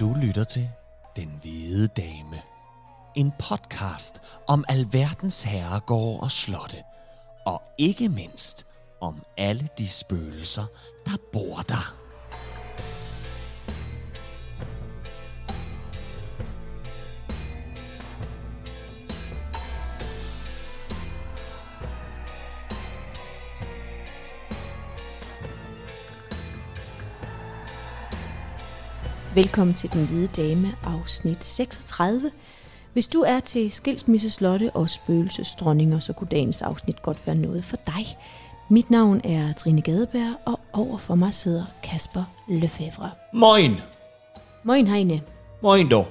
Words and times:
Du 0.00 0.14
lytter 0.14 0.44
til 0.44 0.68
Den 1.16 1.38
Hvide 1.42 1.86
Dame. 1.86 2.42
En 3.14 3.32
podcast 3.38 4.20
om 4.46 4.64
alverdens 4.68 5.42
herregårde 5.42 6.20
og 6.20 6.30
slotte. 6.30 6.76
Og 7.46 7.62
ikke 7.78 8.08
mindst 8.08 8.66
om 9.00 9.22
alle 9.36 9.68
de 9.78 9.88
spøgelser, 9.88 10.64
der 11.06 11.16
bor 11.32 11.56
der. 11.68 12.05
Velkommen 29.36 29.74
til 29.74 29.92
Den 29.92 30.06
Hvide 30.06 30.26
Dame, 30.26 30.74
afsnit 30.84 31.44
36. 31.44 32.30
Hvis 32.92 33.08
du 33.08 33.20
er 33.20 33.40
til 33.40 33.72
skilsmisseslotte 33.72 34.70
og 34.74 34.90
spøgelsesdronninger, 34.90 35.98
så 35.98 36.12
kunne 36.12 36.28
dagens 36.30 36.62
afsnit 36.62 37.02
godt 37.02 37.26
være 37.26 37.36
noget 37.36 37.64
for 37.64 37.76
dig. 37.86 38.06
Mit 38.70 38.90
navn 38.90 39.20
er 39.24 39.52
Trine 39.52 39.80
Gadeberg, 39.80 40.34
og 40.44 40.60
over 40.72 40.98
for 40.98 41.14
mig 41.14 41.34
sidder 41.34 41.64
Kasper 41.82 42.24
Lefebvre. 42.48 43.10
Moin! 43.32 43.76
Moin, 44.64 44.86
Heine. 44.86 45.20
Moin 45.62 45.90
dog. 45.90 46.06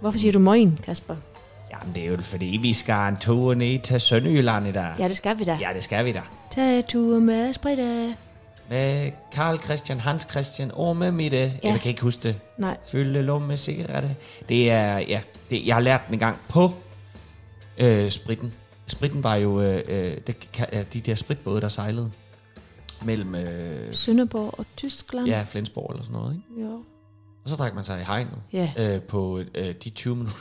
Hvorfor 0.00 0.18
siger 0.18 0.32
du 0.32 0.38
moin, 0.38 0.78
Kasper? 0.84 1.16
Jamen, 1.70 1.94
det 1.94 2.02
er 2.02 2.08
jo 2.08 2.16
fordi, 2.16 2.58
vi 2.62 2.72
skal 2.72 3.08
en 3.08 3.16
tur 3.16 3.54
ned 3.54 3.78
til 3.82 4.00
Sønderjylland 4.00 4.66
i 4.66 4.72
dag. 4.72 4.94
Ja, 4.98 5.08
det 5.08 5.16
skal 5.16 5.38
vi 5.38 5.44
da. 5.44 5.58
Ja, 5.60 5.68
det 5.74 5.84
skal 5.84 6.04
vi 6.04 6.12
da. 6.12 6.22
Tag 6.50 6.86
tur 6.88 7.18
med 7.18 7.52
Sprita. 7.52 8.12
Med 8.70 9.12
Karl 9.32 9.58
Christian, 9.58 10.00
Hans 10.00 10.26
Christian 10.30 10.70
og 10.74 10.96
med 10.96 11.12
Mitte. 11.12 11.36
Ja. 11.36 11.50
Jeg 11.62 11.80
kan 11.80 11.88
ikke 11.88 12.02
huske 12.02 12.22
det. 12.22 12.40
Nej, 12.58 12.76
Fylde 12.86 13.22
lum 13.22 13.42
med 13.42 13.56
cigaretter. 13.56 14.10
Det 14.48 14.70
er, 14.70 14.98
ja, 14.98 15.20
det, 15.50 15.66
jeg 15.66 15.74
har 15.74 15.80
lært 15.82 16.00
den 16.06 16.14
en 16.14 16.18
gang 16.18 16.36
på 16.48 16.70
øh, 17.78 18.10
spritten. 18.10 18.52
Spritten 18.86 19.24
var 19.24 19.34
jo 19.34 19.60
øh, 19.62 19.82
øh, 19.88 20.16
det, 20.26 20.36
de 20.92 21.00
der 21.00 21.14
spritbåde, 21.14 21.60
der 21.60 21.68
sejlede 21.68 22.10
mellem 23.04 23.34
øh, 23.34 23.94
Sønderborg 23.94 24.54
og 24.58 24.66
Tyskland. 24.76 25.26
ja, 25.26 25.42
Flensborg 25.42 25.90
eller 25.92 26.02
sådan 26.04 26.20
noget. 26.20 26.34
Ikke? 26.50 26.62
Jo. 26.70 26.74
Og 27.44 27.50
så 27.50 27.56
drak 27.56 27.74
man 27.74 27.84
sig 27.84 28.00
i 28.00 28.04
hegnet 28.04 28.38
Ja. 28.52 28.70
øh, 28.78 29.02
på 29.02 29.42
øh, 29.54 29.74
de 29.84 29.90
20 29.90 30.16
minutter. 30.16 30.38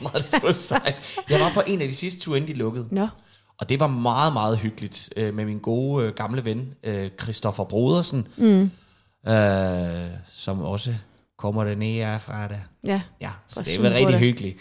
hvor 0.00 0.10
det 0.10 0.28
så 0.28 0.52
sejt. 0.52 1.16
Jeg 1.30 1.40
var 1.40 1.50
på 1.54 1.62
en 1.66 1.82
af 1.82 1.88
de 1.88 1.94
sidste 1.94 2.20
ture, 2.20 2.36
inden 2.38 2.52
de 2.54 2.58
lukkede. 2.58 2.86
Nå, 2.90 3.08
Og 3.58 3.68
det 3.68 3.80
var 3.80 3.86
meget, 3.86 4.32
meget 4.32 4.58
hyggeligt 4.58 5.12
øh, 5.16 5.34
med 5.34 5.44
min 5.44 5.58
gode 5.58 6.06
øh, 6.06 6.14
gamle 6.14 6.44
ven, 6.44 6.74
øh, 6.82 7.10
Christoffer 7.22 7.64
Brodersen, 7.64 8.28
mm. 8.36 8.70
øh, 9.32 10.10
som 10.34 10.60
også 10.60 10.94
kommer 11.38 11.64
dernede 11.64 12.20
fra 12.20 12.48
der. 12.48 12.58
ja. 12.84 13.00
Ja, 13.20 13.30
så 13.48 13.62
det 13.62 13.82
var 13.82 13.90
rigtig 13.90 14.18
hyggeligt. 14.18 14.56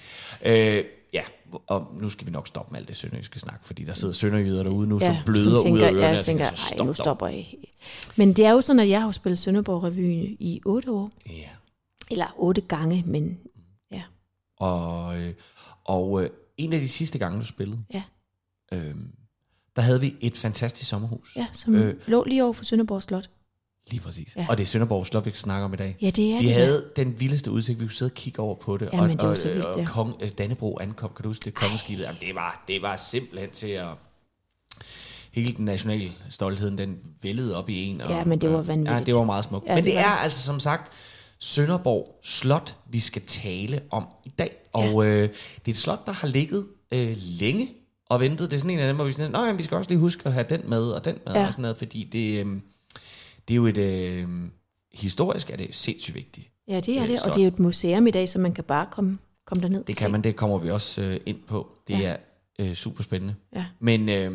Øh, 0.45 0.83
ja, 1.13 1.23
og 1.67 1.87
nu 1.99 2.09
skal 2.09 2.27
vi 2.27 2.31
nok 2.31 2.47
stoppe 2.47 2.71
med 2.71 2.79
alt 2.79 2.87
det 2.87 2.97
sønderjyske 2.97 3.39
snak, 3.39 3.65
fordi 3.65 3.83
der 3.83 3.93
sidder 3.93 4.13
sønderjyder 4.13 4.63
derude 4.63 4.87
nu, 4.87 4.97
ja, 5.01 5.05
som 5.05 5.15
bløder 5.25 5.59
som 5.61 5.71
ud 5.71 5.79
af 5.79 5.83
tænker, 5.85 6.01
ørerne. 6.01 6.13
Ja, 6.13 6.19
og 6.19 6.25
tænker, 6.25 6.45
så 6.45 6.51
ej, 6.51 6.75
stop 6.75 6.85
nu 6.85 6.89
dog." 6.89 6.95
stopper 6.95 7.27
jeg. 7.27 7.47
Men 8.15 8.33
det 8.33 8.45
er 8.45 8.51
jo 8.51 8.61
sådan, 8.61 8.79
at 8.79 8.89
jeg 8.89 9.01
har 9.01 9.11
spillet 9.11 9.39
Sønderborg 9.39 9.83
Revyen 9.83 10.37
i 10.39 10.61
otte 10.65 10.91
år. 10.91 11.11
Ja. 11.29 11.49
Eller 12.11 12.25
otte 12.37 12.61
gange, 12.61 13.03
men 13.07 13.39
ja. 13.91 14.01
Og, 14.57 15.17
øh, 15.21 15.33
og 15.85 16.23
øh, 16.23 16.29
en 16.57 16.73
af 16.73 16.79
de 16.79 16.89
sidste 16.89 17.19
gange, 17.19 17.39
du 17.39 17.45
spillede, 17.45 17.79
Ja. 17.93 18.01
Øh, 18.73 18.95
der 19.75 19.81
havde 19.81 20.01
vi 20.01 20.15
et 20.21 20.37
fantastisk 20.37 20.89
sommerhus. 20.89 21.35
Ja, 21.35 21.47
som 21.53 21.75
Øh. 21.75 21.95
lå 22.07 22.23
lige 22.23 22.43
over 22.43 22.53
for 22.53 22.63
Sønderborg 22.63 23.03
Slot. 23.03 23.29
Lige 23.89 23.99
præcis. 24.01 24.35
Ja. 24.35 24.45
Og 24.49 24.57
det 24.57 24.63
er 24.63 24.67
Sønderborg 24.67 25.05
Slot, 25.05 25.25
vi 25.25 25.31
snakker 25.33 25.65
om 25.65 25.73
i 25.73 25.77
dag. 25.77 25.97
Ja, 26.01 26.09
det 26.09 26.31
er 26.33 26.39
vi 26.39 26.45
det. 26.47 26.53
havde 26.53 26.85
den 26.95 27.19
vildeste 27.19 27.51
udsigt, 27.51 27.79
vi 27.79 27.85
kunne 27.85 27.91
sidde 27.91 28.09
og 28.09 28.13
kigge 28.15 28.39
over 28.39 28.55
på 28.55 28.77
det. 28.77 28.89
Ja, 28.93 29.01
og, 29.01 29.07
men 29.07 29.17
det 29.17 29.27
var 29.27 29.35
så 29.35 29.47
vildt, 29.47 29.65
og, 29.65 29.79
ja. 29.79 29.85
kong, 29.85 30.13
øh, 30.21 30.29
Dannebro 30.37 30.79
ankom, 30.79 31.11
kan 31.15 31.23
du 31.23 31.29
huske 31.29 31.45
det? 31.45 31.53
Kongeskibet. 31.53 32.03
Jamen, 32.03 32.21
det, 32.21 32.35
var, 32.35 32.63
det 32.67 32.81
var 32.81 32.95
simpelthen 32.95 33.49
til 33.49 33.67
at... 33.67 33.87
Hele 35.31 35.53
den 35.53 35.65
nationale 35.65 36.11
stoltheden, 36.29 36.77
den 36.77 36.97
vældede 37.21 37.55
op 37.57 37.69
i 37.69 37.83
en. 37.83 38.01
Og, 38.01 38.09
Ja, 38.11 38.23
men 38.23 38.41
det 38.41 38.49
var 38.49 38.61
vanvittigt. 38.61 38.99
Ja, 38.99 39.03
det 39.05 39.15
var 39.15 39.23
meget 39.23 39.43
smukt. 39.43 39.65
Ja, 39.67 39.75
men 39.75 39.83
det, 39.83 39.91
det 39.91 39.99
var 39.99 40.01
er 40.01 40.17
altså 40.17 40.43
som 40.43 40.59
sagt 40.59 40.91
Sønderborg 41.39 42.19
Slot, 42.23 42.75
vi 42.89 42.99
skal 42.99 43.21
tale 43.27 43.81
om 43.91 44.05
i 44.25 44.29
dag. 44.29 44.55
Og 44.73 45.05
øh, 45.05 45.21
det 45.21 45.29
er 45.65 45.69
et 45.69 45.77
slot, 45.77 46.05
der 46.05 46.11
har 46.11 46.27
ligget 46.27 46.67
øh, 46.93 47.17
længe 47.17 47.69
og 48.09 48.19
ventet. 48.19 48.51
Det 48.51 48.55
er 48.57 48.59
sådan 48.59 48.71
en 48.71 48.79
af 48.79 48.87
dem, 48.87 48.95
hvor 48.95 49.05
vi 49.05 49.11
sådan, 49.11 49.31
nej, 49.31 49.51
vi 49.51 49.63
skal 49.63 49.77
også 49.77 49.89
lige 49.89 49.99
huske 49.99 50.25
at 50.25 50.33
have 50.33 50.45
den 50.49 50.69
med 50.69 50.83
og 50.83 51.05
den 51.05 51.15
med 51.25 51.33
Ja. 51.33 51.45
og 51.45 51.51
sådan 51.53 51.61
noget, 51.61 51.77
fordi 51.77 52.03
det, 52.11 52.45
øh, 52.45 52.51
det 53.47 53.53
er 53.53 53.55
jo 53.55 53.65
et... 53.65 53.77
Øh, 53.77 54.27
historisk 54.93 55.49
er 55.49 55.57
det 55.57 55.67
sindssygt 55.71 56.15
vigtigt. 56.15 56.49
Ja, 56.67 56.79
det 56.79 56.97
er 56.97 57.01
Øh, 57.01 57.07
det. 57.07 57.23
Og 57.23 57.35
det 57.35 57.41
er 57.41 57.45
jo 57.45 57.47
et 57.47 57.59
museum 57.59 58.07
i 58.07 58.11
dag, 58.11 58.29
så 58.29 58.39
man 58.39 58.53
kan 58.53 58.63
bare 58.63 58.87
komme, 58.91 59.17
komme 59.45 59.63
derned. 59.63 59.83
Det 59.83 59.97
kan 59.97 60.11
man, 60.11 60.21
det 60.23 60.35
kommer 60.35 60.57
vi 60.57 60.69
også 60.71 61.01
øh, 61.01 61.19
ind 61.25 61.37
på. 61.47 61.71
Det 61.87 61.99
Ja. 61.99 62.09
er 62.09 62.17
øh, 62.59 62.73
super 62.73 63.03
spændende. 63.03 63.35
Ja. 63.55 63.65
Men 63.79 64.09
øh, 64.09 64.31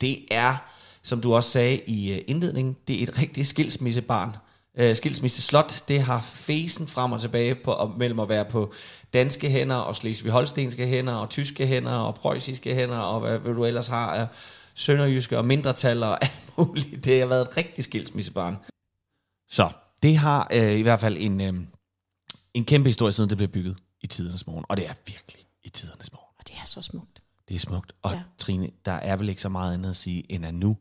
det 0.00 0.18
er, 0.30 0.56
som 1.02 1.20
du 1.20 1.34
også 1.34 1.50
sagde 1.50 1.80
i 1.86 2.12
øh, 2.12 2.20
indledningen, 2.26 2.76
det 2.88 2.98
er 2.98 3.02
et 3.02 3.18
rigtigt 3.22 3.46
skilsmissebarn. 3.46 4.30
Øh, 4.78 4.96
skilsmisseslot, 4.96 5.88
det 5.88 6.02
har 6.02 6.20
fesen 6.20 6.88
frem 6.88 7.12
og 7.12 7.20
tilbage 7.20 7.54
på, 7.54 7.72
og 7.72 7.98
mellem 7.98 8.20
at 8.20 8.28
være 8.28 8.44
på 8.44 8.72
danske 9.12 9.50
hænder, 9.50 9.76
og 9.76 9.96
slesvig-holstenske 9.96 10.86
hænder, 10.86 11.12
og 11.12 11.30
tyske 11.30 11.66
hænder, 11.66 11.92
og 11.92 12.14
preussiske 12.14 12.74
hænder, 12.74 12.98
og 12.98 13.20
hvad, 13.20 13.38
hvad 13.38 13.54
du 13.54 13.64
ellers 13.64 13.88
har 13.88 14.14
af 14.14 14.26
sønderjyske 14.74 15.38
og 15.38 15.44
mindretal 15.44 16.02
og 16.02 16.18
alt 16.24 16.52
muligt. 16.58 17.04
Det 17.04 17.20
har 17.20 17.26
været 17.26 17.42
et 17.48 17.56
rigtigt 17.56 17.84
skilsmissebarn. 17.84 18.56
Så 19.48 19.70
det 20.02 20.16
har 20.16 20.48
øh, 20.52 20.72
i 20.72 20.82
hvert 20.82 21.00
fald 21.00 21.16
en, 21.20 21.40
øh, 21.40 21.54
en 22.54 22.64
kæmpe 22.64 22.88
historie, 22.88 23.12
siden 23.12 23.30
det 23.30 23.36
blev 23.36 23.48
bygget 23.48 23.76
i 24.00 24.06
tidernes 24.06 24.46
morgen. 24.46 24.64
Og 24.68 24.76
det 24.76 24.88
er 24.88 24.94
virkelig 25.06 25.46
i 25.62 25.68
tidernes 25.68 26.12
morgen. 26.12 26.34
Og 26.38 26.48
det 26.48 26.54
er 26.62 26.66
så 26.66 26.82
smukt. 26.82 27.22
Det 27.48 27.54
er 27.54 27.60
smukt. 27.60 27.92
Og. 28.02 28.12
Ja. 28.12 28.22
Trine, 28.38 28.70
der 28.84 28.92
er 28.92 29.16
vel 29.16 29.28
ikke 29.28 29.42
så 29.42 29.48
meget 29.48 29.74
andet 29.74 29.90
at 29.90 29.96
sige, 29.96 30.32
end 30.32 30.46
at 30.46 30.54
nu 30.54 30.76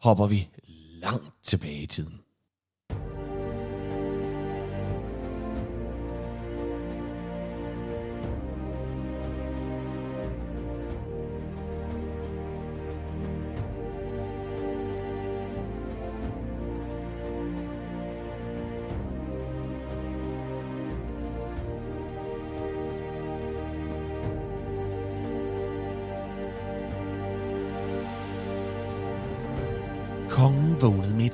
hopper 0.00 0.26
vi 0.26 0.48
langt 0.92 1.32
tilbage 1.42 1.82
i 1.82 1.86
tiden. 1.86 2.20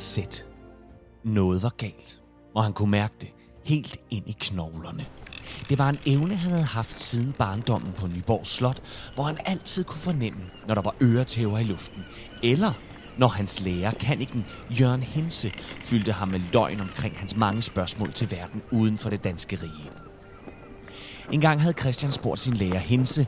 Et 0.00 0.04
sæt. 0.04 0.44
Noget 1.24 1.62
var 1.62 1.74
galt, 1.76 2.20
og 2.54 2.64
han 2.64 2.72
kunne 2.72 2.90
mærke 2.90 3.14
det 3.20 3.28
helt 3.64 3.98
ind 4.10 4.28
i 4.28 4.36
knoglerne. 4.40 5.06
Det 5.68 5.78
var 5.78 5.88
en 5.88 5.98
evne, 6.06 6.36
han 6.36 6.50
havde 6.50 6.64
haft 6.64 7.00
siden 7.00 7.32
barndommen 7.38 7.92
på 7.92 8.06
Nyborg 8.06 8.46
Slot, 8.46 8.82
hvor 9.14 9.24
han 9.24 9.38
altid 9.46 9.84
kunne 9.84 10.00
fornemme, 10.00 10.40
når 10.68 10.74
der 10.74 10.82
var 10.82 10.94
øretæver 11.02 11.58
i 11.58 11.64
luften, 11.64 12.04
eller 12.42 12.72
når 13.18 13.28
hans 13.28 13.60
lærer, 13.60 13.90
kaniken 13.90 14.46
Jørgen 14.70 15.02
Hense, 15.02 15.52
fyldte 15.80 16.12
ham 16.12 16.28
med 16.28 16.40
løgn 16.52 16.80
omkring 16.80 17.18
hans 17.18 17.36
mange 17.36 17.62
spørgsmål 17.62 18.12
til 18.12 18.30
verden 18.30 18.62
uden 18.70 18.98
for 18.98 19.10
det 19.10 19.24
danske 19.24 19.56
rige. 19.62 19.90
En 21.32 21.40
gang 21.40 21.60
havde 21.60 21.74
Christian 21.80 22.12
spurgt 22.12 22.40
sin 22.40 22.54
lærer 22.54 22.78
Hense, 22.78 23.26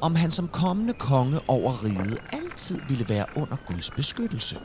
om 0.00 0.14
han 0.14 0.30
som 0.30 0.48
kommende 0.48 0.92
konge 0.92 1.40
over 1.48 1.84
riget 1.84 2.18
altid 2.32 2.80
ville 2.88 3.08
være 3.08 3.26
under 3.36 3.56
Guds 3.66 3.90
beskyttelse. 3.90 4.56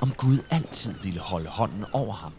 Om 0.00 0.12
Gud 0.12 0.38
altid 0.50 0.94
ville 1.02 1.20
holde 1.20 1.48
hånden 1.48 1.84
over 1.92 2.14
ham. 2.14 2.32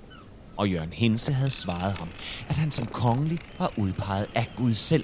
Og 0.58 0.70
Jørgen 0.70 0.94
Hense 0.94 1.34
havde 1.34 1.50
svaret 1.50 1.94
ham, 1.94 2.10
at 2.50 2.56
han 2.56 2.72
som 2.72 2.88
kongelig 2.88 3.40
var 3.60 3.72
udpeget 3.78 4.28
af 4.36 4.48
Gud 4.58 4.74
selv, 4.74 5.04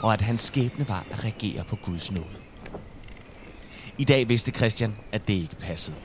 og 0.00 0.12
at 0.12 0.20
hans 0.20 0.40
skæbne 0.40 0.88
var 0.88 1.04
at 1.10 1.24
regere 1.24 1.64
på 1.64 1.76
Guds 1.76 2.12
nåde. 2.12 2.36
I 3.98 4.04
dag 4.04 4.28
vidste 4.28 4.52
Christian, 4.52 4.96
at 5.12 5.28
det 5.28 5.34
ikke 5.34 5.56
passede. 5.56 5.96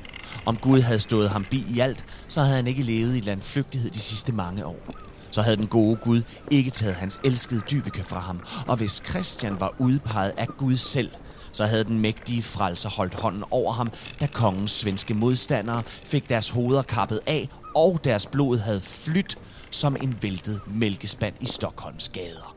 Om 0.46 0.58
Gud 0.58 0.82
havde 0.82 1.00
stået 1.00 1.30
ham 1.30 1.46
bi 1.46 1.66
i 1.70 1.80
alt, 1.80 2.06
så 2.28 2.42
havde 2.42 2.56
han 2.56 2.68
ikke 2.68 2.84
levet 2.84 3.18
i 3.18 3.20
landflygtighed 3.20 3.92
de 3.92 4.00
sidste 4.00 4.34
mange 4.34 4.66
år. 4.66 5.03
Så 5.34 5.42
havde 5.42 5.58
den 5.58 5.68
gode 5.68 5.96
Gud 5.96 6.22
ikke 6.52 6.72
taget 6.72 6.96
hans 6.96 7.20
elskede 7.24 7.62
dybeke 7.72 8.04
fra 8.04 8.20
ham, 8.20 8.40
og 8.68 8.78
hvis 8.78 9.04
Christian 9.10 9.60
var 9.60 9.76
udpeget 9.80 10.34
af 10.38 10.48
Gud 10.48 10.78
selv, 10.78 11.12
så 11.52 11.66
havde 11.66 11.84
den 11.84 12.00
mægtige 12.00 12.44
frelser 12.44 12.90
holdt 12.90 13.16
hånden 13.16 13.44
over 13.52 13.72
ham, 13.72 13.92
da 14.20 14.28
kongens 14.28 14.72
svenske 14.72 15.14
modstandere 15.14 15.84
fik 15.88 16.30
deres 16.30 16.50
hoveder 16.50 16.82
kappet 16.82 17.20
af, 17.28 17.50
og 17.76 18.00
deres 18.04 18.26
blod 18.26 18.58
havde 18.58 18.82
flyttet 18.82 19.40
som 19.72 19.96
en 20.02 20.18
væltet 20.22 20.62
mælkespand 20.68 21.36
i 21.42 21.46
Stockholms 21.46 22.10
gader. 22.10 22.56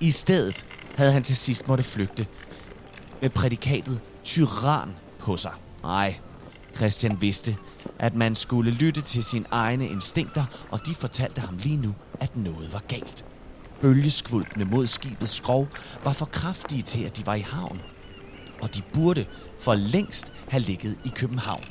I 0.00 0.10
stedet 0.10 0.66
havde 0.96 1.12
han 1.12 1.22
til 1.22 1.36
sidst 1.36 1.68
måtte 1.68 1.84
flygte 1.84 2.26
med 3.22 3.30
prædikatet 3.30 4.00
tyran 4.24 4.88
på 5.18 5.36
sig. 5.36 5.52
Nej, 5.82 6.14
Christian 6.76 7.20
vidste, 7.20 7.56
at 7.98 8.14
man 8.14 8.36
skulle 8.36 8.70
lytte 8.70 9.00
til 9.00 9.24
sine 9.24 9.44
egne 9.50 9.88
instinkter, 9.88 10.44
og 10.70 10.86
de 10.86 10.94
fortalte 10.94 11.40
ham 11.40 11.56
lige 11.56 11.76
nu, 11.76 11.94
at 12.20 12.36
noget 12.36 12.72
var 12.72 12.82
galt. 12.88 13.24
Bølgeskvulpene 13.80 14.64
mod 14.64 14.86
skibets 14.86 15.32
skrov 15.32 15.68
var 16.04 16.12
for 16.12 16.26
kraftige 16.26 16.82
til, 16.82 17.04
at 17.04 17.16
de 17.16 17.26
var 17.26 17.34
i 17.34 17.40
havn. 17.40 17.80
Og 18.62 18.74
de 18.74 18.82
burde 18.94 19.26
for 19.60 19.74
længst 19.74 20.32
have 20.48 20.62
ligget 20.62 20.98
i 21.04 21.08
København. 21.08 21.64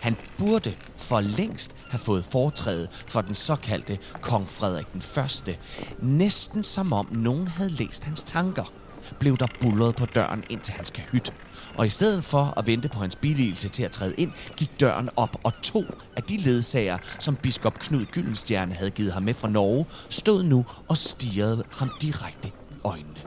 Han 0.00 0.16
burde 0.38 0.74
for 0.96 1.20
længst 1.20 1.76
have 1.90 2.00
fået 2.00 2.24
foretræde 2.24 2.88
for 3.06 3.20
den 3.20 3.34
såkaldte 3.34 3.98
kong 4.20 4.48
Frederik 4.48 4.92
den 4.92 5.02
Første. 5.02 5.56
Næsten 5.98 6.62
som 6.62 6.92
om 6.92 7.08
nogen 7.12 7.48
havde 7.48 7.70
læst 7.70 8.04
hans 8.04 8.24
tanker, 8.24 8.72
blev 9.18 9.36
der 9.36 9.46
bullet 9.60 9.96
på 9.96 10.06
døren 10.06 10.44
ind 10.50 10.60
til 10.60 10.74
hans 10.74 10.90
kahyt. 10.90 11.32
Og 11.80 11.86
i 11.86 11.88
stedet 11.88 12.24
for 12.24 12.54
at 12.56 12.66
vente 12.66 12.88
på 12.88 12.98
hans 12.98 13.16
billigelse 13.16 13.68
til 13.68 13.82
at 13.82 13.90
træde 13.90 14.14
ind, 14.18 14.32
gik 14.56 14.80
døren 14.80 15.08
op, 15.16 15.36
og 15.42 15.52
to 15.62 15.84
af 16.16 16.22
de 16.22 16.36
ledsager, 16.36 16.98
som 17.18 17.36
biskop 17.36 17.78
Knud 17.78 18.06
Gyldenstjerne 18.06 18.74
havde 18.74 18.90
givet 18.90 19.12
ham 19.12 19.22
med 19.22 19.34
fra 19.34 19.48
Norge, 19.48 19.86
stod 20.08 20.42
nu 20.42 20.64
og 20.88 20.96
stirrede 20.96 21.64
ham 21.70 21.90
direkte 22.02 22.48
i 22.48 22.74
øjnene. 22.84 23.20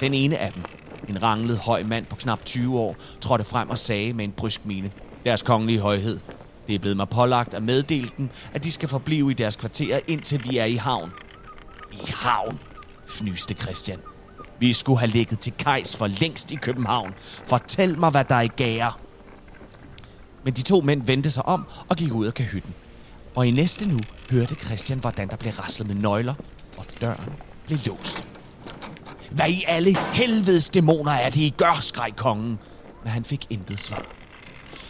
Den 0.00 0.14
ene 0.14 0.38
af 0.38 0.52
dem, 0.52 0.62
en 1.08 1.22
ranglet 1.22 1.58
høj 1.58 1.82
mand 1.82 2.06
på 2.06 2.16
knap 2.16 2.44
20 2.44 2.78
år, 2.78 2.96
trådte 3.20 3.44
frem 3.44 3.70
og 3.70 3.78
sagde 3.78 4.12
med 4.12 4.24
en 4.24 4.32
brysk 4.32 4.66
mine, 4.66 4.90
deres 5.24 5.42
kongelige 5.42 5.80
højhed. 5.80 6.20
Det 6.66 6.74
er 6.74 6.78
blevet 6.78 6.96
mig 6.96 7.08
pålagt 7.08 7.54
at 7.54 7.62
meddele 7.62 8.10
dem, 8.16 8.28
at 8.52 8.64
de 8.64 8.72
skal 8.72 8.88
forblive 8.88 9.30
i 9.30 9.34
deres 9.34 9.56
kvarterer, 9.56 10.00
indtil 10.06 10.44
vi 10.48 10.58
er 10.58 10.64
i 10.64 10.74
havn. 10.74 11.10
I 11.92 12.10
havn, 12.14 12.60
fnyste 13.06 13.54
Christian. 13.54 13.98
Vi 14.58 14.72
skulle 14.72 14.98
have 14.98 15.10
ligget 15.10 15.40
til 15.40 15.52
kejs 15.58 15.96
for 15.96 16.06
længst 16.06 16.50
i 16.50 16.54
København. 16.54 17.14
Fortæl 17.44 17.98
mig, 17.98 18.10
hvad 18.10 18.24
der 18.24 18.34
er 18.34 18.40
i 18.40 18.48
gære. 18.48 18.92
Men 20.44 20.54
de 20.54 20.62
to 20.62 20.80
mænd 20.80 21.02
vendte 21.02 21.30
sig 21.30 21.46
om 21.46 21.66
og 21.88 21.96
gik 21.96 22.12
ud 22.12 22.26
af 22.26 22.34
kahytten. 22.34 22.74
Og 23.34 23.46
i 23.46 23.50
næste 23.50 23.88
nu 23.88 24.00
hørte 24.30 24.54
Christian, 24.54 24.98
hvordan 24.98 25.28
der 25.28 25.36
blev 25.36 25.52
raslet 25.52 25.88
med 25.88 25.94
nøgler, 25.94 26.34
og 26.76 26.84
døren 27.00 27.32
blev 27.66 27.78
låst. 27.86 28.28
Hvad 29.30 29.48
i 29.48 29.64
alle 29.66 29.96
helvedes 29.98 30.68
dæmoner 30.68 31.12
er 31.12 31.30
det, 31.30 31.40
I 31.40 31.54
gør, 31.56 31.78
skreg 31.80 32.16
kongen. 32.16 32.58
Men 33.02 33.12
han 33.12 33.24
fik 33.24 33.46
intet 33.50 33.78
svar. 33.78 34.06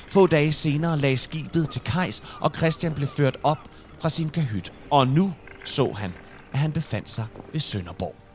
Få 0.09 0.27
dage 0.27 0.53
senere 0.53 0.99
lagde 0.99 1.17
skibet 1.17 1.71
til 1.71 1.83
kejs, 1.85 2.23
og 2.41 2.51
Christian 2.57 2.93
blev 2.93 3.09
ført 3.09 3.37
op 3.43 3.59
fra 4.01 4.11
sin 4.11 4.31
kahyt. 4.31 4.73
Og 4.91 5.09
nu 5.09 5.33
så 5.65 5.93
han, 5.93 6.13
at 6.53 6.59
han 6.59 6.73
befandt 6.73 7.11
sig 7.11 7.27
ved 7.53 7.61
Sønderborg. 7.61 8.26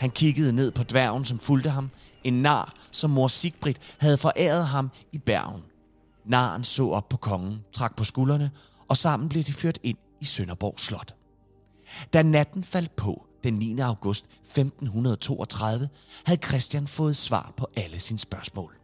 Han 0.00 0.10
kiggede 0.10 0.52
ned 0.52 0.70
på 0.70 0.82
dværgen, 0.82 1.24
som 1.24 1.38
fulgte 1.38 1.70
ham. 1.70 1.90
En 2.24 2.42
nar, 2.42 2.74
som 2.90 3.10
mor 3.10 3.28
Sigbrit 3.28 3.76
havde 3.98 4.18
foræret 4.18 4.66
ham 4.66 4.90
i 5.12 5.18
Bergen. 5.18 5.62
Naren 6.24 6.64
så 6.64 6.88
op 6.88 7.08
på 7.08 7.16
kongen, 7.16 7.60
trak 7.72 7.96
på 7.96 8.04
skuldrene, 8.04 8.50
og 8.88 8.96
sammen 8.96 9.28
blev 9.28 9.44
de 9.44 9.52
ført 9.52 9.78
ind 9.82 9.98
i 10.20 10.24
Sønderborg 10.24 10.80
Slot. 10.80 11.14
Da 12.12 12.22
natten 12.22 12.64
faldt 12.64 12.96
på 12.96 13.26
den 13.44 13.54
9. 13.54 13.80
august 13.80 14.24
1532, 14.24 15.88
havde 16.24 16.40
Christian 16.46 16.86
fået 16.86 17.16
svar 17.16 17.52
på 17.56 17.66
alle 17.76 17.98
sine 17.98 18.18
spørgsmål. 18.18 18.76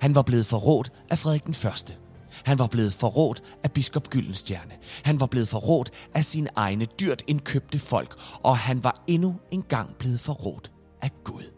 Han 0.00 0.14
var 0.14 0.22
blevet 0.22 0.46
forrådt 0.46 0.92
af 1.10 1.18
Frederik 1.18 1.46
den 1.46 1.54
Første. 1.54 1.96
Han 2.44 2.58
var 2.58 2.66
blevet 2.66 2.94
forrådt 2.94 3.42
af 3.62 3.72
biskop 3.72 4.10
Gyldenstjerne. 4.10 4.72
Han 5.02 5.20
var 5.20 5.26
blevet 5.26 5.48
forrådt 5.48 5.90
af 6.14 6.24
sine 6.24 6.48
egne 6.56 6.84
dyrt 6.84 7.22
indkøbte 7.26 7.78
folk, 7.78 8.20
og 8.42 8.58
han 8.58 8.84
var 8.84 9.04
endnu 9.06 9.36
engang 9.50 9.94
blevet 9.98 10.20
forrådt 10.20 10.72
af 11.02 11.10
Gud. 11.24 11.52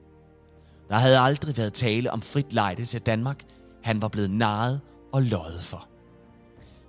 Der 0.88 0.96
havde 0.96 1.18
aldrig 1.18 1.56
været 1.56 1.72
tale 1.72 2.10
om 2.10 2.22
frit 2.22 2.52
lejde 2.52 2.84
til 2.84 3.00
Danmark. 3.00 3.44
Han 3.82 4.02
var 4.02 4.08
blevet 4.08 4.30
narret 4.30 4.80
og 5.12 5.22
løjet 5.22 5.62
for. 5.62 5.88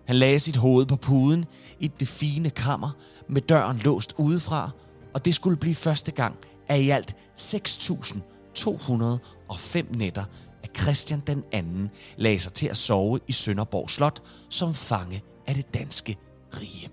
Han 0.08 0.16
lagde 0.16 0.40
sit 0.40 0.56
hoved 0.56 0.86
på 0.86 0.96
puden 0.96 1.46
i 1.80 1.88
det 1.88 2.08
fine 2.08 2.50
kammer 2.50 2.90
med 3.30 3.42
døren 3.42 3.78
låst 3.78 4.14
udefra, 4.18 4.70
og 5.14 5.26
det 5.26 5.36
skulle 5.36 5.58
blive 5.58 5.76
første 5.76 6.12
gang 6.12 6.36
af 6.70 6.80
i 6.80 6.90
alt 6.90 7.16
6.205 7.40 9.98
nætter, 9.98 10.24
at 10.72 10.82
Christian 10.82 11.24
den 11.28 11.44
anden 11.52 11.90
lagde 12.18 12.40
sig 12.40 12.54
til 12.54 12.68
at 12.68 12.78
sove 12.78 13.20
i 13.28 13.32
Sønderborg 13.32 13.90
Slot 13.90 14.24
som 14.50 14.74
fange 14.74 15.24
af 15.48 15.56
det 15.56 15.74
danske 15.74 16.18
rige. 16.54 16.90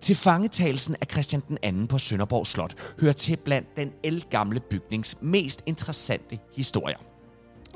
Til 0.00 0.16
fangetagelsen 0.16 0.96
af 1.00 1.06
Christian 1.12 1.42
den 1.48 1.58
anden 1.62 1.86
på 1.86 1.98
Sønderborg 1.98 2.46
Slot 2.46 2.74
hører 3.00 3.12
til 3.12 3.36
blandt 3.36 3.76
den 3.76 3.92
elgamle 4.04 4.60
bygnings 4.60 5.16
mest 5.20 5.62
interessante 5.66 6.38
historier. 6.56 6.98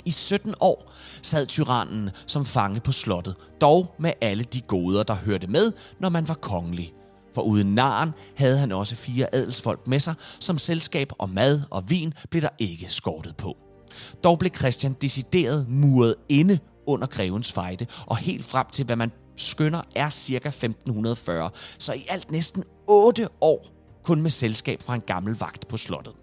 I 0.05 0.11
17 0.11 0.55
år 0.61 0.93
sad 1.23 1.47
tyrannen 1.47 2.11
som 2.27 2.47
fange 2.47 2.81
på 2.81 2.93
slottet, 2.93 3.35
dog 3.61 3.95
med 3.99 4.13
alle 4.21 4.45
de 4.45 4.61
goder, 4.61 5.03
der 5.03 5.15
hørte 5.15 5.47
med, 5.47 5.73
når 6.01 6.09
man 6.09 6.29
var 6.29 6.35
kongelig. 6.35 6.93
For 7.35 7.43
uden 7.43 7.75
naren 7.75 8.11
havde 8.37 8.59
han 8.59 8.73
også 8.73 8.97
fire 8.97 9.35
adelsfolk 9.35 9.87
med 9.87 10.01
sig, 10.01 10.15
som 10.41 10.59
selskab 10.59 11.13
og 11.19 11.31
mad 11.31 11.63
og 11.71 11.91
vin 11.91 12.15
blev 12.31 12.43
der 12.43 12.49
ikke 12.59 12.87
skortet 12.89 13.37
på. 13.37 13.66
Dog 14.25 14.39
blev 14.39 14.51
Christian 14.57 14.93
decideret 14.93 15.69
muret 15.69 16.15
inde 16.29 16.59
under 16.87 17.07
grevens 17.07 17.53
fejde, 17.53 17.87
og 18.07 18.17
helt 18.17 18.45
frem 18.45 18.67
til, 18.73 18.85
hvad 18.85 18.97
man 18.97 19.13
skønner 19.37 19.83
er 19.95 20.11
ca. 20.11 20.35
1540, 20.35 21.51
så 21.79 21.93
i 21.93 22.03
alt 22.09 22.31
næsten 22.31 22.65
8 22.89 23.29
år 23.41 23.67
kun 24.05 24.23
med 24.23 24.31
selskab 24.31 24.83
fra 24.83 24.95
en 24.95 25.01
gammel 25.01 25.39
vagt 25.39 25.69
på 25.69 25.77
slottet. 25.77 26.15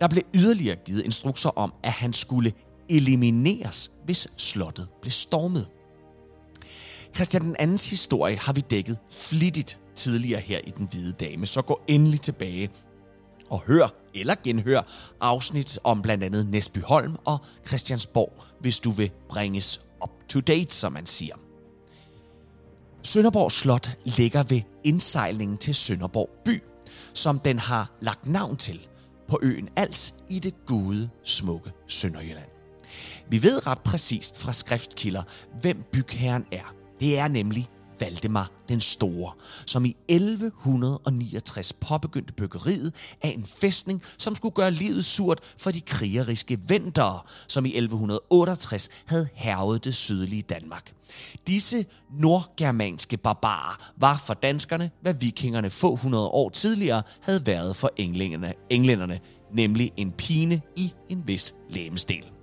Der 0.00 0.08
blev 0.08 0.22
yderligere 0.34 0.76
givet 0.76 1.04
instrukser 1.04 1.50
om, 1.50 1.72
at 1.82 1.92
han 1.92 2.12
skulle 2.12 2.52
elimineres, 2.88 3.90
hvis 4.04 4.28
slottet 4.36 4.88
blev 5.00 5.10
stormet. 5.10 5.68
Christian 7.14 7.42
den 7.42 7.56
andens 7.58 7.90
historie 7.90 8.36
har 8.36 8.52
vi 8.52 8.60
dækket 8.60 8.98
flittigt 9.10 9.78
tidligere 9.96 10.40
her 10.40 10.58
i 10.64 10.70
Den 10.70 10.88
Hvide 10.90 11.12
Dame, 11.12 11.46
så 11.46 11.62
gå 11.62 11.80
endelig 11.88 12.20
tilbage 12.20 12.70
og 13.50 13.62
hør 13.66 13.88
eller 14.14 14.34
genhør 14.44 14.82
afsnit 15.20 15.78
om 15.84 16.02
blandt 16.02 16.24
andet 16.24 16.46
Næsbyholm 16.46 17.16
og 17.24 17.38
Christiansborg, 17.66 18.32
hvis 18.60 18.80
du 18.80 18.90
vil 18.90 19.10
bringes 19.28 19.80
up 20.02 20.10
to 20.28 20.40
date, 20.40 20.74
som 20.74 20.92
man 20.92 21.06
siger. 21.06 21.34
Sønderborg 23.02 23.52
Slot 23.52 23.90
ligger 24.04 24.42
ved 24.42 24.60
indsejlingen 24.84 25.58
til 25.58 25.74
Sønderborg 25.74 26.30
by, 26.44 26.62
som 27.14 27.38
den 27.38 27.58
har 27.58 27.90
lagt 28.00 28.26
navn 28.26 28.56
til 28.56 28.88
på 29.28 29.38
øen 29.42 29.68
Als 29.76 30.14
i 30.28 30.38
det 30.38 30.54
gode, 30.66 31.10
smukke 31.24 31.72
Sønderjylland. 31.86 32.48
Vi 33.28 33.42
ved 33.42 33.66
ret 33.66 33.78
præcist 33.78 34.36
fra 34.36 34.52
skriftkilder, 34.52 35.22
hvem 35.60 35.84
bygherren 35.92 36.46
er. 36.52 36.74
Det 37.00 37.18
er 37.18 37.28
nemlig 37.28 37.68
Valdemar 38.00 38.50
den 38.68 38.80
Store, 38.80 39.32
som 39.66 39.84
i 39.84 39.96
1169 40.08 41.72
påbegyndte 41.72 42.32
byggeriet 42.32 42.94
af 43.22 43.28
en 43.28 43.46
fæstning, 43.46 44.02
som 44.18 44.34
skulle 44.34 44.54
gøre 44.54 44.70
livet 44.70 45.04
surt 45.04 45.40
for 45.58 45.70
de 45.70 45.80
krigeriske 45.80 46.58
ventere, 46.68 47.20
som 47.48 47.66
i 47.66 47.68
1168 47.68 48.88
havde 49.06 49.28
hervet 49.34 49.84
det 49.84 49.94
sydlige 49.94 50.42
Danmark. 50.42 50.92
Disse 51.46 51.84
nordgermanske 52.10 53.16
barbarer 53.16 53.92
var 53.96 54.22
for 54.26 54.34
danskerne, 54.34 54.90
hvad 55.00 55.14
vikingerne 55.14 55.70
få 55.70 55.96
hundrede 55.96 56.28
år 56.28 56.48
tidligere 56.48 57.02
havde 57.20 57.46
været 57.46 57.76
for 57.76 57.90
englænderne, 57.96 58.54
englænderne 58.70 59.20
nemlig 59.52 59.92
en 59.96 60.12
pine 60.12 60.60
i 60.76 60.92
en 61.08 61.22
vis 61.26 61.54
lægemsdel. 61.70 62.39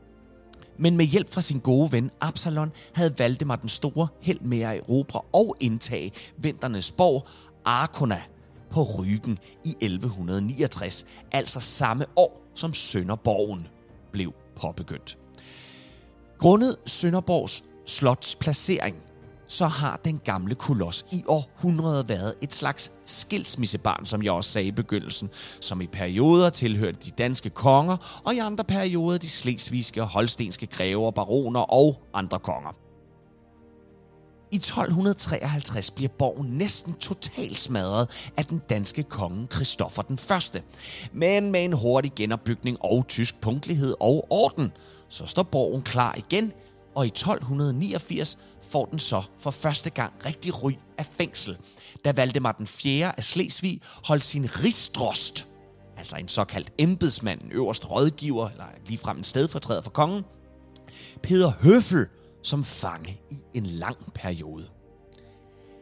Men 0.77 0.97
med 0.97 1.05
hjælp 1.05 1.29
fra 1.29 1.41
sin 1.41 1.59
gode 1.59 1.91
ven 1.91 2.11
Absalon 2.21 2.71
havde 2.93 3.19
Valdemar 3.19 3.55
den 3.55 3.69
Store 3.69 4.07
held 4.21 4.39
med 4.39 4.59
at 4.59 4.77
erobre 4.77 5.21
og 5.33 5.55
indtage 5.59 6.11
vinternes 6.37 6.91
borg 6.91 7.27
Arkona 7.65 8.21
på 8.69 8.83
Ryggen 8.83 9.39
i 9.63 9.69
1169, 9.81 11.05
altså 11.31 11.59
samme 11.59 12.05
år 12.15 12.41
som 12.55 12.73
Sønderborgen 12.73 13.67
blev 14.11 14.33
påbegyndt. 14.55 15.17
Grundet 16.37 16.75
Sønderborgs 16.85 17.63
slots 17.85 18.35
placering 18.35 18.95
så 19.47 19.67
har 19.67 19.99
den 20.05 20.21
gamle 20.23 20.55
koloss 20.55 21.05
i 21.11 21.23
århundreder 21.27 22.03
været 22.03 22.33
et 22.41 22.53
slags 22.53 22.91
skilsmissebarn, 23.05 24.05
som 24.05 24.23
jeg 24.23 24.31
også 24.31 24.51
sagde 24.51 24.67
i 24.67 24.71
begyndelsen, 24.71 25.29
som 25.61 25.81
i 25.81 25.87
perioder 25.87 26.49
tilhørte 26.49 26.97
de 27.05 27.11
danske 27.11 27.49
konger, 27.49 28.21
og 28.25 28.35
i 28.35 28.39
andre 28.39 28.63
perioder 28.63 29.17
de 29.17 29.29
slesvigske 29.29 30.01
og 30.01 30.07
holstenske 30.07 30.67
grever, 30.67 31.11
baroner 31.11 31.59
og 31.59 32.01
andre 32.13 32.39
konger. 32.39 32.75
I 34.51 34.55
1253 34.55 35.91
bliver 35.91 36.09
borgen 36.09 36.47
næsten 36.47 36.93
totalt 36.93 37.59
smadret 37.59 38.31
af 38.37 38.45
den 38.45 38.61
danske 38.69 39.03
konge 39.03 39.47
Christoffer 39.53 40.01
den 40.01 40.17
Første. 40.17 40.63
Men 41.13 41.51
med 41.51 41.65
en 41.65 41.73
hurtig 41.73 42.11
genopbygning 42.15 42.77
og 42.81 43.07
tysk 43.07 43.41
punktlighed 43.41 43.95
og 43.99 44.27
orden, 44.29 44.71
så 45.09 45.25
står 45.25 45.43
borgen 45.43 45.81
klar 45.81 46.15
igen, 46.17 46.53
og 46.95 47.05
i 47.05 47.07
1289 47.07 48.37
får 48.69 48.85
den 48.85 48.99
så 48.99 49.23
for 49.39 49.51
første 49.51 49.89
gang 49.89 50.13
rigtig 50.25 50.63
ry 50.63 50.71
af 50.97 51.05
fængsel, 51.05 51.57
da 52.05 52.11
Valdemar 52.11 52.51
den 52.51 52.67
4. 52.67 53.17
af 53.17 53.23
Slesvig 53.23 53.81
holdt 54.05 54.23
sin 54.23 54.63
rigsdrost, 54.63 55.47
altså 55.97 56.17
en 56.17 56.27
såkaldt 56.27 56.73
embedsmand, 56.77 57.41
en 57.41 57.51
øverst 57.51 57.91
rådgiver, 57.91 58.49
eller 58.49 58.65
ligefrem 58.85 59.17
en 59.17 59.23
stedfortræder 59.23 59.81
for 59.81 59.91
kongen, 59.91 60.23
Peder 61.23 61.51
Høffel 61.61 62.07
som 62.43 62.63
fange 62.63 63.21
i 63.29 63.37
en 63.53 63.65
lang 63.65 63.97
periode. 64.13 64.67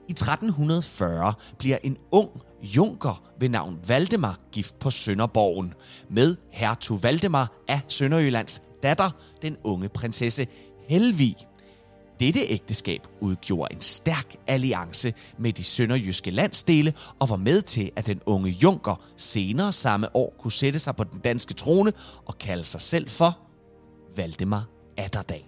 I 0.08 0.12
1340 0.12 1.34
bliver 1.58 1.78
en 1.84 1.98
ung 2.12 2.30
junker 2.62 3.24
ved 3.40 3.50
navn 3.50 3.80
Valdemar 3.88 4.40
gift 4.52 4.80
på 4.80 4.92
Sønderborgen 4.92 5.74
med 6.10 6.36
hertug 6.52 7.04
Valdemar 7.04 7.52
af 7.68 7.82
Sønderjyllands 7.88 8.62
datter, 8.84 9.12
den 9.42 9.58
unge 9.64 9.90
prinsesse 9.90 10.48
Helvig. 10.90 11.36
Dette 12.20 12.40
ægteskab 12.40 13.08
udgjorde 13.20 13.76
en 13.76 13.82
stærk 13.82 14.36
alliance 14.48 15.14
med 15.38 15.54
de 15.54 15.64
sønderjyske 15.64 16.32
landsdele 16.32 16.94
og 17.20 17.30
var 17.30 17.36
med 17.36 17.62
til, 17.62 17.92
at 17.96 18.06
den 18.06 18.22
unge 18.26 18.50
junker 18.50 19.04
senere 19.18 19.74
samme 19.74 20.16
år 20.16 20.34
kunne 20.40 20.52
sætte 20.52 20.80
sig 20.80 20.96
på 20.96 21.04
den 21.04 21.20
danske 21.20 21.54
trone 21.54 21.94
og 22.26 22.38
kalde 22.38 22.66
sig 22.66 22.82
selv 22.82 23.10
for 23.10 23.38
Valdemar 24.16 24.66
Atterdag. 24.98 25.46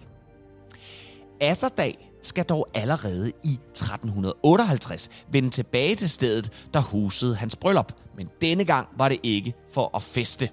Atterdag 1.40 2.10
skal 2.22 2.44
dog 2.44 2.68
allerede 2.74 3.32
i 3.44 3.52
1358 3.52 5.10
vende 5.32 5.50
tilbage 5.50 5.94
til 5.94 6.10
stedet, 6.10 6.68
der 6.74 6.80
husede 6.80 7.36
hans 7.36 7.56
bryllup. 7.56 7.92
Men 8.16 8.28
denne 8.40 8.64
gang 8.64 8.88
var 8.96 9.08
det 9.08 9.18
ikke 9.22 9.54
for 9.72 9.96
at 9.96 10.02
feste. 10.02 10.50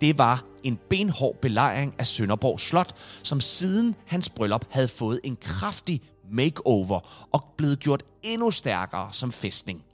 Det 0.00 0.18
var 0.18 0.44
en 0.64 0.78
benhård 0.90 1.36
belejring 1.42 1.94
af 1.98 2.06
Sønderborg 2.06 2.60
Slot, 2.60 2.94
som 3.22 3.40
siden 3.40 3.94
hans 4.06 4.30
bryllup 4.30 4.64
havde 4.70 4.88
fået 4.88 5.20
en 5.24 5.36
kraftig 5.40 6.02
makeover 6.30 7.28
og 7.32 7.44
blevet 7.56 7.80
gjort 7.80 8.02
endnu 8.22 8.50
stærkere 8.50 9.08
som 9.12 9.32
festning. 9.32 9.84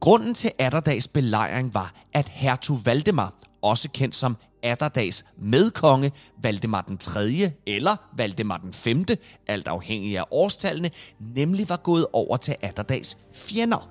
Grunden 0.00 0.34
til 0.34 0.52
Atterdags 0.58 1.08
belejring 1.08 1.74
var, 1.74 1.94
at 2.12 2.28
hertug 2.28 2.76
Valdemar, 2.84 3.34
også 3.62 3.88
kendt 3.90 4.14
som 4.14 4.36
Atterdags 4.62 5.24
medkonge, 5.36 6.12
Valdemar 6.42 6.80
den 6.80 6.98
3. 6.98 7.52
eller 7.66 7.96
Valdemar 8.16 8.56
den 8.56 8.72
5., 8.72 9.04
alt 9.46 9.68
afhængig 9.68 10.18
af 10.18 10.24
årstallene, 10.30 10.90
nemlig 11.20 11.68
var 11.68 11.76
gået 11.76 12.06
over 12.12 12.36
til 12.36 12.56
Atterdags 12.62 13.18
fjender. 13.34 13.88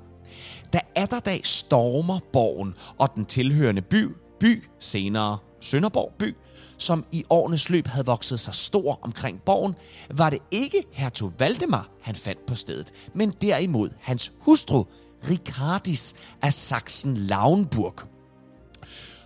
Da 0.73 0.79
Atterdag 0.95 1.41
stormer 1.43 2.19
borgen 2.33 2.75
og 2.97 3.15
den 3.15 3.25
tilhørende 3.25 3.81
by, 3.81 4.07
by 4.41 4.63
senere 4.79 5.37
Sønderborg 5.59 6.13
by, 6.19 6.35
som 6.77 7.05
i 7.11 7.23
årenes 7.29 7.69
løb 7.69 7.87
havde 7.87 8.05
vokset 8.05 8.39
sig 8.39 8.53
stor 8.53 8.99
omkring 9.01 9.41
borgen, 9.45 9.75
var 10.09 10.29
det 10.29 10.39
ikke 10.51 10.83
hertug 10.91 11.33
Valdemar, 11.39 11.89
han 12.01 12.15
fandt 12.15 12.45
på 12.45 12.55
stedet, 12.55 12.91
men 13.13 13.33
derimod 13.41 13.89
hans 13.99 14.33
hustru, 14.39 14.83
Ricardis 15.29 16.13
af 16.41 16.53
Sachsen-Lauenburg. 16.53 18.07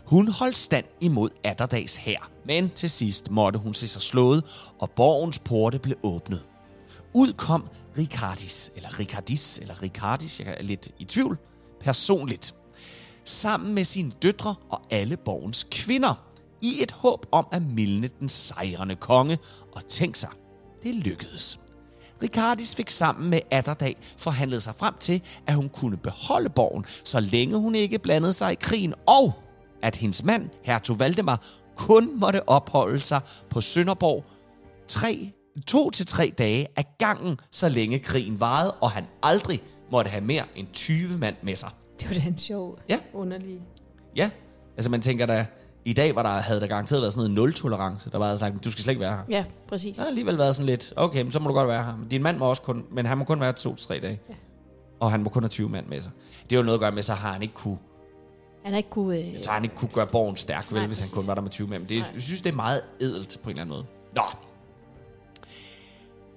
Hun 0.06 0.28
holdt 0.28 0.58
stand 0.58 0.86
imod 1.02 1.30
Atterdags 1.44 1.96
hær, 1.96 2.32
men 2.46 2.70
til 2.70 2.90
sidst 2.90 3.32
måtte 3.32 3.60
hun 3.60 3.74
se 3.74 3.88
sig 3.88 4.02
slået, 4.02 4.44
og 4.80 4.92
borgens 4.92 5.40
porte 5.40 5.80
blev 5.80 5.96
åbnet. 6.04 6.46
Ud 7.14 7.34
kom 7.34 7.68
Ricardis, 7.98 8.72
eller 8.76 9.00
Ricardis, 9.00 9.60
eller 9.60 9.82
Ricardis, 9.82 10.40
jeg 10.40 10.56
er 10.58 10.64
lidt 10.64 10.88
i 11.00 11.06
tvivl, 11.06 11.38
personligt. 11.82 12.56
Sammen 13.26 13.74
med 13.74 13.84
sine 13.84 14.12
døtre 14.22 14.56
og 14.70 14.82
alle 14.90 15.18
borgens 15.18 15.68
kvinder, 15.72 16.26
i 16.62 16.84
et 16.84 16.92
håb 16.92 17.26
om 17.32 17.48
at 17.52 17.62
mildne 17.62 18.10
den 18.20 18.30
sejrende 18.30 18.96
konge, 18.96 19.38
og 19.76 19.88
tænk 19.88 20.16
sig, 20.16 20.30
det 20.84 20.96
lykkedes. 20.96 21.60
Ricardis 22.24 22.76
fik 22.76 22.90
sammen 22.90 23.30
med 23.30 23.40
Atterdag 23.52 23.98
forhandlet 24.18 24.64
sig 24.64 24.76
frem 24.76 24.94
til, 25.00 25.22
at 25.48 25.56
hun 25.56 25.70
kunne 25.70 25.98
beholde 25.98 26.50
borgen, 26.50 26.86
så 27.04 27.20
længe 27.20 27.58
hun 27.58 27.76
ikke 27.76 28.00
blandede 28.00 28.34
sig 28.34 28.52
i 28.52 28.56
krigen, 28.56 28.94
og 29.08 29.34
at 29.84 29.96
hendes 29.96 30.24
mand, 30.24 30.50
hertug 30.64 31.00
Valdemar, 31.00 31.44
kun 31.78 32.20
måtte 32.20 32.50
opholde 32.50 33.00
sig 33.00 33.22
på 33.50 33.62
Sønderborg 33.62 34.26
tre, 34.88 35.32
to 35.68 35.90
til 35.90 36.06
tre 36.06 36.34
dage 36.38 36.68
af 36.76 36.86
gangen, 36.98 37.40
så 37.52 37.70
længe 37.70 38.00
krigen 38.00 38.40
varede, 38.40 38.72
og 38.72 38.92
han 38.92 39.06
aldrig 39.24 39.62
måtte 39.92 40.12
have 40.12 40.24
mere 40.24 40.44
end 40.56 40.68
20 40.74 41.18
mand 41.18 41.36
med 41.44 41.56
sig. 41.56 41.70
Det 42.00 42.10
var 42.10 42.16
da 42.16 42.28
en 42.28 42.38
sjov, 42.38 42.78
Ja. 42.90 43.00
underlig... 43.14 43.62
Ja, 44.16 44.30
altså 44.78 44.92
man 44.92 45.02
tænker 45.02 45.26
da, 45.26 45.46
i 45.86 45.94
dag 45.94 46.16
var 46.16 46.24
der, 46.24 46.30
havde 46.30 46.62
der 46.62 46.68
garanteret 46.68 47.02
været 47.02 47.14
sådan 47.14 47.32
noget 47.32 47.36
nul-tolerance. 47.36 48.10
Der 48.12 48.18
var 48.18 48.30
der 48.30 48.38
sagt, 48.38 48.64
du 48.64 48.72
skal 48.72 48.84
slet 48.84 48.92
ikke 48.92 49.02
være 49.02 49.12
her. 49.16 49.24
Ja, 49.30 49.46
præcis. 49.68 49.96
Der 49.96 50.02
har 50.04 50.10
alligevel 50.10 50.38
været 50.38 50.56
sådan 50.56 50.66
lidt, 50.66 50.94
okay, 50.96 51.22
men 51.22 51.32
så 51.32 51.40
må 51.40 51.48
du 51.50 51.54
godt 51.54 51.68
være 51.68 51.84
her. 51.84 51.94
Din 52.12 52.24
mand 52.24 52.38
må 52.38 52.46
også 52.50 52.62
kun, 52.62 52.86
men 52.92 53.06
han 53.06 53.18
må 53.18 53.24
kun 53.24 53.40
være 53.40 53.54
to 53.54 53.76
til 53.76 53.88
tre 53.88 54.00
dage. 54.00 54.20
Ja. 54.30 54.34
Og 55.00 55.12
han 55.12 55.24
må 55.24 55.30
kun 55.30 55.44
have 55.44 55.50
20 55.50 55.70
mand 55.70 55.86
med 55.88 56.02
sig. 56.02 56.12
Det 56.50 56.56
er 56.56 56.60
jo 56.60 56.64
noget 56.66 56.78
at 56.78 56.82
gøre 56.82 56.92
med, 56.92 57.04
så 57.04 57.14
har 57.14 57.34
han 57.34 57.42
ikke 57.42 57.54
kunne, 57.54 57.78
Han 58.64 58.72
har 58.74 58.78
ikke 58.78 58.90
kunne... 58.90 59.18
Øh, 59.20 59.40
så 59.40 59.50
har 59.50 59.54
han 59.56 59.64
ikke 59.64 59.76
kunne 59.76 59.90
gøre 59.94 60.08
borgen 60.08 60.36
stærk, 60.36 60.66
vel, 60.72 60.80
Nej, 60.80 60.88
hvis 60.88 61.00
han 61.00 61.06
præcis. 61.06 61.14
kun 61.16 61.28
var 61.28 61.36
der 61.36 61.42
med 61.42 61.50
20 61.50 61.68
mand. 61.68 61.82
Men 61.82 61.90
det, 61.90 61.98
Nej. 62.00 62.08
jeg 62.14 62.22
synes, 62.22 62.42
det 62.42 62.52
er 62.52 62.56
meget 62.56 62.82
edelt 63.02 63.40
på 63.44 63.50
en 63.50 63.60
eller 63.60 63.62
anden 63.62 63.76
måde. 63.76 63.86
Nå. 64.16 64.22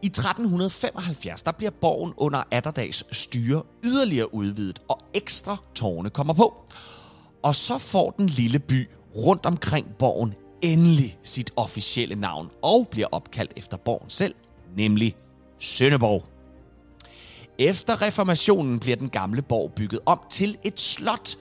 I 0.02 0.06
1375, 0.06 1.42
der 1.42 1.52
bliver 1.52 1.70
borgen 1.70 2.12
under 2.16 2.42
Atterdags 2.50 3.16
styre 3.16 3.62
yderligere 3.84 4.34
udvidet, 4.34 4.82
og 4.88 5.00
ekstra 5.14 5.56
tårne 5.74 6.10
kommer 6.10 6.34
på. 6.34 6.54
Og 7.42 7.54
så 7.54 7.78
får 7.78 8.10
den 8.10 8.26
lille 8.26 8.58
by 8.58 8.88
rundt 9.16 9.46
omkring 9.46 9.86
borgen 9.98 10.34
endelig 10.62 11.18
sit 11.22 11.52
officielle 11.56 12.14
navn, 12.14 12.50
og 12.62 12.88
bliver 12.90 13.06
opkaldt 13.12 13.52
efter 13.56 13.76
borgen 13.76 14.10
selv, 14.10 14.34
nemlig 14.76 15.16
Sønderborg. 15.58 16.24
Efter 17.58 18.02
reformationen 18.02 18.80
bliver 18.80 18.96
den 18.96 19.10
gamle 19.10 19.42
borg 19.42 19.72
bygget 19.72 20.00
om 20.06 20.20
til 20.30 20.58
et 20.64 20.80
slot, 20.80 21.36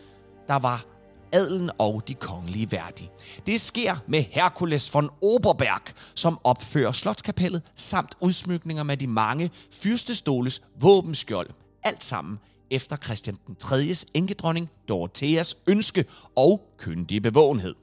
der 0.47 0.55
var 0.59 0.85
adelen 1.31 1.71
og 1.77 2.03
de 2.07 2.13
kongelige 2.13 2.71
værdige. 2.71 3.11
Det 3.45 3.61
sker 3.61 3.95
med 4.07 4.21
Herkules 4.21 4.93
von 4.93 5.09
Oberberg, 5.21 5.81
som 6.15 6.39
opfører 6.43 6.91
slotskapellet 6.91 7.61
samt 7.75 8.15
udsmykninger 8.19 8.83
med 8.83 8.97
de 8.97 9.07
mange 9.07 9.51
fyrstestoles 9.71 10.61
våbenskjolde. 10.79 11.53
Alt 11.83 12.03
sammen 12.03 12.39
efter 12.71 12.97
Christian 12.97 13.37
den 13.47 13.55
3. 13.55 13.95
enkedronning 14.13 14.69
Dorotheas 14.87 15.57
ønske 15.67 16.05
og 16.35 16.61
kyndige 16.77 17.21
bevågenhed. 17.21 17.75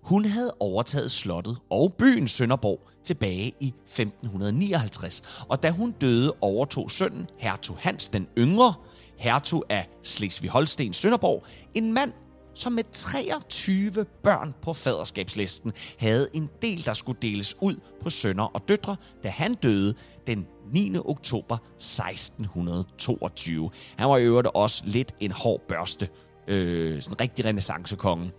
Hun 0.00 0.24
havde 0.24 0.54
overtaget 0.60 1.10
slottet 1.10 1.58
og 1.70 1.94
byen 1.98 2.28
Sønderborg 2.28 2.80
tilbage 3.04 3.52
i 3.60 3.74
1559, 3.84 5.44
og 5.48 5.62
da 5.62 5.70
hun 5.70 5.90
døde, 5.90 6.32
overtog 6.40 6.90
sønnen 6.90 7.26
hertug 7.38 7.76
Hans 7.80 8.08
den 8.08 8.28
Yngre, 8.38 8.74
hertug 9.18 9.64
af 9.68 9.88
Slesvig-Holsten 10.02 10.92
Sønderborg, 10.92 11.44
en 11.74 11.92
mand, 11.92 12.12
som 12.54 12.72
med 12.72 12.84
23 12.92 14.04
børn 14.22 14.54
på 14.62 14.72
faderskabslisten 14.72 15.72
havde 15.98 16.28
en 16.32 16.50
del, 16.62 16.84
der 16.84 16.94
skulle 16.94 17.18
deles 17.22 17.56
ud 17.60 17.74
på 18.02 18.10
sønner 18.10 18.44
og 18.44 18.68
døtre, 18.68 18.96
da 19.24 19.28
han 19.28 19.54
døde 19.54 19.94
den 20.26 20.46
9. 20.72 20.96
oktober 21.04 21.56
1622. 21.76 23.70
Han 23.96 24.08
var 24.08 24.16
i 24.16 24.24
øvrigt 24.24 24.48
også 24.54 24.82
lidt 24.86 25.14
en 25.20 25.32
hård 25.32 25.60
børste, 25.68 26.08
øh, 26.48 27.02
sådan 27.02 27.14
en 27.14 27.20
rigtig 27.20 27.44
renaissancekonge. 27.44 28.32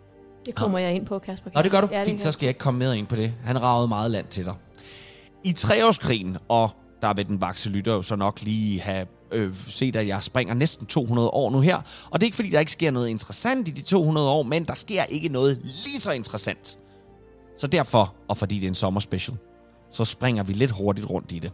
det 0.45 0.55
kommer 0.55 0.79
jeg 0.79 0.93
ind 0.95 1.05
på, 1.05 1.19
Kasper. 1.19 1.51
Nå, 1.55 1.61
det 1.61 1.71
gør 1.71 1.81
du. 1.81 1.87
Ja, 1.91 2.03
Fint, 2.03 2.21
så 2.21 2.31
skal 2.31 2.45
jeg 2.45 2.49
ikke 2.49 2.59
komme 2.59 2.77
mere 2.79 2.97
ind 2.97 3.07
på 3.07 3.15
det. 3.15 3.33
Han 3.43 3.61
ragede 3.61 3.87
meget 3.87 4.11
land 4.11 4.27
til 4.27 4.43
sig. 4.43 4.55
I 5.43 5.53
treårskrigen, 5.53 6.37
og 6.49 6.69
der 7.01 7.13
vil 7.13 7.27
den 7.27 7.41
vakse 7.41 7.69
lytter 7.69 7.93
jo 7.93 8.01
så 8.01 8.15
nok 8.15 8.41
lige 8.41 8.81
have 8.81 9.07
øh, 9.31 9.53
set, 9.67 9.95
at 9.95 10.07
jeg 10.07 10.23
springer 10.23 10.53
næsten 10.53 10.85
200 10.85 11.29
år 11.29 11.51
nu 11.51 11.59
her. 11.59 11.75
Og 12.09 12.21
det 12.21 12.23
er 12.23 12.27
ikke, 12.27 12.35
fordi 12.35 12.49
der 12.49 12.59
ikke 12.59 12.71
sker 12.71 12.91
noget 12.91 13.09
interessant 13.09 13.67
i 13.67 13.71
de 13.71 13.81
200 13.81 14.29
år, 14.29 14.43
men 14.43 14.63
der 14.63 14.73
sker 14.73 15.03
ikke 15.03 15.29
noget 15.29 15.59
lige 15.63 15.99
så 15.99 16.11
interessant. 16.11 16.79
Så 17.57 17.67
derfor, 17.67 18.15
og 18.27 18.37
fordi 18.37 18.55
det 18.55 18.63
er 18.63 18.67
en 18.67 18.75
sommerspecial, 18.75 19.37
så 19.91 20.05
springer 20.05 20.43
vi 20.43 20.53
lidt 20.53 20.71
hurtigt 20.71 21.09
rundt 21.09 21.31
i 21.31 21.39
det. 21.39 21.51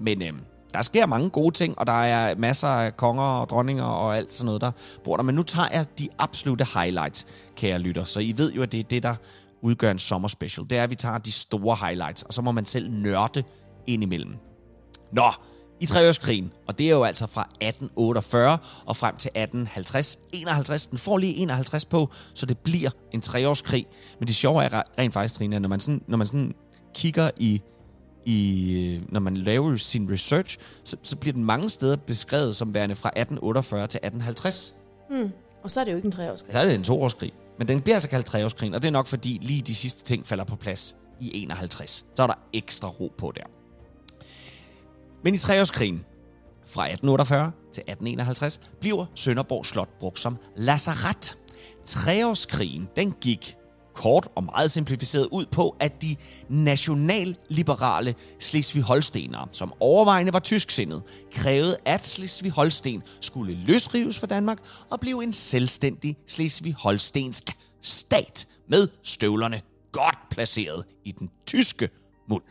Men 0.00 0.22
øh, 0.22 0.32
der 0.74 0.82
sker 0.82 1.06
mange 1.06 1.30
gode 1.30 1.54
ting, 1.54 1.78
og 1.78 1.86
der 1.86 2.02
er 2.02 2.34
masser 2.34 2.68
af 2.68 2.96
konger 2.96 3.22
og 3.22 3.48
dronninger 3.48 3.84
og 3.84 4.16
alt 4.16 4.32
sådan 4.32 4.46
noget, 4.46 4.60
der 4.60 4.70
bor 5.04 5.16
der. 5.16 5.22
Men 5.22 5.34
nu 5.34 5.42
tager 5.42 5.68
jeg 5.72 5.86
de 5.98 6.08
absolute 6.18 6.66
highlights, 6.74 7.26
kære 7.56 7.78
lytter. 7.78 8.04
Så 8.04 8.20
I 8.20 8.34
ved 8.36 8.52
jo, 8.52 8.62
at 8.62 8.72
det 8.72 8.80
er 8.80 8.84
det, 8.84 9.02
der 9.02 9.14
udgør 9.62 9.90
en 9.90 9.98
sommerspecial. 9.98 10.66
Det 10.70 10.78
er, 10.78 10.84
at 10.84 10.90
vi 10.90 10.94
tager 10.94 11.18
de 11.18 11.32
store 11.32 11.76
highlights, 11.76 12.22
og 12.22 12.34
så 12.34 12.42
må 12.42 12.52
man 12.52 12.64
selv 12.64 12.90
nørde 12.90 13.42
ind 13.86 14.02
imellem. 14.02 14.36
Nå, 15.12 15.30
i 15.82 15.86
treårskrigen, 15.86 16.52
og 16.66 16.78
det 16.78 16.86
er 16.86 16.90
jo 16.90 17.02
altså 17.04 17.26
fra 17.26 17.40
1848 17.60 18.58
og 18.86 18.96
frem 18.96 19.16
til 19.16 19.28
1850. 19.28 20.18
51, 20.32 20.86
den 20.86 20.98
får 20.98 21.18
lige 21.18 21.34
51 21.34 21.84
på, 21.84 22.10
så 22.34 22.46
det 22.46 22.58
bliver 22.58 22.90
en 23.12 23.20
treårskrig. 23.20 23.86
Men 24.18 24.26
det 24.28 24.36
sjove 24.36 24.64
er 24.64 24.68
re- 24.68 24.92
rent 24.98 25.14
faktisk, 25.14 25.34
Trine, 25.34 25.60
når 25.60 25.68
man 25.68 25.80
sådan, 25.80 26.02
når 26.06 26.16
man 26.16 26.26
sådan 26.26 26.54
kigger 26.94 27.30
i, 27.36 27.62
i, 28.26 29.00
når 29.08 29.20
man 29.20 29.36
laver 29.36 29.76
sin 29.76 30.10
research, 30.12 30.58
så, 30.84 30.96
så 31.02 31.16
bliver 31.16 31.32
den 31.32 31.44
mange 31.44 31.70
steder 31.70 31.96
beskrevet 31.96 32.56
som 32.56 32.74
værende 32.74 32.94
fra 32.94 33.08
1848 33.08 33.86
til 33.86 33.98
1850. 33.98 34.74
Og 35.64 35.70
så 35.70 35.80
er 35.80 35.84
det 35.84 35.92
jo 35.92 35.96
ikke 35.96 36.06
en 36.06 36.12
treårskrig. 36.12 36.52
Så 36.52 36.58
er 36.58 36.64
det 36.64 36.74
en 36.74 36.84
toårskrig. 36.84 37.32
Men 37.58 37.68
den 37.68 37.80
bliver 37.80 37.96
altså 37.96 38.08
kaldt 38.08 38.26
treårskrigen, 38.26 38.74
og 38.74 38.82
det 38.82 38.88
er 38.88 38.92
nok 38.92 39.06
fordi 39.06 39.38
lige 39.42 39.62
de 39.62 39.74
sidste 39.74 40.04
ting 40.04 40.26
falder 40.26 40.44
på 40.44 40.56
plads 40.56 40.96
i 41.20 41.42
51. 41.42 42.04
Så 42.14 42.22
er 42.22 42.26
der 42.26 42.34
ekstra 42.52 42.88
ro 42.88 43.12
på 43.18 43.32
der. 43.36 43.42
Men 45.24 45.34
i 45.34 45.38
treårskrigen 45.38 46.04
fra 46.66 46.82
1848 46.82 47.52
til 47.72 47.80
1851 47.80 48.60
bliver 48.80 49.06
Sønderborg 49.14 49.66
Slot 49.66 49.98
brugt 50.00 50.18
som 50.18 50.36
lazaret. 50.56 51.36
Treårskrigen, 51.84 52.88
den 52.96 53.14
gik 53.20 53.56
kort 53.94 54.28
og 54.34 54.44
meget 54.44 54.70
simplificeret 54.70 55.28
ud 55.32 55.46
på, 55.46 55.76
at 55.80 56.02
de 56.02 56.16
nationalliberale 56.48 58.14
Slesvig-Holstenere, 58.38 59.48
som 59.52 59.72
overvejende 59.80 60.32
var 60.32 60.38
tysksindet, 60.38 61.02
krævede, 61.32 61.76
at 61.84 62.00
Slesvig-Holsten 62.00 63.02
skulle 63.20 63.54
løsrives 63.54 64.18
fra 64.18 64.26
Danmark 64.26 64.58
og 64.90 65.00
blive 65.00 65.22
en 65.22 65.32
selvstændig 65.32 66.16
Slesvig-Holstensk 66.26 67.52
stat 67.82 68.46
med 68.68 68.88
støvlerne 69.02 69.60
godt 69.92 70.18
placeret 70.30 70.84
i 71.04 71.12
den 71.12 71.30
tyske 71.46 71.88
muld. 72.28 72.42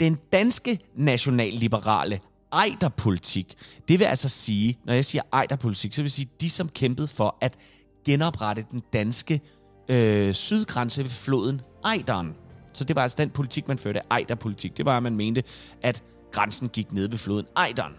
Den 0.00 0.18
danske 0.32 0.78
nationalliberale 0.94 2.20
ejderpolitik, 2.52 3.54
det 3.88 3.98
vil 3.98 4.04
altså 4.04 4.28
sige, 4.28 4.78
når 4.84 4.94
jeg 4.94 5.04
siger 5.04 5.22
ejderpolitik, 5.32 5.92
så 5.92 6.02
vil 6.02 6.04
jeg 6.04 6.12
sige 6.12 6.28
de, 6.40 6.50
som 6.50 6.68
kæmpede 6.68 7.08
for 7.08 7.36
at 7.40 7.56
genoprette 8.04 8.64
den 8.70 8.82
danske 8.92 9.40
øh, 9.88 10.34
sydgrænse 10.34 11.02
ved 11.02 11.10
floden 11.10 11.60
Ejderen. 11.84 12.34
Så 12.72 12.84
det 12.84 12.96
var 12.96 13.02
altså 13.02 13.16
den 13.18 13.30
politik, 13.30 13.68
man 13.68 13.78
førte, 13.78 14.00
ejderpolitik. 14.10 14.76
Det 14.76 14.84
var, 14.84 14.96
at 14.96 15.02
man 15.02 15.16
mente, 15.16 15.42
at 15.82 16.02
grænsen 16.32 16.68
gik 16.68 16.92
ned 16.92 17.08
ved 17.08 17.18
floden 17.18 17.46
Ejderen. 17.56 17.92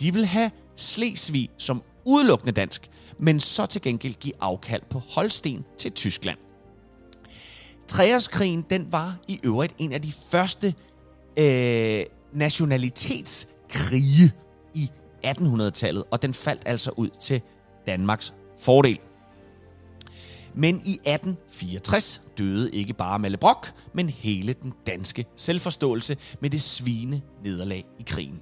De 0.00 0.12
vil 0.14 0.26
have 0.26 0.50
Slesvig 0.76 1.50
som 1.58 1.82
udelukkende 2.04 2.52
dansk, 2.52 2.90
men 3.18 3.40
så 3.40 3.66
til 3.66 3.82
gengæld 3.82 4.14
give 4.14 4.34
afkald 4.40 4.82
på 4.90 4.98
Holsten 4.98 5.64
til 5.78 5.92
Tyskland. 5.92 6.38
Treårskrigen, 7.88 8.64
den 8.70 8.92
var 8.92 9.16
i 9.28 9.40
øvrigt 9.42 9.74
en 9.78 9.92
af 9.92 10.02
de 10.02 10.12
første 10.30 10.74
øh, 11.38 12.04
nationalitetskrige 12.32 14.32
i 14.74 14.90
1800-tallet, 15.26 16.04
og 16.10 16.22
den 16.22 16.34
faldt 16.34 16.62
altså 16.66 16.90
ud 16.96 17.08
til 17.20 17.40
Danmarks 17.86 18.34
fordel. 18.60 18.98
Men 20.54 20.74
i 20.74 20.92
1864 20.92 22.22
døde 22.38 22.70
ikke 22.70 22.94
bare 22.94 23.18
Malle 23.18 23.36
Brock, 23.36 23.74
men 23.92 24.08
hele 24.08 24.52
den 24.52 24.72
danske 24.86 25.26
selvforståelse 25.36 26.16
med 26.40 26.50
det 26.50 26.62
svine 26.62 27.22
nederlag 27.44 27.84
i 27.98 28.02
krigen. 28.06 28.40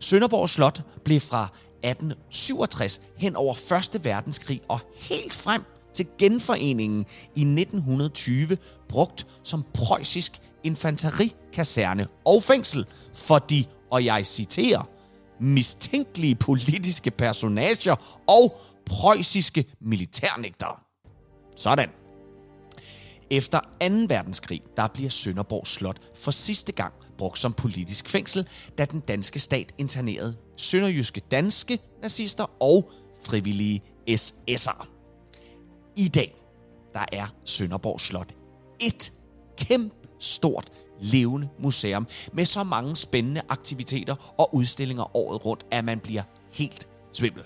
Sønderborg 0.00 0.48
Slot 0.48 0.82
blev 1.04 1.20
fra 1.20 1.48
1867 1.82 3.00
hen 3.16 3.36
over 3.36 3.74
1. 3.94 4.04
verdenskrig 4.04 4.60
og 4.68 4.78
helt 4.96 5.34
frem 5.34 5.62
til 5.94 6.06
genforeningen 6.18 7.06
i 7.34 7.40
1920 7.40 8.56
brugt 8.88 9.26
som 9.42 9.64
preussisk 9.74 10.40
infanterikaserne 10.66 12.06
og 12.24 12.42
fængsel 12.42 12.86
for 13.14 13.38
de, 13.38 13.64
og 13.90 14.04
jeg 14.04 14.26
citerer, 14.26 14.88
mistænkelige 15.40 16.34
politiske 16.34 17.10
personager 17.10 18.22
og 18.26 18.60
preussiske 18.86 19.64
militærnægtere. 19.80 20.76
Sådan. 21.56 21.88
Efter 23.30 23.60
2. 23.60 23.66
verdenskrig, 24.08 24.62
der 24.76 24.88
bliver 24.88 25.10
Sønderborg 25.10 25.66
Slot 25.66 25.98
for 26.14 26.30
sidste 26.30 26.72
gang 26.72 26.92
brugt 27.18 27.38
som 27.38 27.52
politisk 27.52 28.08
fængsel, 28.08 28.48
da 28.78 28.84
den 28.84 29.00
danske 29.00 29.38
stat 29.38 29.72
internerede 29.78 30.36
sønderjyske 30.56 31.20
danske 31.30 31.78
nazister 32.02 32.62
og 32.62 32.90
frivillige 33.22 33.82
SS'ere. 34.10 34.86
I 35.96 36.08
dag, 36.08 36.34
der 36.94 37.04
er 37.12 37.26
Sønderborg 37.44 38.00
Slot 38.00 38.34
et 38.80 39.12
kæmpe 39.58 39.95
stort 40.18 40.70
levende 41.00 41.48
museum 41.58 42.06
med 42.32 42.44
så 42.44 42.62
mange 42.62 42.96
spændende 42.96 43.42
aktiviteter 43.48 44.34
og 44.38 44.54
udstillinger 44.54 45.16
året 45.16 45.44
rundt, 45.44 45.66
at 45.70 45.84
man 45.84 46.00
bliver 46.00 46.22
helt 46.52 46.88
svimmel. 47.12 47.42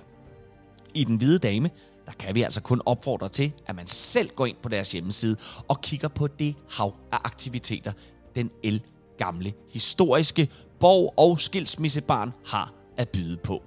I 0.95 1.05
Den 1.05 1.17
Hvide 1.17 1.39
Dame, 1.39 1.71
der 2.07 2.13
kan 2.13 2.35
vi 2.35 2.43
altså 2.43 2.61
kun 2.61 2.83
opfordre 2.87 3.29
til, 3.29 3.53
at 3.67 3.77
man 3.77 3.87
selv 3.87 4.31
går 4.31 4.47
ind 4.47 4.57
på 4.63 4.69
deres 4.69 4.93
hjemmeside 4.93 5.37
og 5.69 5.81
kigger 5.81 6.09
på 6.09 6.27
det 6.27 6.55
hav 6.71 6.95
af 7.13 7.19
aktiviteter, 7.25 7.93
den 8.35 8.51
el 8.63 8.83
gamle 9.19 9.53
historiske 9.69 10.49
borg- 10.81 11.15
og 11.17 11.41
skilsmissebarn 11.41 12.33
har 12.47 12.73
at 12.97 13.09
byde 13.09 13.37
på. 13.37 13.63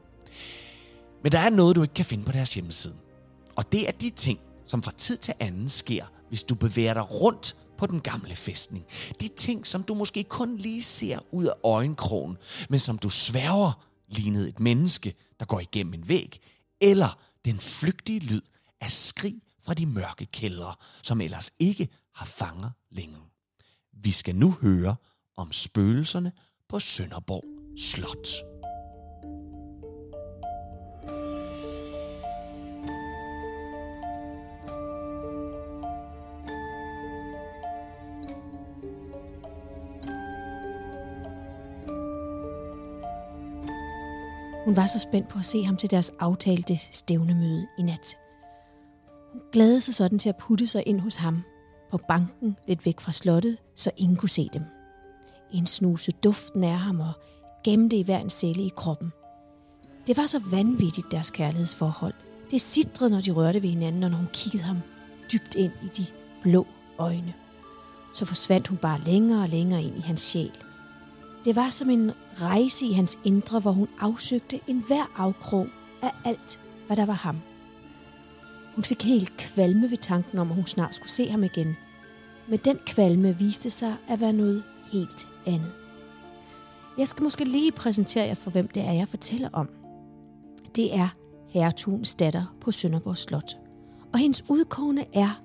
Men 1.23 1.31
der 1.31 1.39
er 1.39 1.49
noget, 1.49 1.75
du 1.75 1.81
ikke 1.81 1.93
kan 1.93 2.05
finde 2.05 2.25
på 2.25 2.31
deres 2.31 2.53
hjemmeside. 2.53 2.93
Og 3.55 3.71
det 3.71 3.87
er 3.87 3.91
de 3.91 4.09
ting, 4.09 4.39
som 4.65 4.83
fra 4.83 4.91
tid 4.91 5.17
til 5.17 5.33
anden 5.39 5.69
sker, 5.69 6.05
hvis 6.29 6.43
du 6.43 6.55
bevæger 6.55 6.93
dig 6.93 7.11
rundt 7.11 7.55
på 7.77 7.85
den 7.85 8.01
gamle 8.01 8.35
fæstning. 8.35 8.85
De 9.19 9.27
ting, 9.27 9.67
som 9.67 9.83
du 9.83 9.93
måske 9.93 10.23
kun 10.23 10.57
lige 10.57 10.83
ser 10.83 11.19
ud 11.31 11.45
af 11.45 11.53
øjenkrogen, 11.63 12.37
men 12.69 12.79
som 12.79 12.97
du 12.97 13.09
sværger 13.09 13.85
lignede 14.07 14.49
et 14.49 14.59
menneske, 14.59 15.13
der 15.39 15.45
går 15.45 15.59
igennem 15.59 15.93
en 15.93 16.09
væg, 16.09 16.39
eller 16.81 17.19
den 17.45 17.59
flygtige 17.59 18.19
lyd 18.19 18.41
af 18.81 18.91
skrig 18.91 19.41
fra 19.61 19.73
de 19.73 19.85
mørke 19.85 20.25
kældre, 20.25 20.75
som 21.03 21.21
ellers 21.21 21.51
ikke 21.59 21.89
har 22.15 22.25
fanger 22.25 22.69
længe. 22.91 23.17
Vi 24.03 24.11
skal 24.11 24.35
nu 24.35 24.51
høre 24.61 24.95
om 25.37 25.51
spøgelserne 25.51 26.31
på 26.69 26.79
Sønderborg 26.79 27.43
Slot. 27.77 28.52
Hun 44.65 44.75
var 44.75 44.85
så 44.85 44.99
spændt 44.99 45.27
på 45.27 45.39
at 45.39 45.45
se 45.45 45.63
ham 45.63 45.77
til 45.77 45.91
deres 45.91 46.11
aftalte 46.19 46.77
stævnemøde 46.91 47.67
i 47.77 47.81
nat. 47.81 48.17
Hun 49.31 49.41
glædede 49.51 49.81
sig 49.81 49.93
sådan 49.93 50.19
til 50.19 50.29
at 50.29 50.37
putte 50.37 50.67
sig 50.67 50.83
ind 50.85 50.99
hos 50.99 51.15
ham 51.15 51.43
på 51.91 51.99
banken 52.07 52.57
lidt 52.67 52.85
væk 52.85 52.99
fra 52.99 53.11
slottet, 53.11 53.57
så 53.75 53.91
ingen 53.97 54.17
kunne 54.17 54.29
se 54.29 54.49
dem. 54.53 54.63
En 55.51 55.65
snuse 55.65 56.11
duften 56.11 56.63
af 56.63 56.77
ham 56.77 56.99
og 56.99 57.11
gemte 57.63 57.95
i 57.95 58.03
hver 58.03 58.19
en 58.19 58.29
celle 58.29 58.63
i 58.63 58.71
kroppen. 58.75 59.13
Det 60.07 60.17
var 60.17 60.25
så 60.25 60.41
vanvittigt 60.51 61.11
deres 61.11 61.31
kærlighedsforhold. 61.31 62.13
Det 62.51 62.61
sidrede, 62.61 63.11
når 63.11 63.21
de 63.21 63.31
rørte 63.31 63.61
ved 63.61 63.69
hinanden, 63.69 64.03
og 64.03 64.09
når 64.09 64.17
hun 64.17 64.29
kiggede 64.33 64.63
ham 64.63 64.77
dybt 65.33 65.55
ind 65.55 65.71
i 65.83 65.87
de 65.87 66.05
blå 66.41 66.67
øjne. 66.97 67.33
Så 68.13 68.25
forsvandt 68.25 68.67
hun 68.67 68.77
bare 68.77 68.99
længere 68.99 69.43
og 69.43 69.49
længere 69.49 69.83
ind 69.83 69.97
i 69.97 70.01
hans 70.01 70.21
sjæl– 70.21 70.51
det 71.45 71.55
var 71.55 71.69
som 71.69 71.89
en 71.89 72.11
rejse 72.35 72.85
i 72.85 72.93
hans 72.93 73.19
indre, 73.23 73.59
hvor 73.59 73.71
hun 73.71 73.87
afsøgte 73.99 74.59
en 74.67 74.83
hver 74.87 75.11
afkrog 75.15 75.67
af 76.01 76.11
alt, 76.25 76.59
hvad 76.87 76.97
der 76.97 77.05
var 77.05 77.13
ham. 77.13 77.37
Hun 78.75 78.83
fik 78.83 79.03
helt 79.03 79.37
kvalme 79.37 79.91
ved 79.91 79.97
tanken 79.97 80.39
om, 80.39 80.49
at 80.49 80.55
hun 80.55 80.65
snart 80.65 80.95
skulle 80.95 81.11
se 81.11 81.29
ham 81.29 81.43
igen. 81.43 81.75
Men 82.47 82.59
den 82.65 82.79
kvalme 82.85 83.37
viste 83.37 83.69
sig 83.69 83.95
at 84.07 84.21
være 84.21 84.33
noget 84.33 84.63
helt 84.91 85.27
andet. 85.45 85.71
Jeg 86.97 87.07
skal 87.07 87.23
måske 87.23 87.43
lige 87.43 87.71
præsentere 87.71 88.25
jer 88.27 88.33
for, 88.33 88.51
hvem 88.51 88.67
det 88.67 88.83
er, 88.83 88.91
jeg 88.91 89.07
fortæller 89.07 89.49
om. 89.53 89.69
Det 90.75 90.95
er 90.95 91.07
hertugens 91.49 92.15
datter 92.15 92.55
på 92.61 92.71
Sønderborg 92.71 93.17
Slot. 93.17 93.57
Og 94.13 94.19
hendes 94.19 94.43
udkårne 94.49 95.05
er 95.13 95.41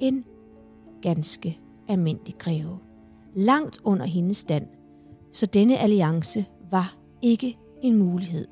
en 0.00 0.24
ganske 1.02 1.58
almindelig 1.88 2.34
greve. 2.38 2.78
Langt 3.34 3.78
under 3.84 4.06
hendes 4.06 4.36
stand 4.36 4.66
så 5.36 5.46
denne 5.46 5.78
alliance 5.78 6.44
var 6.70 6.96
ikke 7.22 7.58
en 7.82 7.96
mulighed. 7.96 8.48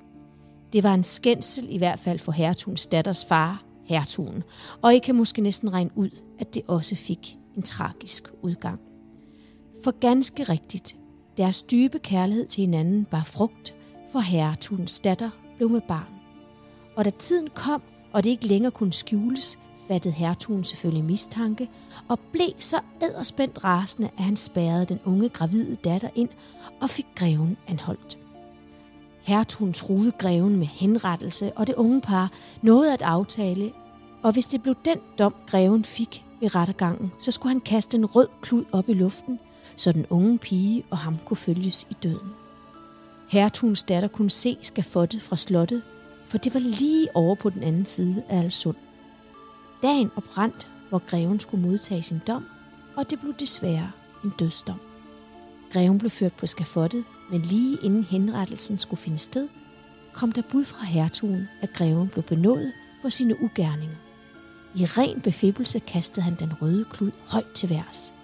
Det 0.72 0.82
var 0.82 0.94
en 0.94 1.02
skændsel 1.02 1.66
i 1.70 1.78
hvert 1.78 2.00
fald 2.00 2.18
for 2.18 2.32
hertugens 2.32 2.86
datters 2.86 3.24
far, 3.24 3.64
hertugen, 3.84 4.42
og 4.82 4.94
I 4.94 4.98
kan 4.98 5.14
måske 5.14 5.42
næsten 5.42 5.72
regne 5.72 5.90
ud, 5.94 6.10
at 6.38 6.54
det 6.54 6.62
også 6.68 6.96
fik 6.96 7.36
en 7.56 7.62
tragisk 7.62 8.28
udgang. 8.42 8.80
For 9.84 9.90
ganske 9.90 10.42
rigtigt, 10.42 10.96
deres 11.36 11.62
dybe 11.62 11.98
kærlighed 11.98 12.46
til 12.46 12.60
hinanden 12.60 13.06
var 13.10 13.22
frugt, 13.22 13.74
for 14.12 14.20
hertugens 14.20 15.00
datter 15.00 15.30
blev 15.56 15.70
med 15.70 15.80
barn. 15.88 16.14
Og 16.96 17.04
da 17.04 17.10
tiden 17.10 17.48
kom, 17.54 17.82
og 18.12 18.24
det 18.24 18.30
ikke 18.30 18.46
længere 18.46 18.70
kunne 18.70 18.92
skjules, 18.92 19.58
fattede 19.88 20.14
hertugen 20.14 20.64
selvfølgelig 20.64 21.04
mistanke 21.04 21.68
og 22.08 22.18
blev 22.32 22.52
så 22.58 22.76
æderspændt 23.02 23.64
rasende, 23.64 24.10
at 24.18 24.24
han 24.24 24.36
spærrede 24.36 24.86
den 24.86 25.00
unge 25.04 25.28
gravide 25.28 25.76
datter 25.76 26.08
ind 26.14 26.28
og 26.80 26.90
fik 26.90 27.06
greven 27.14 27.56
anholdt. 27.68 28.18
Hertugen 29.22 29.72
truede 29.72 30.12
greven 30.12 30.56
med 30.56 30.66
henrettelse, 30.66 31.52
og 31.56 31.66
det 31.66 31.74
unge 31.74 32.00
par 32.00 32.32
nåede 32.62 32.92
at 32.92 33.02
aftale, 33.02 33.72
og 34.22 34.32
hvis 34.32 34.46
det 34.46 34.62
blev 34.62 34.74
den 34.84 34.98
dom, 35.18 35.34
greven 35.46 35.84
fik 35.84 36.24
ved 36.40 36.54
rettergangen, 36.54 37.12
så 37.20 37.30
skulle 37.30 37.52
han 37.52 37.60
kaste 37.60 37.96
en 37.96 38.06
rød 38.06 38.28
klud 38.42 38.64
op 38.72 38.88
i 38.88 38.92
luften, 38.92 39.38
så 39.76 39.92
den 39.92 40.06
unge 40.10 40.38
pige 40.38 40.84
og 40.90 40.98
ham 40.98 41.18
kunne 41.24 41.36
følges 41.36 41.86
i 41.90 41.94
døden. 42.02 42.32
Hertugens 43.28 43.84
datter 43.84 44.08
kunne 44.08 44.30
se 44.30 44.56
skafottet 44.62 45.22
fra 45.22 45.36
slottet, 45.36 45.82
for 46.26 46.38
det 46.38 46.54
var 46.54 46.60
lige 46.60 47.08
over 47.14 47.34
på 47.34 47.50
den 47.50 47.62
anden 47.62 47.86
side 47.86 48.22
af 48.28 48.38
Alsund. 48.38 48.76
Dagen 49.84 50.10
oprandt, 50.16 50.68
hvor 50.88 50.98
greven 50.98 51.40
skulle 51.40 51.68
modtage 51.68 52.02
sin 52.02 52.20
dom, 52.26 52.46
og 52.96 53.10
det 53.10 53.20
blev 53.20 53.34
desværre 53.34 53.90
en 54.24 54.32
dødsdom. 54.38 54.80
Greven 55.72 55.98
blev 55.98 56.10
ført 56.10 56.32
på 56.32 56.46
skafottet, 56.46 57.04
men 57.30 57.40
lige 57.40 57.78
inden 57.82 58.04
henrettelsen 58.04 58.78
skulle 58.78 59.00
finde 59.00 59.18
sted, 59.18 59.48
kom 60.12 60.32
der 60.32 60.42
bud 60.50 60.64
fra 60.64 60.84
hertugen, 60.84 61.48
at 61.62 61.72
greven 61.72 62.08
blev 62.08 62.22
benådet 62.22 62.72
for 63.02 63.08
sine 63.08 63.42
ugerninger. 63.42 63.96
I 64.74 64.84
ren 64.84 65.20
befippelse 65.20 65.78
kastede 65.78 66.24
han 66.24 66.34
den 66.34 66.52
røde 66.62 66.84
klud 66.84 67.10
højt 67.26 67.52
til 67.54 67.70
værs. 67.70 68.14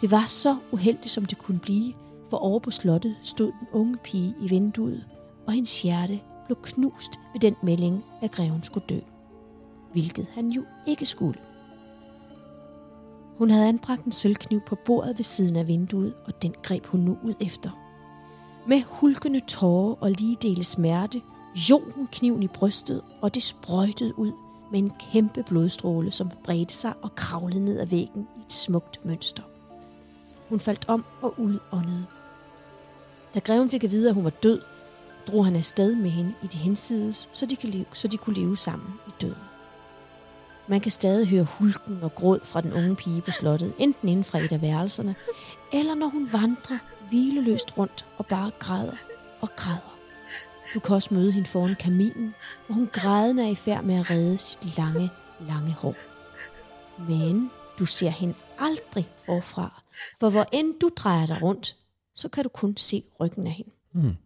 Det 0.00 0.10
var 0.10 0.24
så 0.26 0.56
uheldigt, 0.72 1.10
som 1.10 1.24
det 1.24 1.38
kunne 1.38 1.60
blive, 1.60 1.94
for 2.30 2.36
over 2.36 2.58
på 2.58 2.70
slottet 2.70 3.16
stod 3.22 3.52
den 3.60 3.68
unge 3.72 3.96
pige 4.04 4.34
i 4.40 4.48
vinduet, 4.48 5.06
og 5.46 5.52
hendes 5.52 5.82
hjerte 5.82 6.20
blev 6.46 6.58
knust 6.62 7.12
ved 7.32 7.40
den 7.40 7.56
melding, 7.62 8.04
at 8.22 8.30
greven 8.30 8.62
skulle 8.62 8.86
dø. 8.88 8.98
Hvilket 9.92 10.26
han 10.34 10.48
jo 10.48 10.64
ikke 10.86 11.06
skulle. 11.06 11.40
Hun 13.38 13.50
havde 13.50 13.68
anbragt 13.68 14.04
en 14.04 14.12
sølvkniv 14.12 14.60
på 14.60 14.76
bordet 14.86 15.18
ved 15.18 15.24
siden 15.24 15.56
af 15.56 15.68
vinduet, 15.68 16.14
og 16.26 16.42
den 16.42 16.54
greb 16.62 16.86
hun 16.86 17.00
nu 17.00 17.18
ud 17.22 17.34
efter. 17.40 17.70
Med 18.66 18.82
hulkende 18.86 19.40
tårer 19.40 19.94
og 20.00 20.10
lige 20.10 20.36
dele 20.42 20.64
smerte, 20.64 21.22
jog 21.70 21.82
hun 21.94 22.06
kniven 22.06 22.42
i 22.42 22.48
brystet, 22.48 23.02
og 23.20 23.34
det 23.34 23.42
sprøjtede 23.42 24.18
ud 24.18 24.32
med 24.72 24.78
en 24.78 24.92
kæmpe 25.12 25.42
blodstråle, 25.42 26.12
som 26.12 26.30
bredte 26.44 26.74
sig 26.74 26.94
og 27.02 27.14
kravlede 27.14 27.64
ned 27.64 27.80
ad 27.80 27.86
væggen 27.86 28.28
i 28.36 28.40
et 28.40 28.52
smukt 28.52 29.04
mønster. 29.04 29.42
Hun 30.48 30.60
faldt 30.60 30.88
om 30.88 31.04
og 31.22 31.34
udåndede. 31.40 32.06
Da 33.34 33.38
greven 33.38 33.70
fik 33.70 33.84
at 33.84 33.90
vide, 33.90 34.08
at 34.08 34.14
hun 34.14 34.24
var 34.24 34.30
død, 34.30 34.60
drog 35.26 35.44
han 35.44 35.56
afsted 35.56 35.94
med 35.94 36.10
hende 36.10 36.34
i 36.42 36.46
de 36.46 36.58
hensides, 36.58 37.28
så 37.32 37.46
de, 37.46 37.56
kan 37.56 37.68
leve, 37.68 37.84
så 37.92 38.08
de 38.08 38.16
kunne 38.16 38.36
leve 38.36 38.56
sammen 38.56 38.88
i 39.08 39.10
døden. 39.20 39.49
Man 40.70 40.80
kan 40.80 40.90
stadig 40.90 41.28
høre 41.28 41.44
hulken 41.44 42.02
og 42.02 42.14
gråd 42.14 42.40
fra 42.44 42.60
den 42.60 42.72
unge 42.72 42.96
pige 42.96 43.20
på 43.20 43.30
slottet, 43.30 43.72
enten 43.78 44.08
inden 44.08 44.24
fra 44.24 44.38
et 44.38 44.52
af 44.52 44.62
værelserne, 44.62 45.14
eller 45.72 45.94
når 45.94 46.06
hun 46.06 46.32
vandrer 46.32 46.78
hvileløst 47.08 47.78
rundt 47.78 48.06
og 48.18 48.26
bare 48.26 48.50
græder 48.58 48.96
og 49.40 49.48
græder. 49.56 49.98
Du 50.74 50.80
kan 50.80 50.94
også 50.94 51.14
møde 51.14 51.32
hende 51.32 51.48
foran 51.48 51.76
kaminen, 51.80 52.34
hvor 52.66 52.74
hun 52.74 52.88
grædende 52.92 53.42
er 53.42 53.48
i 53.48 53.54
færd 53.54 53.84
med 53.84 53.94
at 53.94 54.10
redde 54.10 54.38
sit 54.38 54.76
lange, 54.76 55.10
lange 55.48 55.72
hår. 55.72 55.94
Men 57.08 57.50
du 57.78 57.86
ser 57.86 58.10
hende 58.10 58.34
aldrig 58.58 59.08
forfra, 59.26 59.82
for 60.20 60.30
hvor 60.30 60.46
end 60.52 60.80
du 60.80 60.90
drejer 60.96 61.26
dig 61.26 61.42
rundt, 61.42 61.76
så 62.14 62.28
kan 62.28 62.44
du 62.44 62.48
kun 62.48 62.76
se 62.76 63.02
ryggen 63.20 63.46
af 63.46 63.52
hende. 63.52 63.70
Mm. 63.92 64.16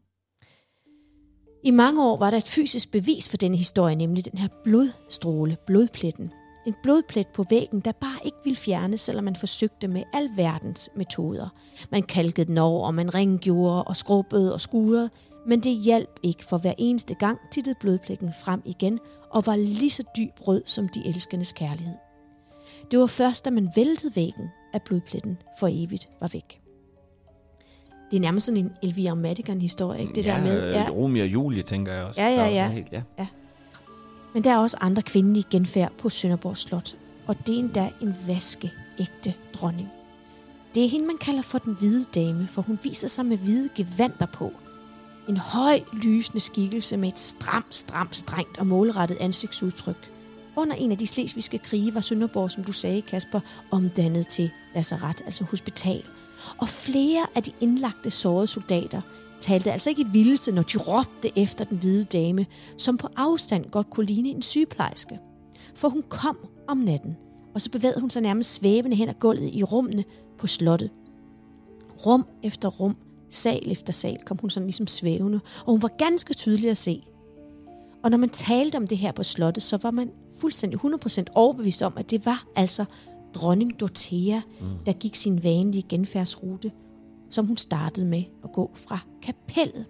I 1.66 1.70
mange 1.70 2.04
år 2.04 2.16
var 2.16 2.30
der 2.30 2.36
et 2.36 2.48
fysisk 2.48 2.90
bevis 2.90 3.28
for 3.28 3.36
denne 3.36 3.56
historie, 3.56 3.94
nemlig 3.94 4.24
den 4.24 4.38
her 4.38 4.48
blodstråle, 4.64 5.56
blodpletten. 5.66 6.32
En 6.66 6.74
blodplet 6.82 7.26
på 7.26 7.44
væggen, 7.50 7.80
der 7.80 7.92
bare 7.92 8.18
ikke 8.24 8.36
ville 8.44 8.56
fjernes, 8.56 9.00
selvom 9.00 9.24
man 9.24 9.36
forsøgte 9.36 9.88
med 9.88 10.02
alverdens 10.12 10.90
metoder. 10.96 11.48
Man 11.90 12.02
kalkede 12.02 12.46
den 12.46 12.58
over, 12.58 12.86
og 12.86 12.94
man 12.94 13.14
ringgjorde 13.14 13.84
og 13.84 13.96
skrubbede 13.96 14.54
og 14.54 14.60
skurede, 14.60 15.10
men 15.46 15.60
det 15.60 15.76
hjalp 15.76 16.20
ikke, 16.22 16.44
for 16.44 16.58
hver 16.58 16.74
eneste 16.78 17.14
gang 17.14 17.38
tittede 17.50 17.76
blodpletten 17.80 18.32
frem 18.44 18.62
igen 18.64 18.98
og 19.30 19.46
var 19.46 19.56
lige 19.56 19.90
så 19.90 20.02
dyb 20.16 20.48
rød 20.48 20.62
som 20.66 20.88
de 20.88 21.06
elskendes 21.06 21.52
kærlighed. 21.52 21.94
Det 22.90 22.98
var 22.98 23.06
først, 23.06 23.44
da 23.44 23.50
man 23.50 23.70
væltede 23.76 24.16
væggen, 24.16 24.48
at 24.72 24.82
blodpletten 24.82 25.38
for 25.60 25.68
evigt 25.72 26.08
var 26.20 26.28
væk. 26.32 26.63
Det 28.14 28.18
er 28.20 28.22
nærmest 28.22 28.46
sådan 28.46 28.60
en 28.60 28.72
Elvira 28.82 29.14
Madigan-historie, 29.14 30.00
ikke? 30.00 30.12
Det 30.14 30.26
ja, 30.26 30.34
der 30.34 30.42
med, 30.42 30.72
ja. 30.72 30.86
Romeo 30.90 31.22
og 31.22 31.28
Julie, 31.28 31.62
tænker 31.62 31.92
jeg 31.92 32.04
også. 32.04 32.20
Ja, 32.20 32.28
ja, 32.28 32.48
ja. 32.48 32.70
Helt, 32.70 32.92
ja. 32.92 33.26
Men 34.34 34.44
der 34.44 34.50
er 34.50 34.58
også 34.58 34.76
andre 34.80 35.02
kvindelige 35.02 35.44
genfærd 35.50 35.92
på 35.98 36.08
Sønderborg 36.08 36.56
Slot, 36.56 36.96
og 37.26 37.46
det 37.46 37.54
er 37.54 37.58
endda 37.58 37.90
en 38.02 38.14
vaskeægte 38.26 39.34
dronning. 39.52 39.88
Det 40.74 40.84
er 40.84 40.88
hende, 40.88 41.06
man 41.06 41.18
kalder 41.18 41.42
for 41.42 41.58
den 41.58 41.76
hvide 41.78 42.04
dame, 42.14 42.48
for 42.48 42.62
hun 42.62 42.78
viser 42.82 43.08
sig 43.08 43.26
med 43.26 43.36
hvide 43.36 43.68
gevanter 43.74 44.26
på. 44.26 44.52
En 45.28 45.36
høj, 45.36 45.80
lysende 45.92 46.40
skikkelse 46.40 46.96
med 46.96 47.08
et 47.08 47.18
stramt, 47.18 47.74
stramt, 47.76 48.16
strengt 48.16 48.58
og 48.58 48.66
målrettet 48.66 49.16
ansigtsudtryk. 49.20 50.10
Under 50.56 50.76
en 50.76 50.90
af 50.90 50.98
de 50.98 51.06
slesvigske 51.06 51.58
krige 51.58 51.94
var 51.94 52.00
Sønderborg, 52.00 52.50
som 52.50 52.64
du 52.64 52.72
sagde, 52.72 53.02
Kasper, 53.02 53.40
omdannet 53.70 54.28
til 54.28 54.50
lazaret, 54.74 55.22
altså 55.26 55.44
hospital. 55.44 56.02
Og 56.58 56.68
flere 56.68 57.26
af 57.34 57.42
de 57.42 57.52
indlagte 57.60 58.10
sårede 58.10 58.46
soldater 58.46 59.00
talte 59.40 59.72
altså 59.72 59.90
ikke 59.90 60.02
i 60.02 60.06
vildeste, 60.12 60.52
når 60.52 60.62
de 60.62 60.78
råbte 60.78 61.38
efter 61.38 61.64
den 61.64 61.78
hvide 61.78 62.04
dame, 62.04 62.46
som 62.78 62.96
på 62.96 63.08
afstand 63.16 63.70
godt 63.70 63.90
kunne 63.90 64.06
ligne 64.06 64.28
en 64.28 64.42
sygeplejerske. 64.42 65.18
For 65.74 65.88
hun 65.88 66.04
kom 66.08 66.38
om 66.68 66.76
natten, 66.76 67.16
og 67.54 67.60
så 67.60 67.70
bevægede 67.70 68.00
hun 68.00 68.10
sig 68.10 68.22
nærmest 68.22 68.54
svævende 68.54 68.96
hen 68.96 69.08
ad 69.08 69.14
gulvet 69.14 69.50
i 69.54 69.62
rummene 69.62 70.04
på 70.38 70.46
slottet. 70.46 70.90
Rum 72.06 72.26
efter 72.42 72.68
rum, 72.68 72.96
sal 73.30 73.70
efter 73.70 73.92
sal, 73.92 74.18
kom 74.26 74.38
hun 74.40 74.50
sådan 74.50 74.66
ligesom 74.66 74.86
svævende, 74.86 75.40
og 75.66 75.72
hun 75.72 75.82
var 75.82 75.90
ganske 75.98 76.34
tydelig 76.34 76.70
at 76.70 76.76
se. 76.76 77.02
Og 78.02 78.10
når 78.10 78.18
man 78.18 78.28
talte 78.28 78.76
om 78.76 78.86
det 78.86 78.98
her 78.98 79.12
på 79.12 79.22
slottet, 79.22 79.62
så 79.62 79.76
var 79.82 79.90
man 79.90 80.10
fuldstændig 80.40 80.80
100% 80.84 81.24
overbevist 81.34 81.82
om, 81.82 81.92
at 81.96 82.10
det 82.10 82.26
var 82.26 82.44
altså 82.56 82.84
dronning 83.34 83.80
Dorothea, 83.80 84.40
mm. 84.60 84.66
der 84.86 84.92
gik 84.92 85.14
sin 85.14 85.44
vanlige 85.44 85.84
genfærdsrute, 85.88 86.72
som 87.30 87.46
hun 87.46 87.56
startede 87.56 88.06
med 88.06 88.22
at 88.44 88.52
gå 88.52 88.70
fra 88.74 88.98
kapellet. 89.22 89.84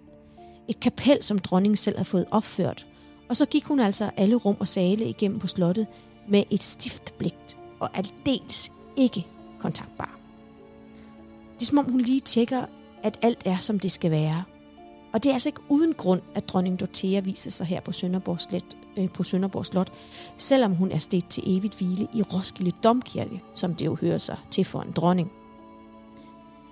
Et 0.67 0.79
kapel, 0.79 1.23
som 1.23 1.39
dronningen 1.39 1.77
selv 1.77 1.95
havde 1.95 2.09
fået 2.09 2.25
opført. 2.31 2.87
Og 3.29 3.35
så 3.35 3.45
gik 3.45 3.63
hun 3.63 3.79
altså 3.79 4.11
alle 4.17 4.35
rum 4.35 4.55
og 4.59 4.67
sale 4.67 5.09
igennem 5.09 5.39
på 5.39 5.47
slottet 5.47 5.87
med 6.29 6.43
et 6.51 6.63
stift 6.63 7.17
blik 7.17 7.57
og 7.79 7.97
aldeles 7.97 8.71
ikke 8.97 9.27
kontaktbar. 9.59 10.19
Det 11.53 11.61
er 11.61 11.65
som 11.65 11.77
om 11.77 11.91
hun 11.91 12.01
lige 12.01 12.19
tjekker, 12.19 12.65
at 13.03 13.19
alt 13.21 13.41
er, 13.45 13.57
som 13.57 13.79
det 13.79 13.91
skal 13.91 14.11
være. 14.11 14.43
Og 15.15 15.23
det 15.23 15.29
er 15.29 15.33
altså 15.33 15.49
ikke 15.49 15.61
uden 15.69 15.93
grund, 15.93 16.21
at 16.33 16.49
dronning 16.49 16.79
Dorothea 16.79 17.19
viser 17.19 17.51
sig 17.51 17.67
her 17.67 17.81
på 17.81 17.91
Sønderborg, 17.91 18.41
Slet, 18.41 18.77
øh, 18.97 19.09
på 19.09 19.23
Sønderborg 19.23 19.65
Slot, 19.65 19.91
selvom 20.37 20.75
hun 20.75 20.91
er 20.91 20.97
stedt 20.97 21.29
til 21.29 21.43
evigt 21.57 21.77
hvile 21.77 22.07
i 22.13 22.21
Roskilde 22.21 22.71
Domkirke, 22.83 23.41
som 23.53 23.75
det 23.75 23.85
jo 23.85 23.97
hører 24.01 24.17
sig 24.17 24.37
til 24.51 24.65
for 24.65 24.81
en 24.81 24.91
dronning. 24.91 25.31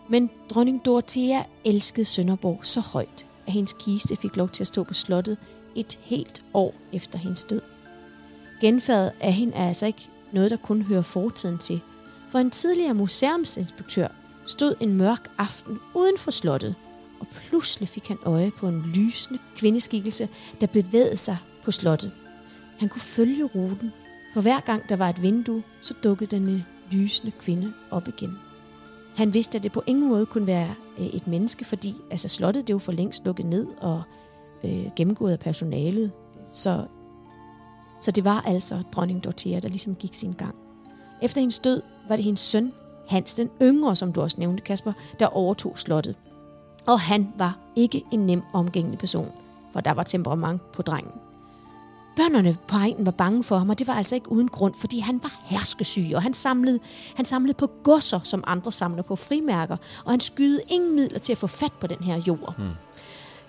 Men 0.09 0.29
dronning 0.49 0.85
Dorothea 0.85 1.43
elskede 1.65 2.05
Sønderborg 2.05 2.59
så 2.61 2.81
højt, 2.81 3.25
at 3.47 3.53
hendes 3.53 3.73
kiste 3.79 4.15
fik 4.15 4.35
lov 4.35 4.49
til 4.49 4.63
at 4.63 4.67
stå 4.67 4.83
på 4.83 4.93
slottet 4.93 5.37
et 5.75 5.99
helt 6.01 6.43
år 6.53 6.73
efter 6.93 7.19
hendes 7.19 7.43
død. 7.43 7.61
Genfærdet 8.61 9.11
af 9.19 9.33
hende 9.33 9.53
er 9.53 9.67
altså 9.67 9.85
ikke 9.85 10.09
noget, 10.31 10.51
der 10.51 10.57
kun 10.57 10.81
hører 10.81 11.01
fortiden 11.01 11.57
til, 11.57 11.81
for 12.29 12.39
en 12.39 12.51
tidligere 12.51 12.93
museumsinspektør 12.93 14.07
stod 14.45 14.75
en 14.79 14.93
mørk 14.93 15.31
aften 15.37 15.79
uden 15.95 16.17
for 16.17 16.31
slottet, 16.31 16.75
og 17.23 17.27
pludselig 17.27 17.89
fik 17.89 18.07
han 18.07 18.17
øje 18.25 18.51
på 18.51 18.67
en 18.67 18.91
lysende 18.95 19.39
kvindeskikkelse, 19.55 20.29
der 20.61 20.67
bevægede 20.67 21.17
sig 21.17 21.37
på 21.63 21.71
slottet. 21.71 22.11
Han 22.79 22.89
kunne 22.89 23.01
følge 23.01 23.43
ruten, 23.43 23.91
for 24.33 24.41
hver 24.41 24.59
gang 24.59 24.89
der 24.89 24.95
var 24.95 25.09
et 25.09 25.21
vindue, 25.21 25.63
så 25.81 25.93
dukkede 26.03 26.35
den 26.35 26.49
øh, 26.49 26.61
lysende 26.91 27.31
kvinde 27.31 27.73
op 27.91 28.07
igen. 28.07 28.37
Han 29.15 29.33
vidste, 29.33 29.57
at 29.57 29.63
det 29.63 29.71
på 29.71 29.83
ingen 29.87 30.09
måde 30.09 30.25
kunne 30.25 30.47
være 30.47 30.75
øh, 30.99 31.05
et 31.05 31.27
menneske, 31.27 31.65
fordi 31.65 31.95
altså, 32.11 32.27
slottet 32.27 32.67
det 32.67 32.73
var 32.73 32.79
for 32.79 32.91
længst 32.91 33.25
lukket 33.25 33.45
ned 33.45 33.67
og 33.77 34.03
øh, 34.63 34.85
gennemgået 34.95 35.31
af 35.31 35.39
personalet. 35.39 36.11
Så, 36.53 36.85
så 38.01 38.11
det 38.11 38.25
var 38.25 38.41
altså 38.41 38.83
dronning 38.91 39.23
Dorothea, 39.23 39.59
der 39.59 39.67
ligesom 39.67 39.95
gik 39.95 40.13
sin 40.13 40.33
gang. 40.33 40.55
Efter 41.21 41.41
hendes 41.41 41.59
død 41.59 41.81
var 42.09 42.15
det 42.15 42.25
hendes 42.25 42.41
søn, 42.41 42.73
Hans 43.07 43.35
den 43.35 43.49
yngre, 43.61 43.95
som 43.95 44.13
du 44.13 44.21
også 44.21 44.39
nævnte, 44.39 44.63
Kasper, 44.63 44.93
der 45.19 45.25
overtog 45.25 45.77
slottet. 45.77 46.15
Og 46.85 46.99
han 46.99 47.33
var 47.37 47.57
ikke 47.75 48.03
en 48.11 48.19
nem 48.19 48.43
omgængelig 48.53 48.99
person, 48.99 49.31
for 49.73 49.81
der 49.81 49.91
var 49.91 50.03
temperament 50.03 50.71
på 50.71 50.81
drengen. 50.81 51.11
Børnene 52.15 52.57
på 52.67 52.77
egnen 52.77 53.05
var 53.05 53.11
bange 53.11 53.43
for 53.43 53.57
ham, 53.57 53.69
og 53.69 53.79
det 53.79 53.87
var 53.87 53.93
altså 53.93 54.15
ikke 54.15 54.31
uden 54.31 54.47
grund, 54.47 54.73
fordi 54.73 54.99
han 54.99 55.19
var 55.23 55.39
herskesyg, 55.45 56.11
og 56.15 56.21
han 56.21 56.33
samlede, 56.33 56.79
han 57.15 57.25
samlede 57.25 57.53
på 57.53 57.67
godser, 57.83 58.19
som 58.23 58.43
andre 58.47 58.71
samler 58.71 59.03
på 59.03 59.15
frimærker, 59.15 59.77
og 60.05 60.11
han 60.11 60.19
skydede 60.19 60.61
ingen 60.67 60.95
midler 60.95 61.19
til 61.19 61.31
at 61.31 61.37
få 61.37 61.47
fat 61.47 61.73
på 61.73 61.87
den 61.87 62.03
her 62.03 62.21
jord. 62.27 62.53
Hmm. 62.57 62.69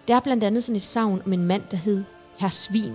Der 0.09 0.17
er 0.17 0.21
blandt 0.21 0.45
andet 0.45 0.65
sådan 0.65 0.77
et 0.77 0.83
savn 0.83 1.23
om 1.27 1.33
en 1.33 1.45
mand, 1.45 1.63
der 1.71 1.77
hed 1.77 2.05
Herr 2.37 2.51
Svin. 2.51 2.93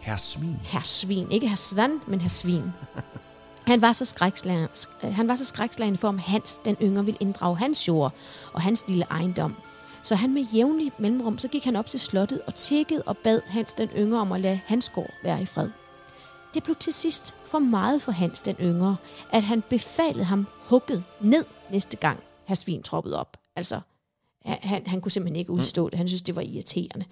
Herr 0.00 0.16
Svin. 0.16 0.56
Herr 0.62 0.82
Svin. 0.82 1.30
Ikke 1.30 1.48
Herr 1.48 1.56
Svan, 1.56 2.00
men 2.06 2.20
Herr 2.20 2.28
Svin. 2.28 2.62
Han 3.66 3.82
var 3.82 3.92
så 3.92 4.04
skrækslagen, 4.04 4.68
øh, 5.04 5.14
han 5.14 5.28
var 5.28 5.36
så 5.36 5.44
skrækslagen 5.44 5.96
for, 5.96 6.08
om 6.08 6.18
Hans 6.18 6.60
den 6.64 6.76
yngre 6.82 7.04
ville 7.04 7.18
inddrage 7.20 7.56
hans 7.56 7.88
jord 7.88 8.12
og 8.52 8.62
hans 8.62 8.84
lille 8.88 9.04
ejendom. 9.10 9.54
Så 10.02 10.14
han 10.14 10.34
med 10.34 10.42
jævnlig 10.42 10.92
mellemrum, 10.98 11.38
så 11.38 11.48
gik 11.48 11.64
han 11.64 11.76
op 11.76 11.86
til 11.86 12.00
slottet 12.00 12.40
og 12.46 12.54
tækkede 12.54 13.02
og 13.06 13.16
bad 13.16 13.40
Hans 13.46 13.72
den 13.72 13.88
yngre 13.88 14.20
om 14.20 14.32
at 14.32 14.40
lade 14.40 14.60
hans 14.66 14.88
gård 14.88 15.10
være 15.22 15.42
i 15.42 15.46
fred. 15.46 15.70
Det 16.54 16.62
blev 16.62 16.76
til 16.76 16.92
sidst 16.92 17.34
for 17.44 17.58
meget 17.58 18.02
for 18.02 18.12
Hans 18.12 18.42
den 18.42 18.56
yngre, 18.60 18.96
at 19.32 19.42
han 19.42 19.62
befalede 19.70 20.24
ham 20.24 20.46
hugget 20.66 21.04
ned 21.20 21.44
næste 21.70 21.96
gang, 21.96 22.20
herr 22.44 22.56
Svin 22.56 22.82
troppede 22.82 23.20
op. 23.20 23.36
Altså, 23.56 23.80
han, 24.44 24.86
han 24.86 25.00
kunne 25.00 25.12
simpelthen 25.12 25.40
ikke 25.40 25.52
udstå 25.52 25.90
det. 25.90 25.98
Han 25.98 26.08
synes, 26.08 26.22
det 26.22 26.36
var 26.36 26.42
irriterende. 26.42 27.06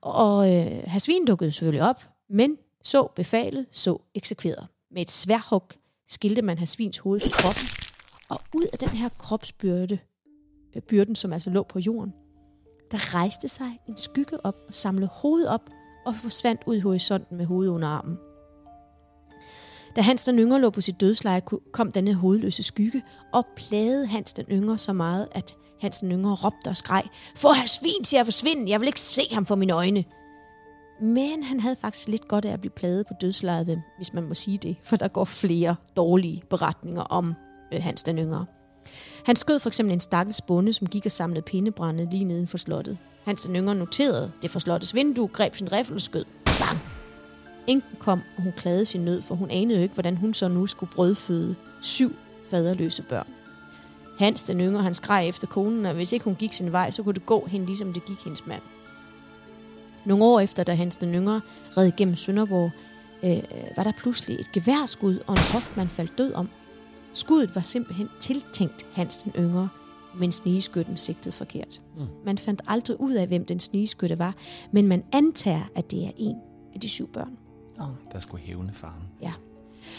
Og 0.00 0.54
øh, 0.54 0.82
herr 0.86 0.98
Svin 0.98 1.24
dukkede 1.24 1.52
selvfølgelig 1.52 1.82
op, 1.82 2.10
men 2.28 2.58
så 2.82 3.06
befalet, 3.16 3.66
så 3.70 3.98
eksekveret. 4.14 4.66
Med 4.90 5.02
et 5.02 5.10
sværhug 5.10 5.62
skilte 6.08 6.42
man 6.42 6.58
have 6.58 6.66
Svins 6.66 6.98
hoved 6.98 7.20
fra 7.20 7.30
kroppen, 7.30 7.68
og 8.28 8.40
ud 8.54 8.66
af 8.72 8.78
den 8.78 8.88
her 8.88 9.08
kropsbyrde, 9.08 9.98
øh, 10.76 10.82
byrden, 10.82 11.16
som 11.16 11.32
altså 11.32 11.50
lå 11.50 11.62
på 11.62 11.78
jorden, 11.78 12.14
der 12.90 13.14
rejste 13.14 13.48
sig 13.48 13.78
en 13.88 13.96
skygge 13.96 14.44
op 14.44 14.56
og 14.68 14.74
samlede 14.74 15.10
hovedet 15.12 15.48
op 15.48 15.70
og 16.06 16.14
forsvandt 16.14 16.62
ud 16.66 16.76
i 16.76 16.80
horisonten 16.80 17.36
med 17.36 17.46
hovedet 17.46 17.70
under 17.70 17.88
armen. 17.88 18.18
Da 19.96 20.00
Hans 20.00 20.24
den 20.24 20.38
Yngre 20.38 20.60
lå 20.60 20.70
på 20.70 20.80
sit 20.80 21.00
dødsleje, 21.00 21.42
kom 21.72 21.92
denne 21.92 22.14
hovedløse 22.14 22.62
skygge 22.62 23.02
og 23.32 23.44
plagede 23.56 24.06
Hans 24.06 24.32
den 24.32 24.44
Yngre 24.50 24.78
så 24.78 24.92
meget, 24.92 25.28
at 25.32 25.56
Hans 25.80 25.98
den 25.98 26.12
Yngre 26.12 26.34
råbte 26.34 26.68
og 26.68 26.76
skreg, 26.76 27.04
Få 27.36 27.52
her 27.52 27.66
svin 27.66 28.04
til 28.04 28.16
at 28.16 28.26
forsvinde, 28.26 28.70
jeg 28.70 28.80
vil 28.80 28.86
ikke 28.86 29.00
se 29.00 29.22
ham 29.32 29.46
for 29.46 29.54
mine 29.54 29.72
øjne. 29.72 30.04
Men 31.00 31.42
han 31.42 31.60
havde 31.60 31.76
faktisk 31.80 32.08
lidt 32.08 32.28
godt 32.28 32.44
af 32.44 32.52
at 32.52 32.60
blive 32.60 32.72
pladet 32.76 33.06
på 33.06 33.14
dødslejet, 33.20 33.82
hvis 33.96 34.14
man 34.14 34.28
må 34.28 34.34
sige 34.34 34.56
det, 34.56 34.76
for 34.82 34.96
der 34.96 35.08
går 35.08 35.24
flere 35.24 35.76
dårlige 35.96 36.42
beretninger 36.50 37.02
om 37.02 37.34
øh, 37.72 37.82
Hans 37.82 38.02
den 38.02 38.18
Yngre. 38.18 38.46
Han 39.24 39.36
skød 39.36 39.58
for 39.58 39.68
eksempel 39.68 39.92
en 39.92 40.00
stakkels 40.00 40.40
bonde, 40.40 40.72
som 40.72 40.86
gik 40.86 41.06
og 41.06 41.12
samlede 41.12 41.42
pindebrænde 41.42 42.08
lige 42.10 42.24
neden 42.24 42.46
for 42.46 42.58
slottet. 42.58 42.98
Hans 43.24 43.42
den 43.42 43.56
Yngre 43.56 43.74
noterede 43.74 44.32
det 44.42 44.50
for 44.50 44.58
slottets 44.58 44.94
vindue, 44.94 45.28
greb 45.28 45.54
sin 45.54 45.72
riffel 45.72 45.94
og 45.94 46.00
skød. 46.00 46.24
Bang! 46.44 46.78
Enken 47.66 47.96
kom, 47.98 48.22
og 48.36 48.42
hun 48.42 48.52
klagede 48.56 48.86
sin 48.86 49.00
nød, 49.00 49.22
for 49.22 49.34
hun 49.34 49.50
anede 49.50 49.78
jo 49.78 49.82
ikke, 49.82 49.94
hvordan 49.94 50.16
hun 50.16 50.34
så 50.34 50.48
nu 50.48 50.66
skulle 50.66 50.92
brødføde 50.92 51.54
syv 51.82 52.16
faderløse 52.50 53.02
børn. 53.02 53.26
Hans 54.18 54.42
den 54.42 54.60
Yngre, 54.60 54.82
han 54.82 54.94
skreg 54.94 55.28
efter 55.28 55.46
konen, 55.46 55.86
og 55.86 55.94
hvis 55.94 56.12
ikke 56.12 56.24
hun 56.24 56.34
gik 56.34 56.52
sin 56.52 56.72
vej, 56.72 56.90
så 56.90 57.02
kunne 57.02 57.14
det 57.14 57.26
gå 57.26 57.46
hende, 57.46 57.66
ligesom 57.66 57.92
det 57.92 58.04
gik 58.04 58.24
hendes 58.24 58.46
mand. 58.46 58.62
Nogle 60.06 60.24
år 60.24 60.40
efter, 60.40 60.64
da 60.64 60.74
Hans 60.74 60.96
den 60.96 61.14
Yngre 61.14 61.40
red 61.76 61.86
igennem 61.86 62.16
Sønderborg, 62.16 62.70
øh, 63.24 63.42
var 63.76 63.82
der 63.82 63.92
pludselig 63.98 64.40
et 64.40 64.52
geværskud, 64.52 65.18
og 65.26 65.32
en 65.32 65.52
hofmand 65.52 65.88
faldt 65.88 66.18
død 66.18 66.32
om. 66.32 66.48
Skuddet 67.12 67.54
var 67.54 67.62
simpelthen 67.62 68.08
tiltænkt 68.20 68.86
Hans 68.92 69.18
den 69.18 69.32
Yngre, 69.38 69.68
men 70.14 70.32
snigeskytten 70.32 70.96
sigtede 70.96 71.32
forkert. 71.32 71.82
Mm. 71.96 72.06
Man 72.24 72.38
fandt 72.38 72.62
aldrig 72.66 73.00
ud 73.00 73.12
af, 73.12 73.26
hvem 73.26 73.44
den 73.44 73.60
snigeskytte 73.60 74.18
var, 74.18 74.34
men 74.70 74.88
man 74.88 75.04
antager, 75.12 75.64
at 75.74 75.90
det 75.90 76.04
er 76.04 76.10
en 76.16 76.36
af 76.74 76.80
de 76.80 76.88
syv 76.88 77.12
børn. 77.12 77.38
Oh, 77.80 77.88
der 78.12 78.20
skulle 78.20 78.42
hævne 78.42 78.72
faren. 78.72 79.02
Ja. 79.22 79.32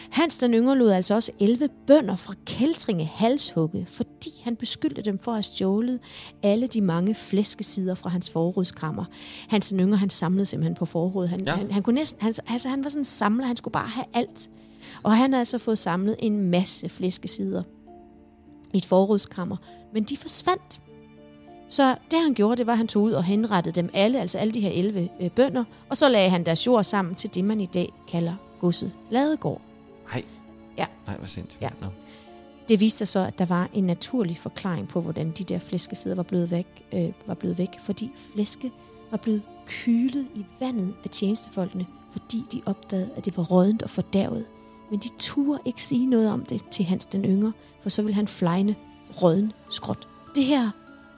Hans 0.10 0.38
den 0.38 0.54
yngre 0.54 0.78
lod 0.78 0.91
altså 0.91 1.15
også 1.15 1.32
11 1.39 1.69
bønder 1.88 2.15
fra 2.15 2.34
Kældringe 2.45 3.06
halshugge, 3.06 3.86
fordi 3.89 4.41
han 4.43 4.56
beskyldte 4.56 5.02
dem 5.02 5.19
for 5.19 5.32
at 5.32 5.36
have 5.36 5.43
stjålet 5.43 6.00
alle 6.43 6.67
de 6.67 6.82
mange 6.82 7.15
flæskesider 7.15 7.95
fra 7.95 8.10
hans 8.10 8.30
forrådskrammer. 8.30 9.06
Hans 9.47 9.69
den 9.69 9.80
yngre, 9.80 9.97
han 9.97 10.10
samlede 10.10 10.45
simpelthen 10.45 10.76
på 10.76 10.86
forrådet. 10.86 11.30
Han, 11.30 11.45
ja. 11.45 11.56
han, 11.56 11.71
han, 11.71 11.84
kunne 11.84 11.95
næsten, 11.95 12.21
han, 12.21 12.34
altså, 12.47 12.69
han 12.69 12.84
var 12.84 12.89
sådan 12.89 13.02
en 13.02 13.06
samler, 13.06 13.45
han 13.45 13.56
skulle 13.56 13.73
bare 13.73 13.88
have 13.88 14.06
alt. 14.13 14.50
Og 15.04 15.17
han 15.17 15.34
har 15.34 15.39
altså 15.39 15.58
fået 15.58 15.78
samlet 15.78 16.15
en 16.19 16.50
masse 16.50 16.89
flæskesider 16.89 17.63
i 18.73 18.78
et 18.78 18.86
forrådskrammer, 18.86 19.58
men 19.93 20.04
de 20.04 20.17
forsvandt. 20.17 20.82
Så 21.69 21.95
det 22.12 22.19
han 22.19 22.34
gjorde, 22.34 22.58
det 22.58 22.67
var, 22.67 22.73
at 22.73 22.78
han 22.78 22.88
tog 22.88 23.04
ud 23.04 23.12
og 23.12 23.23
henrettede 23.23 23.82
dem 23.82 23.89
alle, 23.93 24.21
altså 24.21 24.38
alle 24.38 24.54
de 24.54 24.60
her 24.60 24.69
11 24.69 25.10
øh, 25.21 25.32
bønder, 25.32 25.63
og 25.89 25.97
så 25.97 26.10
lagde 26.10 26.30
han 26.30 26.45
deres 26.45 26.67
jord 26.67 26.84
sammen 26.84 27.15
til 27.15 27.36
det, 27.36 27.43
man 27.45 27.62
i 27.62 27.65
dag 27.65 27.93
kalder 28.08 28.34
godset 28.60 28.93
Ladegård. 29.12 29.62
Nej. 30.13 30.24
Ja. 30.78 30.86
Nej, 31.08 31.17
hvor 31.17 31.28
sindssygt. 31.28 31.62
Ja. 31.62 31.70
No. 31.82 31.88
Det 32.70 32.80
viste 32.80 32.98
sig 32.98 33.08
så, 33.08 33.20
at 33.20 33.39
der 33.39 33.46
var 33.46 33.70
en 33.74 33.84
naturlig 33.84 34.38
forklaring 34.38 34.88
på, 34.88 35.02
hvordan 35.02 35.32
de 35.32 35.43
der 35.43 35.60
flæskesider 35.60 36.15
var 36.15 36.24
blevet 36.24 36.52
væk, 36.52 36.67
øh, 36.93 37.12
var 37.28 37.34
blevet 37.34 37.58
væk 37.58 37.70
fordi 37.80 38.12
flæske 38.34 38.72
var 39.12 39.17
blevet 39.17 39.41
kylet 39.65 40.28
i 40.36 40.46
vandet 40.60 40.93
af 41.04 41.10
tjenestefolkene, 41.10 41.86
fordi 42.12 42.43
de 42.52 42.62
opdagede, 42.65 43.10
at 43.15 43.26
det 43.26 43.38
var 43.38 43.43
rådent 43.43 43.84
og 43.84 43.89
fordærvet. 43.89 44.46
Men 44.91 45.00
de 45.00 45.10
turde 45.20 45.60
ikke 45.65 45.84
sige 45.84 46.06
noget 46.06 46.32
om 46.32 46.46
det 46.46 46.70
til 46.72 46.86
Hans 46.86 47.06
den 47.06 47.26
Yngre, 47.26 47.54
for 47.82 47.89
så 47.89 48.02
ville 48.02 48.15
han 48.15 48.28
flejne 48.28 48.76
råden 49.22 49.54
skråt. 49.70 50.08
Det 50.36 50.43
her 50.43 50.70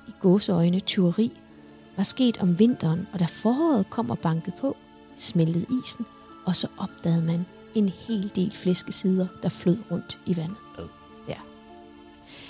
i 0.08 0.12
gåseøjne 0.20 0.80
tyveri 0.80 1.32
var 1.98 2.04
sket 2.04 2.38
om 2.38 2.60
vinteren, 2.60 3.08
og 3.14 3.20
da 3.20 3.26
foråret 3.26 3.90
kom 3.90 4.10
og 4.10 4.20
bankede 4.20 4.56
på, 4.62 4.78
smeltede 5.16 5.66
isen, 5.84 6.06
og 6.46 6.56
så 6.56 6.68
opdagede 6.78 7.22
man 7.22 7.46
en 7.76 7.90
hel 7.90 8.32
del 8.36 8.52
flæskesider, 8.52 9.28
der 9.44 9.50
flød 9.50 9.78
rundt 9.92 10.20
i 10.26 10.38
vandet. 10.38 10.58
Ja. 11.28 11.36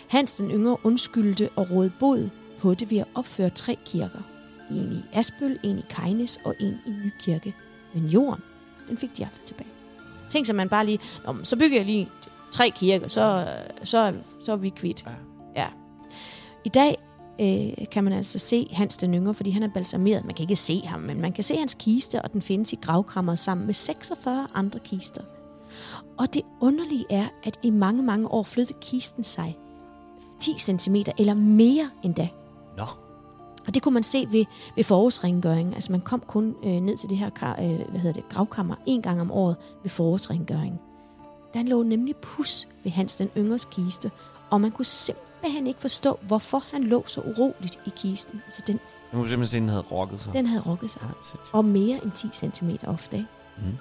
Hans 0.07 0.33
den 0.33 0.51
yngre 0.51 0.77
undskyldte 0.83 1.49
og 1.55 1.71
rådede 1.71 1.93
bod 1.99 2.29
på 2.59 2.73
det 2.73 2.91
ved 2.91 2.97
at 2.97 3.07
opføre 3.15 3.49
tre 3.49 3.77
kirker. 3.85 4.19
En 4.71 4.91
i 4.91 5.17
Asbøl, 5.17 5.59
en 5.63 5.79
i 5.79 5.83
Kejnes 5.89 6.39
og 6.43 6.55
en 6.59 6.79
i 6.85 6.89
Nykirke. 6.89 7.55
Men 7.93 8.05
jorden, 8.05 8.43
den 8.87 8.97
fik 8.97 9.17
de 9.17 9.25
aldrig 9.25 9.45
tilbage. 9.45 9.69
Tænk 10.29 10.45
så 10.45 10.53
man 10.53 10.69
bare 10.69 10.85
lige, 10.85 10.99
så 11.43 11.57
bygger 11.57 11.77
jeg 11.77 11.85
lige 11.85 12.09
tre 12.51 12.69
kirker, 12.75 13.07
så, 13.07 13.47
så, 13.83 14.13
så 14.41 14.51
er 14.51 14.55
vi 14.55 14.69
kvidt. 14.69 15.05
Ja. 15.55 15.67
I 16.65 16.69
dag 16.69 16.97
øh, 17.39 17.87
kan 17.91 18.03
man 18.03 18.13
altså 18.13 18.39
se 18.39 18.67
Hans 18.71 18.97
den 18.97 19.13
Yngre, 19.13 19.33
fordi 19.33 19.49
han 19.49 19.63
er 19.63 19.69
balsameret. 19.73 20.25
Man 20.25 20.35
kan 20.35 20.43
ikke 20.43 20.55
se 20.55 20.81
ham, 20.85 20.99
men 20.99 21.21
man 21.21 21.31
kan 21.31 21.43
se 21.43 21.55
hans 21.57 21.73
kiste, 21.79 22.21
og 22.21 22.33
den 22.33 22.41
findes 22.41 22.73
i 22.73 22.75
gravkammeret 22.81 23.39
sammen 23.39 23.65
med 23.65 23.73
46 23.73 24.47
andre 24.53 24.79
kister. 24.79 25.21
Og 26.17 26.33
det 26.33 26.41
underlige 26.61 27.05
er, 27.09 27.27
at 27.43 27.59
i 27.63 27.69
mange, 27.69 28.03
mange 28.03 28.31
år 28.31 28.43
flyttede 28.43 28.79
kisten 28.81 29.23
sig 29.23 29.57
10 30.39 30.57
cm 30.57 30.95
eller 31.17 31.33
mere 31.33 31.89
end 32.03 32.15
da. 32.15 32.29
Nå. 32.77 32.85
Og 33.67 33.73
det 33.73 33.83
kunne 33.83 33.93
man 33.93 34.03
se 34.03 34.27
ved, 34.31 34.45
ved 34.75 34.83
forårsrengøring. 34.83 35.75
Altså 35.75 35.91
man 35.91 36.01
kom 36.01 36.23
kun 36.27 36.55
øh, 36.63 36.71
ned 36.71 36.97
til 36.97 37.09
det 37.09 37.17
her 37.17 37.55
øh, 37.59 37.89
hvad 37.89 37.99
hedder 37.99 38.21
det, 38.21 38.29
gravkammer 38.29 38.75
en 38.85 39.01
gang 39.01 39.21
om 39.21 39.31
året 39.31 39.55
ved 39.83 39.89
forårsrengøring. 39.89 40.81
Der 41.53 41.63
lå 41.63 41.83
nemlig 41.83 42.15
pus 42.15 42.67
ved 42.83 42.91
Hans 42.91 43.15
den 43.15 43.29
Yngres 43.37 43.65
kiste, 43.65 44.11
og 44.49 44.61
man 44.61 44.71
kunne 44.71 44.85
simpelthen 44.85 45.28
simpelthen 45.41 45.67
ikke 45.67 45.81
forstå, 45.81 46.19
hvorfor 46.21 46.63
han 46.71 46.83
lå 46.83 47.03
så 47.07 47.21
uroligt 47.21 47.79
i 47.85 47.91
kisten. 47.95 48.41
Altså 48.45 48.63
den, 48.67 48.79
nu 49.13 49.19
kunne 49.19 49.29
simpelthen 49.29 49.61
den 49.61 49.69
havde 49.69 49.83
rokket 49.83 50.21
sig. 50.21 50.33
Den 50.33 50.45
havde 50.45 50.63
rokket 50.63 50.89
sig. 50.89 51.01
Ja, 51.03 51.39
og 51.51 51.65
mere 51.65 51.99
end 52.03 52.11
10 52.11 52.29
cm 52.33 52.69
ofte. 52.87 53.17
Ikke? 53.17 53.29
Mm. 53.57 53.77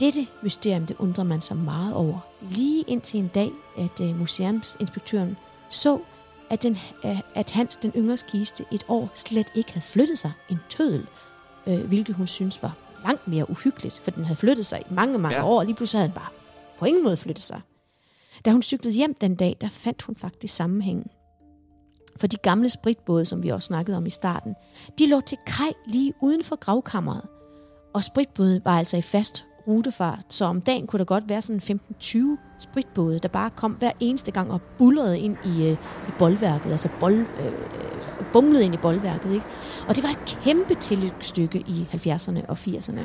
Dette 0.00 0.26
mysterium, 0.42 0.86
det 0.86 0.96
undrer 0.98 1.24
man 1.24 1.40
sig 1.40 1.56
meget 1.56 1.94
over. 1.94 2.18
Lige 2.50 2.84
indtil 2.86 3.20
en 3.20 3.28
dag, 3.28 3.50
at 3.78 4.00
uh, 4.00 4.18
museumsinspektøren 4.18 5.36
så, 5.70 6.00
at, 6.50 6.62
den, 6.62 6.78
uh, 7.04 7.18
at 7.34 7.50
Hans 7.50 7.76
den 7.76 7.92
yngres 7.96 8.22
kiste 8.22 8.64
et 8.72 8.84
år 8.88 9.10
slet 9.14 9.46
ikke 9.54 9.72
havde 9.72 9.86
flyttet 9.86 10.18
sig 10.18 10.32
en 10.48 10.58
tødel, 10.68 11.06
uh, 11.66 11.80
hvilket 11.80 12.14
hun 12.14 12.26
synes 12.26 12.62
var 12.62 12.76
langt 13.04 13.28
mere 13.28 13.50
uhyggeligt, 13.50 14.00
for 14.00 14.10
den 14.10 14.24
havde 14.24 14.36
flyttet 14.36 14.66
sig 14.66 14.80
i 14.80 14.94
mange, 14.94 15.18
mange 15.18 15.38
ja. 15.38 15.44
år, 15.44 15.58
og 15.58 15.66
lige 15.66 15.76
pludselig 15.76 16.00
havde 16.00 16.08
den 16.08 16.14
bare 16.14 16.30
på 16.78 16.84
ingen 16.84 17.04
måde 17.04 17.16
flyttet 17.16 17.44
sig. 17.44 17.60
Da 18.46 18.50
hun 18.52 18.62
cyklede 18.62 18.94
hjem 18.94 19.14
den 19.14 19.34
dag, 19.34 19.56
der 19.60 19.68
fandt 19.68 20.02
hun 20.02 20.14
faktisk 20.14 20.54
sammenhængen. 20.54 21.06
For 22.20 22.26
de 22.26 22.36
gamle 22.36 22.68
spritbåde, 22.68 23.24
som 23.24 23.42
vi 23.42 23.48
også 23.48 23.66
snakkede 23.66 23.96
om 23.96 24.06
i 24.06 24.10
starten, 24.10 24.54
de 24.98 25.06
lå 25.06 25.20
til 25.20 25.38
kaj 25.46 25.72
lige 25.86 26.14
uden 26.22 26.44
for 26.44 26.56
gravkammeret. 26.56 27.22
Og 27.94 28.04
spritbåden 28.04 28.60
var 28.64 28.78
altså 28.78 28.96
i 28.96 29.02
fast 29.02 29.44
rutefart, 29.66 30.24
så 30.28 30.44
om 30.44 30.60
dagen 30.60 30.86
kunne 30.86 30.98
der 30.98 31.04
godt 31.04 31.28
være 31.28 31.42
sådan 31.42 31.80
15-20 32.02 32.18
spritbåde, 32.58 33.18
der 33.18 33.28
bare 33.28 33.50
kom 33.50 33.72
hver 33.72 33.90
eneste 34.00 34.30
gang 34.30 34.50
og 34.50 34.60
bullerede 34.78 35.18
ind 35.18 35.36
i, 35.44 35.62
øh, 35.62 35.72
i 36.08 36.12
boldværket, 36.18 36.70
altså 36.70 36.88
bold, 37.00 37.26
øh, 37.40 37.46
øh 37.46 37.52
bumlede 38.32 38.64
ind 38.64 38.74
i 38.74 38.78
boldværket. 38.78 39.34
Ikke? 39.34 39.46
Og 39.88 39.96
det 39.96 40.04
var 40.04 40.10
et 40.10 40.24
kæmpe 40.44 40.74
tillægsstykke 40.74 41.58
i 41.58 41.86
70'erne 41.92 42.46
og 42.48 42.56
80'erne. 42.58 43.00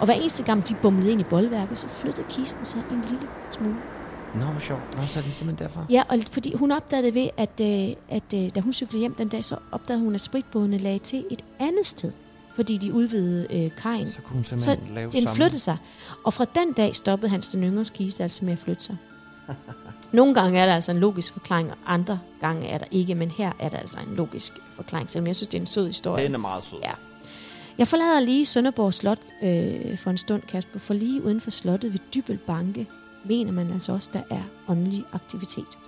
Og 0.00 0.04
hver 0.04 0.14
eneste 0.14 0.42
gang 0.42 0.68
de 0.68 0.74
bumlede 0.82 1.12
ind 1.12 1.20
i 1.20 1.24
boldværket, 1.24 1.78
så 1.78 1.88
flyttede 1.88 2.26
kisten 2.30 2.64
sig 2.64 2.82
en 2.90 3.00
lille 3.00 3.28
smule. 3.50 3.95
Nå, 4.36 4.44
hvor 4.44 4.60
sjovt. 4.60 4.96
Nå, 4.96 5.06
så 5.06 5.18
er 5.18 5.22
det 5.24 5.34
simpelthen 5.34 5.68
derfor? 5.68 5.86
Ja, 5.90 6.02
og 6.08 6.18
fordi 6.30 6.54
hun 6.54 6.72
opdagede 6.72 7.06
det 7.06 7.14
ved, 7.14 7.28
at, 7.36 7.60
øh, 7.60 7.96
at 8.08 8.34
øh, 8.34 8.50
da 8.54 8.60
hun 8.60 8.72
cyklede 8.72 9.00
hjem 9.00 9.14
den 9.14 9.28
dag, 9.28 9.44
så 9.44 9.56
opdagede 9.72 10.04
hun, 10.04 10.14
at 10.14 10.20
spritbådene 10.20 10.78
lagde 10.78 10.98
til 10.98 11.24
et 11.30 11.44
andet 11.58 11.86
sted 11.86 12.12
fordi 12.56 12.76
de 12.76 12.92
udvidede 12.92 13.46
øh, 13.50 13.70
kajen. 13.76 14.10
Så 14.10 14.18
kunne 14.20 14.34
hun 14.34 14.44
simpelthen 14.44 14.86
så 14.88 14.94
lave 14.94 15.10
den 15.10 15.22
sammen. 15.22 15.36
flyttede 15.36 15.58
sig. 15.58 15.76
Og 16.24 16.34
fra 16.34 16.44
den 16.54 16.72
dag 16.72 16.96
stoppede 16.96 17.30
hans 17.30 17.48
den 17.48 17.62
yngre 17.62 17.84
kiste 17.84 18.22
altså 18.22 18.44
med 18.44 18.52
at 18.52 18.58
flytte 18.58 18.84
sig. 18.84 18.96
Nogle 20.12 20.34
gange 20.34 20.60
er 20.60 20.66
der 20.66 20.74
altså 20.74 20.90
en 20.90 20.98
logisk 20.98 21.32
forklaring, 21.32 21.70
og 21.70 21.76
andre 21.86 22.20
gange 22.40 22.68
er 22.68 22.78
der 22.78 22.86
ikke, 22.90 23.14
men 23.14 23.30
her 23.30 23.52
er 23.58 23.68
der 23.68 23.78
altså 23.78 23.98
en 24.10 24.16
logisk 24.16 24.52
forklaring, 24.74 25.10
selvom 25.10 25.26
jeg 25.26 25.36
synes, 25.36 25.48
det 25.48 25.58
er 25.58 25.62
en 25.62 25.66
sød 25.66 25.86
historie. 25.86 26.24
Den 26.24 26.34
er 26.34 26.38
meget 26.38 26.62
sød. 26.62 26.78
Ja. 26.84 26.92
Jeg 27.78 27.88
forlader 27.88 28.20
lige 28.20 28.46
Sønderborg 28.46 28.94
Slot 28.94 29.18
øh, 29.42 29.98
for 29.98 30.10
en 30.10 30.18
stund, 30.18 30.42
Kasper, 30.42 30.78
for 30.78 30.94
lige 30.94 31.22
uden 31.22 31.40
for 31.40 31.50
slottet 31.50 31.92
ved 31.92 32.00
Dybel 32.14 32.38
Banke 32.38 32.86
mener 33.28 33.52
man 33.52 33.72
altså 33.72 33.92
også, 33.92 34.10
der 34.12 34.22
er 34.30 34.42
åndelig 34.68 35.04
aktivitet. 35.12 35.78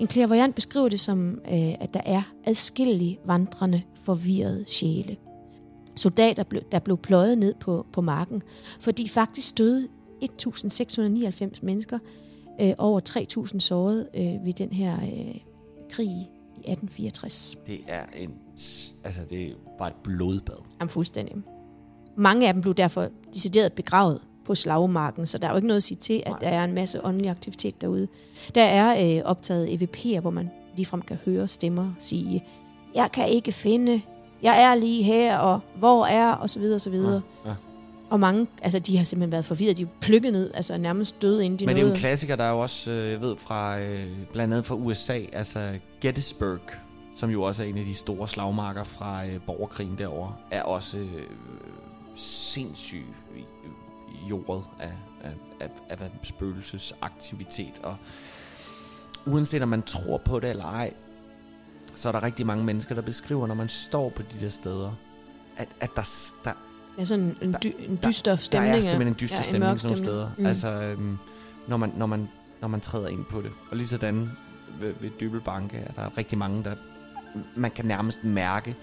En 0.00 0.06
klærvariant 0.06 0.54
beskriver 0.54 0.88
det 0.88 1.00
som, 1.00 1.30
øh, 1.30 1.74
at 1.80 1.94
der 1.94 2.00
er 2.04 2.22
adskillige 2.44 3.18
vandrende, 3.24 3.82
forvirrede 4.04 4.64
sjæle. 4.68 5.16
Soldater, 5.96 6.44
blev, 6.44 6.62
der 6.72 6.78
blev 6.78 6.98
pløjet 6.98 7.38
ned 7.38 7.54
på, 7.60 7.86
på 7.92 8.00
marken, 8.00 8.42
fordi 8.80 9.08
faktisk 9.08 9.58
døde 9.58 9.88
1.699 10.22 11.58
mennesker, 11.62 11.98
øh, 12.60 12.72
over 12.78 13.00
3.000 13.52 13.58
såret 13.58 14.08
øh, 14.14 14.44
ved 14.44 14.52
den 14.52 14.72
her 14.72 14.96
øh, 15.02 15.34
krig 15.90 16.08
i 16.08 16.26
1864. 16.56 17.56
Det 17.66 17.80
er 17.88 18.02
en, 18.16 18.30
altså 19.04 19.20
det 19.30 19.56
var 19.78 19.86
et 19.86 19.94
blodbad. 20.04 20.56
Jamen 20.80 20.90
fuldstændig. 20.90 21.36
Mange 22.16 22.48
af 22.48 22.54
dem 22.54 22.62
blev 22.62 22.74
derfor 22.74 23.08
decideret 23.34 23.72
begravet 23.72 24.20
på 24.46 24.54
slagmarken, 24.54 25.26
så 25.26 25.38
der 25.38 25.46
er 25.46 25.50
jo 25.50 25.56
ikke 25.56 25.68
noget 25.68 25.76
at 25.76 25.82
sige 25.82 25.98
til, 25.98 26.22
at 26.26 26.34
der 26.40 26.48
er 26.48 26.64
en 26.64 26.72
masse 26.72 27.04
åndelig 27.04 27.30
aktivitet 27.30 27.80
derude. 27.80 28.08
Der 28.54 28.64
er 28.64 29.16
øh, 29.16 29.22
optaget 29.24 29.68
EVP'er, 29.68 30.20
hvor 30.20 30.30
man 30.30 30.50
ligefrem 30.76 31.02
kan 31.02 31.18
høre 31.24 31.48
stemmer 31.48 31.92
sige, 31.98 32.44
jeg 32.94 33.12
kan 33.12 33.28
ikke 33.28 33.52
finde, 33.52 34.02
jeg 34.42 34.62
er 34.62 34.74
lige 34.74 35.02
her, 35.02 35.38
og 35.38 35.60
hvor 35.78 36.06
er, 36.06 36.32
og 36.32 36.50
så 36.50 36.58
videre, 36.58 36.74
og 36.74 36.80
så 36.80 36.90
videre. 36.90 37.22
Ja, 37.44 37.50
ja. 37.50 37.54
Og 38.10 38.20
mange, 38.20 38.46
altså 38.62 38.78
de 38.78 38.96
har 38.96 39.04
simpelthen 39.04 39.32
været 39.32 39.44
forvirret, 39.44 39.78
de 39.78 39.82
er 39.82 39.86
plukket 40.00 40.32
ned, 40.32 40.50
altså 40.54 40.78
nærmest 40.78 41.22
døde, 41.22 41.44
inden 41.44 41.58
de 41.58 41.66
Men 41.66 41.76
det 41.76 41.82
er 41.82 41.86
jo 41.86 41.92
en 41.92 41.98
klassiker, 41.98 42.36
der 42.36 42.44
er 42.44 42.50
jo 42.50 42.60
også, 42.60 42.90
øh, 42.90 43.10
jeg 43.10 43.20
ved, 43.20 43.36
fra 43.36 43.80
øh, 43.80 44.06
blandt 44.32 44.54
andet 44.54 44.66
fra 44.66 44.74
USA, 44.74 45.18
altså 45.32 45.68
Gettysburg, 46.00 46.60
som 47.14 47.30
jo 47.30 47.42
også 47.42 47.62
er 47.62 47.66
en 47.66 47.78
af 47.78 47.84
de 47.84 47.94
store 47.94 48.28
slagmarker 48.28 48.84
fra 48.84 49.26
øh, 49.26 49.40
borgerkrigen 49.46 49.98
derovre, 49.98 50.34
er 50.50 50.62
også 50.62 50.98
øh, 50.98 51.22
sindssyg 52.14 53.06
jordet 54.30 54.64
af, 54.80 54.92
af, 55.24 55.32
af, 55.60 55.70
af, 56.00 56.10
spøgelsesaktivitet. 56.22 57.80
Og 57.82 57.96
uanset 59.26 59.62
om 59.62 59.68
man 59.68 59.82
tror 59.82 60.18
på 60.18 60.40
det 60.40 60.50
eller 60.50 60.64
ej, 60.64 60.92
så 61.94 62.08
er 62.08 62.12
der 62.12 62.22
rigtig 62.22 62.46
mange 62.46 62.64
mennesker, 62.64 62.94
der 62.94 63.02
beskriver, 63.02 63.46
når 63.46 63.54
man 63.54 63.68
står 63.68 64.08
på 64.08 64.22
de 64.22 64.40
der 64.40 64.48
steder, 64.48 64.92
at, 65.56 65.68
at 65.80 65.90
der, 65.96 66.02
der, 66.44 66.52
Ja, 66.98 67.04
sådan 67.04 67.36
en, 67.42 67.52
dy, 67.62 67.74
en 67.78 67.98
dyster 68.06 68.30
der 68.30 68.36
stemning. 68.36 68.70
er 68.70 68.74
ja. 68.74 68.80
simpelthen 68.80 69.08
en 69.08 69.16
dyster 69.20 69.36
Ja, 69.36 69.40
en 69.40 69.44
stemning 69.44 69.70
mørk 69.70 69.78
sådan 69.80 69.96
nogle 69.96 70.04
steder. 70.04 70.30
Mm. 70.38 70.46
Altså, 70.46 70.68
øhm, 70.82 71.18
når, 71.68 71.76
man, 71.76 71.92
når, 71.96 72.06
man, 72.06 72.28
når 72.60 72.68
man 72.68 72.80
træder 72.80 73.08
ind 73.08 73.24
på 73.24 73.40
det. 73.40 73.50
Og 73.70 73.76
lige 73.76 73.86
sådan 73.86 74.30
ved, 74.80 74.94
ved 75.00 75.10
Dybelbanke 75.20 75.76
er 75.76 75.92
der 75.92 76.18
rigtig 76.18 76.38
mange, 76.38 76.64
der... 76.64 76.74
Man 77.56 77.70
kan 77.70 77.84
nærmest 77.84 78.24
mærke 78.24 78.76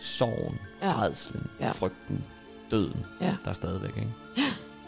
sorgen, 0.00 0.58
Ja. 0.82 1.00
redslen, 1.02 1.46
ja. 1.60 1.70
frygten, 1.72 2.24
døden, 2.70 3.06
Ja. 3.20 3.36
der 3.44 3.48
er 3.50 3.54
stadigvæk, 3.54 3.96
ikke? 3.96 4.08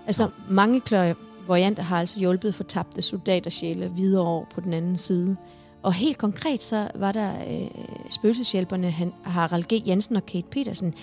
Altså, 0.07 0.29
mange 0.51 0.81
klarianter 0.81 1.83
har 1.83 2.01
altså 2.01 2.19
hjulpet 2.19 2.55
fortabte 2.55 3.03
soldatersjæle 3.03 3.93
videre 3.97 4.27
over 4.27 4.45
på 4.55 4.61
den 4.61 4.73
anden 4.73 4.97
side. 4.97 5.37
Og 5.83 5.93
helt 5.93 6.19
konkret 6.19 6.63
så 6.63 6.89
var 6.95 7.13
der 7.13 7.33
øh, 7.51 7.69
spøgelseshjælperne 8.11 8.91
han, 8.91 9.13
Harald 9.25 9.65
G. 9.65 9.89
Jensen 9.89 10.17
og 10.17 10.27
Kate 10.27 10.47
Petersen. 10.51 10.95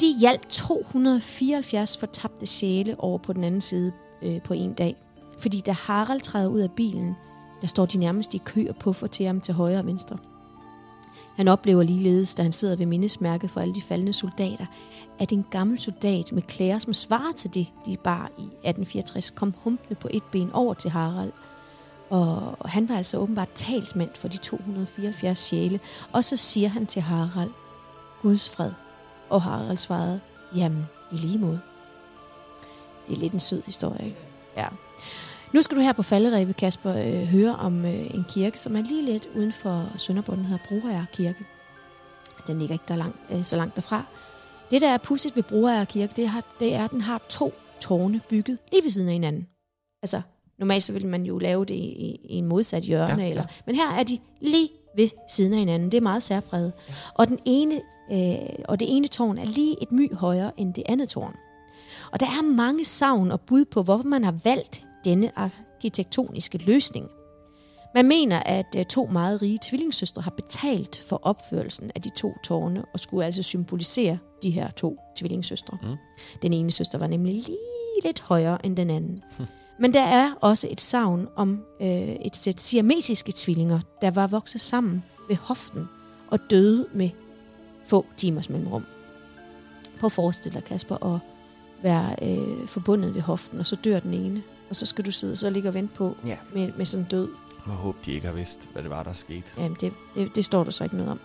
De 0.00 0.18
hjalp 0.20 0.48
274 0.48 1.96
fortabte 1.96 2.46
sjæle 2.46 3.00
over 3.00 3.18
på 3.18 3.32
den 3.32 3.44
anden 3.44 3.60
side 3.60 3.92
øh, 4.22 4.42
på 4.42 4.54
en 4.54 4.72
dag. 4.74 4.96
Fordi 5.38 5.60
da 5.60 5.72
Harald 5.72 6.20
træder 6.20 6.48
ud 6.48 6.60
af 6.60 6.70
bilen, 6.70 7.16
der 7.60 7.66
står 7.66 7.86
de 7.86 7.98
nærmest 7.98 8.34
i 8.34 8.38
kø 8.38 8.66
og 8.68 8.76
puffer 8.76 9.06
til 9.06 9.26
ham 9.26 9.40
til 9.40 9.54
højre 9.54 9.78
og 9.78 9.86
venstre. 9.86 10.18
Han 11.36 11.48
oplever 11.48 11.82
ligeledes, 11.82 12.34
da 12.34 12.42
han 12.42 12.52
sidder 12.52 12.76
ved 12.76 12.86
mindesmærket 12.86 13.50
for 13.50 13.60
alle 13.60 13.74
de 13.74 13.82
faldende 13.82 14.12
soldater, 14.12 14.66
at 15.18 15.32
en 15.32 15.44
gammel 15.50 15.78
soldat 15.78 16.32
med 16.32 16.42
klæder, 16.42 16.78
som 16.78 16.92
svarer 16.92 17.32
til 17.36 17.54
det, 17.54 17.66
de 17.86 17.96
bar 17.96 18.26
i 18.38 18.42
1864, 18.42 19.30
kom 19.30 19.54
humple 19.62 19.96
på 19.96 20.08
et 20.10 20.22
ben 20.22 20.50
over 20.52 20.74
til 20.74 20.90
Harald. 20.90 21.32
Og 22.10 22.70
han 22.70 22.88
var 22.88 22.96
altså 22.96 23.18
åbenbart 23.18 23.48
talsmand 23.54 24.10
for 24.14 24.28
de 24.28 24.36
274 24.36 25.38
sjæle. 25.38 25.80
Og 26.12 26.24
så 26.24 26.36
siger 26.36 26.68
han 26.68 26.86
til 26.86 27.02
Harald, 27.02 27.50
Guds 28.22 28.50
fred. 28.50 28.70
Og 29.30 29.42
Harald 29.42 29.76
svarede, 29.76 30.20
jamen, 30.56 30.86
i 31.12 31.16
lige 31.16 31.38
måde. 31.38 31.60
Det 33.08 33.16
er 33.16 33.20
lidt 33.20 33.32
en 33.32 33.40
sød 33.40 33.62
historie, 33.66 34.04
ikke? 34.04 34.18
Ja. 34.56 34.66
Nu 35.54 35.62
skal 35.62 35.76
du 35.76 35.82
her 35.82 35.92
på 35.92 36.02
Falderevet, 36.02 36.56
Kasper, 36.56 36.96
øh, 36.96 37.22
høre 37.28 37.56
om 37.56 37.84
øh, 37.84 38.14
en 38.14 38.24
kirke, 38.28 38.60
som 38.60 38.76
er 38.76 38.82
lige 38.82 39.04
lidt 39.04 39.28
uden 39.36 39.52
for 39.52 39.88
Sønderborg, 39.98 40.36
den 40.36 40.44
hedder 40.44 40.64
Broager 40.68 41.04
Kirke. 41.12 41.44
Den 42.46 42.58
ligger 42.58 42.72
ikke 42.72 42.84
der 42.88 42.96
lang, 42.96 43.14
øh, 43.30 43.44
så 43.44 43.56
langt 43.56 43.76
derfra. 43.76 44.04
Det, 44.70 44.80
der 44.80 44.88
er 44.88 44.98
pudsigt 44.98 45.36
ved 45.36 45.42
Broager 45.42 45.84
Kirke, 45.84 46.12
det, 46.16 46.28
har, 46.28 46.42
det 46.60 46.74
er, 46.74 46.84
at 46.84 46.90
den 46.90 47.00
har 47.00 47.22
to 47.28 47.54
tårne 47.80 48.20
bygget 48.28 48.58
lige 48.72 48.82
ved 48.84 48.90
siden 48.90 49.08
af 49.08 49.12
hinanden. 49.14 49.46
Altså, 50.02 50.22
normalt 50.58 50.84
så 50.84 50.92
vil 50.92 51.06
man 51.06 51.22
jo 51.22 51.38
lave 51.38 51.64
det 51.64 51.74
i, 51.74 51.78
i, 51.78 52.20
i 52.24 52.34
en 52.34 52.46
modsat 52.46 52.82
hjørne, 52.82 53.14
Ja, 53.14 53.22
ja. 53.22 53.30
eller, 53.30 53.44
men 53.66 53.74
her 53.74 53.90
er 53.90 54.02
de 54.02 54.18
lige 54.40 54.68
ved 54.96 55.08
siden 55.30 55.52
af 55.52 55.58
hinanden. 55.58 55.92
Det 55.92 55.98
er 55.98 56.02
meget 56.02 56.22
særpræget. 56.22 56.72
Ja. 56.88 56.94
Og, 57.14 57.28
den 57.28 57.38
ene, 57.44 57.80
øh, 58.12 58.38
og 58.64 58.80
det 58.80 58.96
ene 58.96 59.06
tårn 59.08 59.38
er 59.38 59.44
lige 59.44 59.82
et 59.82 59.92
my 59.92 60.14
højere 60.14 60.52
end 60.56 60.74
det 60.74 60.82
andet 60.86 61.08
tårn. 61.08 61.36
Og 62.12 62.20
der 62.20 62.26
er 62.26 62.42
mange 62.42 62.84
savn 62.84 63.30
og 63.30 63.40
bud 63.40 63.64
på, 63.64 63.82
hvorfor 63.82 64.04
man 64.04 64.24
har 64.24 64.34
valgt 64.44 64.84
denne 65.04 65.30
arkitektoniske 65.36 66.58
løsning. 66.58 67.10
Man 67.94 68.08
mener, 68.08 68.40
at 68.40 68.76
øh, 68.78 68.84
to 68.84 69.06
meget 69.06 69.42
rige 69.42 69.58
tvillingsøstre 69.62 70.22
har 70.22 70.30
betalt 70.30 71.04
for 71.06 71.20
opførelsen 71.22 71.90
af 71.94 72.02
de 72.02 72.10
to 72.16 72.34
tårne, 72.44 72.84
og 72.94 73.00
skulle 73.00 73.24
altså 73.24 73.42
symbolisere 73.42 74.18
de 74.42 74.50
her 74.50 74.70
to 74.70 74.98
tvillingsøstre. 75.16 75.78
Mm. 75.82 75.96
Den 76.42 76.52
ene 76.52 76.70
søster 76.70 76.98
var 76.98 77.06
nemlig 77.06 77.34
lige 77.34 77.58
lidt 78.04 78.20
højere 78.20 78.66
end 78.66 78.76
den 78.76 78.90
anden. 78.90 79.22
Men 79.78 79.94
der 79.94 80.02
er 80.02 80.32
også 80.40 80.68
et 80.70 80.80
savn 80.80 81.28
om 81.36 81.64
øh, 81.80 81.88
et 82.24 82.36
sæt 82.36 82.60
siamesiske 82.60 83.32
tvillinger, 83.36 83.80
der 84.02 84.10
var 84.10 84.26
vokset 84.26 84.60
sammen 84.60 85.04
ved 85.28 85.36
hoften 85.36 85.88
og 86.30 86.38
døde 86.50 86.86
med 86.92 87.10
få 87.86 88.06
timers 88.16 88.50
mellemrum. 88.50 88.86
Prøv 90.00 90.06
at 90.06 90.12
forestille 90.12 90.54
dig, 90.54 90.64
Kasper, 90.64 91.14
at 91.14 91.20
være 91.82 92.16
øh, 92.22 92.66
forbundet 92.66 93.14
ved 93.14 93.22
hoften, 93.22 93.58
og 93.58 93.66
så 93.66 93.76
dør 93.76 94.00
den 94.00 94.14
ene. 94.14 94.42
Og 94.72 94.76
så 94.76 94.86
skal 94.86 95.04
du 95.04 95.10
sidde 95.10 95.32
og 95.32 95.38
så 95.38 95.50
ligge 95.50 95.68
og 95.68 95.74
vente 95.74 95.94
på 95.94 96.16
Ja. 96.26 96.36
med, 96.54 96.72
med 96.76 96.86
sådan 96.86 97.06
død. 97.06 97.28
Jeg 97.66 97.74
håber, 97.74 97.98
de 98.04 98.12
ikke 98.12 98.26
har 98.26 98.34
vidst, 98.34 98.68
hvad 98.72 98.82
det 98.82 98.90
var, 98.90 99.02
der 99.02 99.12
skete. 99.12 99.42
Jamen, 99.58 99.76
det, 99.80 99.92
det, 100.14 100.36
det 100.36 100.44
står 100.44 100.64
der 100.64 100.70
så 100.70 100.84
ikke 100.84 100.96
noget 100.96 101.12
om. 101.12 101.20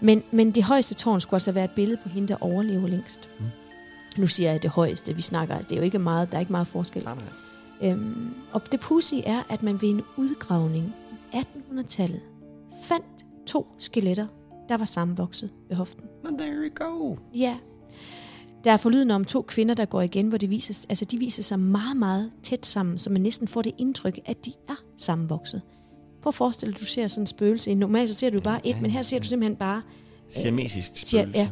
Men, 0.00 0.22
men 0.30 0.50
det 0.50 0.62
højeste 0.64 0.94
tårn 0.94 1.20
skulle 1.20 1.34
altså 1.34 1.52
være 1.52 1.64
et 1.64 1.70
billede 1.70 2.00
på 2.02 2.08
hende, 2.08 2.28
der 2.28 2.36
overlever 2.40 2.86
længst. 2.88 3.30
Mm. 3.38 3.44
Nu 4.18 4.26
siger 4.26 4.50
jeg 4.50 4.62
det 4.62 4.70
højeste, 4.70 5.14
vi 5.16 5.22
snakker, 5.22 5.60
det 5.60 5.72
er 5.72 5.76
jo 5.76 5.82
ikke 5.82 5.98
meget, 5.98 6.30
der 6.30 6.36
er 6.36 6.40
ikke 6.40 6.52
meget 6.52 6.66
forskel. 6.66 7.04
Nej, 7.04 7.14
nej. 7.14 7.90
Øhm, 7.90 8.34
og 8.52 8.72
det 8.72 8.80
pussy 8.80 9.14
er, 9.26 9.42
at 9.50 9.62
man 9.62 9.82
ved 9.82 9.88
en 9.88 10.02
udgravning 10.16 10.94
i 11.32 11.36
1800-tallet 11.36 12.20
fandt 12.84 13.06
to 13.46 13.66
skeletter, 13.78 14.26
der 14.68 14.76
var 14.76 14.84
sammenvokset 14.84 15.50
ved 15.68 15.76
hoften. 15.76 16.04
Men 16.24 16.38
there 16.38 16.52
you 16.52 16.68
go. 16.86 17.16
Ja. 17.34 17.56
Der 18.66 18.72
er 18.72 18.76
forlyden 18.76 19.10
om 19.10 19.24
to 19.24 19.42
kvinder, 19.42 19.74
der 19.74 19.84
går 19.84 20.02
igen, 20.02 20.28
hvor 20.28 20.38
det 20.38 20.50
viser, 20.50 20.86
altså 20.88 21.04
de 21.04 21.18
viser 21.18 21.42
sig 21.42 21.58
meget, 21.58 21.96
meget 21.96 22.30
tæt 22.42 22.66
sammen, 22.66 22.98
så 22.98 23.10
man 23.10 23.20
næsten 23.20 23.48
får 23.48 23.62
det 23.62 23.72
indtryk, 23.78 24.18
at 24.24 24.44
de 24.46 24.52
er 24.68 24.74
sammenvokset. 24.96 25.62
Prøv 26.22 26.28
at 26.30 26.34
forestille 26.34 26.72
dig, 26.72 26.76
at 26.76 26.80
du 26.80 26.86
ser 26.86 27.08
sådan 27.08 27.22
en 27.22 27.26
spøgelse. 27.26 27.74
Normalt 27.74 28.10
så 28.10 28.14
ser 28.16 28.30
du 28.30 28.38
bare 28.44 28.66
et, 28.66 28.80
men 28.82 28.90
her 28.90 29.02
ser 29.02 29.18
du 29.18 29.26
simpelthen 29.26 29.56
bare... 29.56 29.82
Siamesisk 30.28 30.90
siger- 30.94 31.22
spøgelse. 31.22 31.40
ja. 31.40 31.48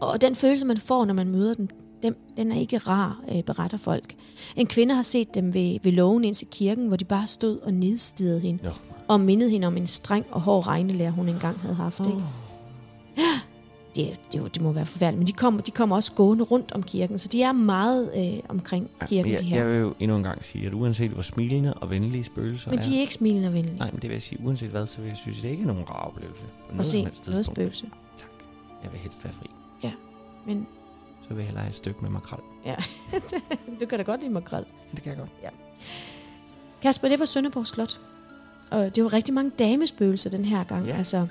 Og 0.00 0.20
den 0.20 0.34
følelse, 0.34 0.66
man 0.66 0.76
får, 0.76 1.04
når 1.04 1.14
man 1.14 1.28
møder 1.28 1.54
dem, 1.54 1.68
den, 2.02 2.14
den 2.36 2.52
er 2.52 2.56
ikke 2.60 2.78
rar, 2.78 3.24
øh, 3.34 3.42
beretter 3.42 3.78
folk. 3.78 4.14
En 4.56 4.66
kvinde 4.66 4.94
har 4.94 5.02
set 5.02 5.34
dem 5.34 5.54
ved, 5.54 5.78
ved 5.82 5.92
lågen 5.92 6.24
ind 6.24 6.34
til 6.34 6.46
kirken, 6.50 6.86
hvor 6.86 6.96
de 6.96 7.04
bare 7.04 7.26
stod 7.26 7.58
og 7.58 7.72
nedstirrede 7.74 8.40
hende, 8.40 8.60
Jo. 8.64 8.70
og 9.08 9.20
mindede 9.20 9.50
hende 9.50 9.66
om 9.66 9.76
en 9.76 9.86
streng 9.86 10.26
og 10.30 10.40
hård 10.40 10.66
regnelærer, 10.66 11.10
hun 11.10 11.28
engang 11.28 11.58
havde 11.60 11.74
haft. 11.74 12.00
Ikke? 12.00 12.12
Det, 13.96 14.20
det, 14.32 14.54
det 14.54 14.62
må 14.62 14.72
være 14.72 14.86
forfærdeligt. 14.86 15.18
Men 15.18 15.26
de 15.26 15.32
kommer, 15.32 15.60
de 15.60 15.70
kommer 15.70 15.96
også 15.96 16.12
gående 16.12 16.44
rundt 16.44 16.72
om 16.72 16.82
kirken, 16.82 17.18
så 17.18 17.28
de 17.28 17.42
er 17.42 17.52
meget 17.52 18.10
øh, 18.16 18.42
omkring 18.48 18.90
kirken, 19.08 19.32
jeg, 19.32 19.40
de 19.40 19.44
her. 19.44 19.56
jeg 19.56 19.68
vil 19.68 19.78
jo 19.78 19.94
endnu 20.00 20.16
en 20.16 20.22
gang 20.22 20.44
sige, 20.44 20.66
at 20.66 20.74
uanset 20.74 21.10
hvor 21.10 21.22
smilende 21.22 21.74
og 21.74 21.90
venlige 21.90 22.24
spøgelser 22.24 22.70
Men 22.70 22.78
de 22.78 22.96
er 22.96 23.00
ikke 23.00 23.14
smilende 23.14 23.48
og 23.48 23.54
venlige. 23.54 23.78
Nej, 23.78 23.90
men 23.90 24.00
det 24.00 24.08
vil 24.08 24.14
jeg 24.14 24.22
sige, 24.22 24.40
uanset 24.44 24.70
hvad, 24.70 24.86
så 24.86 25.00
vil 25.00 25.08
jeg 25.08 25.16
synes, 25.16 25.36
at 25.36 25.42
det 25.42 25.48
ikke 25.48 25.62
er 25.62 25.66
nogen 25.66 25.84
rar 25.90 26.06
oplevelse. 26.06 26.44
På 26.44 26.50
Og 26.68 26.74
noget 26.74 26.86
se 26.86 27.30
noget 27.30 27.46
spøgelse. 27.46 27.86
Tak. 28.16 28.30
Jeg 28.82 28.92
vil 28.92 29.00
helst 29.00 29.24
være 29.24 29.32
fri. 29.32 29.46
Men 30.46 30.66
Så 31.22 31.28
vil 31.28 31.36
jeg 31.36 31.44
hellere 31.44 31.62
have 31.62 31.70
et 31.70 31.76
stykke 31.76 32.00
med 32.02 32.10
makrel. 32.10 32.40
du 33.80 33.86
kan 33.86 33.98
da 33.98 34.04
godt 34.04 34.20
lide 34.20 34.32
makrel. 34.32 34.64
Ja, 34.68 34.94
det 34.94 35.02
kan 35.02 35.10
jeg 35.10 35.18
godt. 35.18 35.30
Kasper, 36.82 37.08
det 37.08 37.18
var 37.18 37.24
Sønderborg 37.24 37.66
Slot. 37.66 38.00
Og 38.70 38.96
det 38.96 39.04
var 39.04 39.12
rigtig 39.12 39.34
mange 39.34 39.50
damespøgelser 39.58 40.30
den 40.30 40.44
her 40.44 40.64
gang. 40.64 40.86
Ja. 40.86 40.96
Altså, 40.96 41.26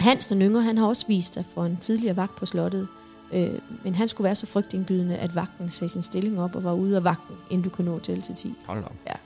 Hans 0.00 0.26
den 0.26 0.42
yngre, 0.42 0.62
han 0.62 0.78
har 0.78 0.86
også 0.86 1.06
vist 1.08 1.34
sig 1.34 1.44
for 1.54 1.64
en 1.64 1.76
tidligere 1.76 2.16
vagt 2.16 2.36
på 2.36 2.46
slottet. 2.46 2.88
Øh, 3.32 3.50
men 3.84 3.94
han 3.94 4.08
skulle 4.08 4.24
være 4.24 4.34
så 4.34 4.46
frygtindgydende, 4.46 5.16
at 5.16 5.34
vagten 5.34 5.70
sagde 5.70 5.92
sin 5.92 6.02
stilling 6.02 6.40
op 6.40 6.56
og 6.56 6.64
var 6.64 6.72
ude 6.72 6.96
af 6.96 7.04
vagten, 7.04 7.36
inden 7.50 7.64
du 7.64 7.70
kunne 7.70 7.90
nå 7.90 7.98
til 7.98 8.22
til 8.22 8.34
10. 8.34 8.54
Hold 8.66 8.80
da 8.80 8.86
op. 8.86 9.20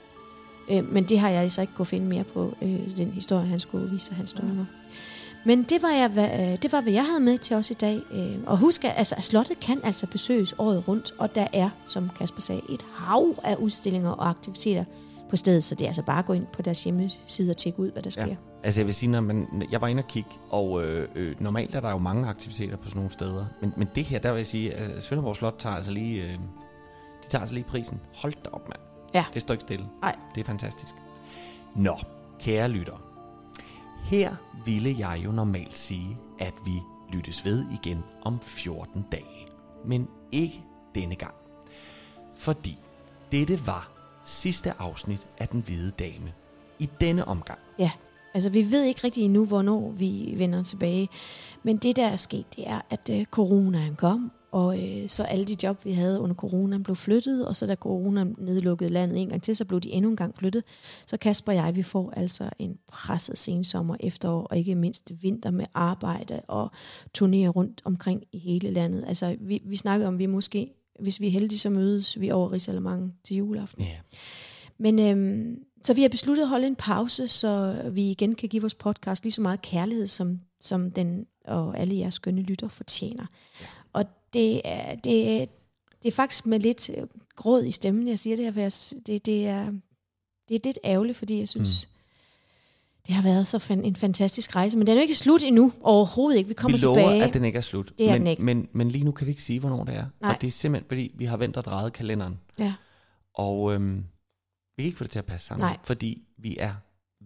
Øh, 0.69 0.93
men 0.93 1.03
det 1.03 1.19
har 1.19 1.29
jeg 1.29 1.51
så 1.51 1.61
ikke 1.61 1.73
kunne 1.73 1.85
finde 1.85 2.07
mere 2.07 2.23
på, 2.23 2.53
øh, 2.61 2.97
den 2.97 3.11
historie, 3.11 3.45
han 3.45 3.59
skulle 3.59 3.89
vise 3.89 4.05
sig, 4.05 4.15
hans 4.15 4.35
yngre. 4.43 4.67
Men 5.45 5.63
det 5.63 5.81
var, 5.81 5.89
jeg, 5.89 6.07
hvad, 6.07 6.29
øh, 6.33 6.61
det 6.61 6.71
var, 6.71 6.81
hvad 6.81 6.93
jeg 6.93 7.05
havde 7.05 7.19
med 7.19 7.37
til 7.37 7.55
os 7.55 7.71
i 7.71 7.73
dag. 7.73 8.01
Øh, 8.11 8.37
og 8.45 8.57
husk, 8.57 8.85
at 8.85 8.93
altså, 8.95 9.15
slottet 9.19 9.59
kan 9.59 9.79
altså 9.83 10.07
besøges 10.07 10.55
året 10.57 10.87
rundt, 10.87 11.13
og 11.17 11.35
der 11.35 11.47
er, 11.53 11.69
som 11.85 12.09
Kasper 12.17 12.41
sagde, 12.41 12.61
et 12.69 12.85
hav 12.93 13.35
af 13.43 13.55
udstillinger 13.55 14.09
og 14.09 14.29
aktiviteter 14.29 14.83
på 15.29 15.35
stedet, 15.35 15.63
så 15.63 15.75
det 15.75 15.85
er 15.85 15.89
altså 15.89 16.03
bare 16.03 16.19
at 16.19 16.25
gå 16.25 16.33
ind 16.33 16.45
på 16.53 16.61
deres 16.61 16.83
hjemmeside 16.83 17.51
og 17.51 17.57
tjekke 17.57 17.79
ud, 17.79 17.91
hvad 17.91 18.03
der 18.03 18.09
sker. 18.09 18.27
Ja. 18.27 18.35
Altså 18.63 18.81
jeg 18.81 18.85
vil 18.85 18.95
sige, 18.95 19.09
når 19.09 19.21
man, 19.21 19.67
jeg 19.71 19.81
var 19.81 19.87
inde 19.87 20.03
og 20.03 20.07
kigge, 20.07 20.29
og 20.49 20.83
øh, 20.83 21.09
øh, 21.15 21.41
normalt 21.41 21.75
er 21.75 21.79
der 21.79 21.91
jo 21.91 21.97
mange 21.97 22.27
aktiviteter 22.27 22.77
på 22.77 22.87
sådan 22.87 22.99
nogle 22.99 23.11
steder. 23.11 23.45
Men, 23.61 23.73
men 23.77 23.87
det 23.95 24.03
her, 24.03 24.19
der 24.19 24.31
vil 24.31 24.39
jeg 24.39 24.47
sige, 24.47 24.73
at 24.73 25.03
Sønderborg 25.03 25.35
Slot 25.35 25.55
tager 25.59 25.75
altså 25.75 25.91
lige, 25.91 26.23
øh, 26.23 26.33
de 27.23 27.29
tager 27.29 27.39
altså 27.39 27.55
lige 27.55 27.65
prisen. 27.65 28.01
Hold 28.15 28.33
da 28.45 28.49
op, 28.49 28.69
mand. 28.69 28.79
Ja. 29.13 29.25
Det 29.33 29.41
står 29.41 29.53
ikke 29.53 29.61
stille. 29.61 29.85
Nej. 30.01 30.15
Det 30.35 30.41
er 30.41 30.45
fantastisk. 30.45 30.95
Nå, 31.75 31.97
kære 32.39 32.69
lytter. 32.69 33.01
Her 34.03 34.35
ville 34.65 34.95
jeg 34.99 35.21
jo 35.25 35.31
normalt 35.31 35.77
sige, 35.77 36.17
at 36.39 36.53
vi 36.65 36.81
lyttes 37.13 37.45
ved 37.45 37.65
igen 37.83 38.03
om 38.21 38.39
14 38.41 39.05
dage. 39.11 39.47
Men 39.85 40.07
ikke 40.31 40.63
denne 40.95 41.15
gang. 41.15 41.33
Fordi 42.35 42.77
dette 43.31 43.67
var 43.67 43.91
sidste 44.23 44.73
afsnit 44.79 45.27
af 45.37 45.47
Den 45.47 45.61
Hvide 45.61 45.91
Dame. 45.91 46.33
I 46.79 46.89
denne 47.01 47.27
omgang. 47.27 47.59
Ja, 47.79 47.91
altså 48.33 48.49
vi 48.49 48.71
ved 48.71 48.83
ikke 48.83 49.01
rigtig 49.03 49.23
endnu, 49.23 49.45
hvornår 49.45 49.91
vi 49.91 50.33
vender 50.37 50.63
tilbage. 50.63 51.09
Men 51.63 51.77
det, 51.77 51.95
der 51.95 52.07
er 52.07 52.15
sket, 52.15 52.45
det 52.55 52.63
er, 52.67 52.81
at 52.89 53.09
øh, 53.09 53.25
coronaen 53.25 53.95
kom, 53.95 54.31
Og 54.51 54.79
øh, 54.83 55.09
så 55.09 55.23
alle 55.23 55.45
de 55.45 55.55
job, 55.63 55.85
vi 55.85 55.91
havde 55.91 56.19
under 56.19 56.35
corona, 56.35 56.77
blev 56.77 56.95
flyttet, 56.95 57.47
og 57.47 57.55
så 57.55 57.65
da 57.65 57.75
corona 57.75 58.23
nedlukkede 58.37 58.89
landet 58.89 59.21
en 59.21 59.29
gang 59.29 59.43
til, 59.43 59.55
så 59.55 59.65
blev 59.65 59.79
de 59.79 59.89
endnu 59.91 60.09
en 60.09 60.15
gang 60.15 60.35
flyttet. 60.35 60.63
Så 61.05 61.17
Kasper 61.17 61.51
og 61.51 61.55
jeg, 61.55 61.75
vi 61.75 61.83
får 61.83 62.13
altså 62.15 62.49
en 62.59 62.77
presset 62.87 63.37
sensommer, 63.37 63.95
efterår, 63.99 64.43
og 64.43 64.57
ikke 64.57 64.75
mindst 64.75 65.11
vinter 65.21 65.51
med 65.51 65.65
arbejde 65.73 66.41
og 66.47 66.71
turnéer 67.17 67.47
rundt 67.47 67.81
omkring 67.85 68.23
i 68.31 68.37
hele 68.37 68.71
landet. 68.71 69.03
Altså, 69.07 69.35
vi, 69.39 69.61
vi 69.65 69.75
snakkede 69.75 70.07
om, 70.07 70.19
vi 70.19 70.25
måske, 70.25 70.71
hvis 70.99 71.19
vi 71.19 71.27
er 71.27 71.31
heldige, 71.31 71.59
så 71.59 71.69
mødes 71.69 72.19
vi 72.19 72.31
over 72.31 72.51
Rigsalermangen 72.51 73.13
til 73.23 73.35
juleaften. 73.35 73.83
Ja. 73.83 73.97
Men 74.77 74.99
øhm, 74.99 75.59
så 75.81 75.93
vi 75.93 76.01
har 76.01 76.09
besluttet 76.09 76.43
at 76.43 76.49
holde 76.49 76.67
en 76.67 76.75
pause, 76.75 77.27
så 77.27 77.81
vi 77.91 78.11
igen 78.11 78.35
kan 78.35 78.49
give 78.49 78.61
vores 78.61 78.75
podcast 78.75 79.23
lige 79.23 79.31
så 79.31 79.41
meget 79.41 79.61
kærlighed, 79.61 80.07
som, 80.07 80.39
som 80.61 80.91
den 80.91 81.25
og 81.45 81.79
alle 81.79 81.97
jeres 81.97 82.13
skønne 82.13 82.41
lytter 82.41 82.67
fortjener. 82.67 83.25
Og 83.93 84.05
det 84.33 84.61
er, 84.65 84.95
det, 84.95 85.49
det 86.03 86.07
er 86.07 86.11
faktisk 86.11 86.45
med 86.45 86.59
lidt 86.59 86.89
øh, 86.89 87.07
gråd 87.35 87.63
i 87.63 87.71
stemmen, 87.71 88.07
jeg 88.07 88.19
siger 88.19 88.35
det 88.35 88.45
her, 88.45 88.51
for 88.51 88.59
jeg, 88.59 88.71
det, 89.07 89.25
det, 89.25 89.47
er, 89.47 89.65
det 90.49 90.55
er 90.55 90.59
lidt 90.63 90.79
ærgerligt, 90.85 91.17
fordi 91.17 91.39
jeg 91.39 91.49
synes, 91.49 91.87
mm. 91.87 92.01
det 93.07 93.15
har 93.15 93.23
været 93.23 93.47
så 93.47 93.59
fan, 93.59 93.85
en 93.85 93.95
fantastisk 93.95 94.55
rejse, 94.55 94.77
men 94.77 94.87
den 94.87 94.91
er 94.91 94.95
jo 94.95 95.01
ikke 95.01 95.15
slut 95.15 95.43
endnu, 95.43 95.73
overhovedet 95.81 96.37
ikke. 96.37 96.47
Vi 96.47 96.53
kommer 96.53 96.77
vi 96.77 96.83
lover, 96.83 96.97
tilbage. 96.97 97.23
at 97.23 97.33
den 97.33 97.45
ikke 97.45 97.57
er 97.57 97.61
slut. 97.61 97.93
Det 97.97 98.05
er 98.05 98.11
men, 98.11 98.19
den 98.19 98.27
ikke. 98.27 98.43
Men, 98.43 98.67
men 98.71 98.91
lige 98.91 99.03
nu 99.03 99.11
kan 99.11 99.27
vi 99.27 99.31
ikke 99.31 99.43
sige, 99.43 99.59
hvornår 99.59 99.83
det 99.83 99.95
er. 99.95 100.05
Nej. 100.21 100.33
Og 100.33 100.41
det 100.41 100.47
er 100.47 100.51
simpelthen, 100.51 100.87
fordi 100.87 101.11
vi 101.15 101.25
har 101.25 101.37
vendt 101.37 101.57
og 101.57 101.65
drejet 101.65 101.93
kalenderen. 101.93 102.39
Ja. 102.59 102.73
Og 103.33 103.73
øhm, 103.73 104.03
vi 104.81 104.83
kan 104.83 104.87
ikke 104.87 104.97
få 104.97 105.03
det 105.03 105.11
til 105.11 105.19
at 105.19 105.25
passe 105.25 105.47
sammen, 105.47 105.65
Nej. 105.65 105.77
fordi 105.83 106.23
vi 106.37 106.57
er 106.59 106.73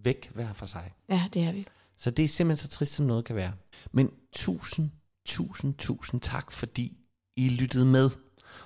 væk 0.03 0.31
hver 0.33 0.53
for 0.53 0.65
sig. 0.65 0.93
ja, 1.09 1.29
det 1.33 1.43
er 1.43 1.51
vi. 1.51 1.65
Så 1.97 2.11
det 2.11 2.25
er 2.25 2.29
simpelthen 2.29 2.69
så 2.69 2.77
trist, 2.77 2.91
som 2.91 3.05
noget 3.05 3.25
kan 3.25 3.35
være. 3.35 3.53
Men 3.91 4.11
tusind, 4.33 4.89
tusind, 5.25 5.73
tusind 5.73 6.21
tak, 6.21 6.51
fordi 6.51 6.97
I 7.37 7.49
lyttede 7.49 7.85
med. 7.85 8.09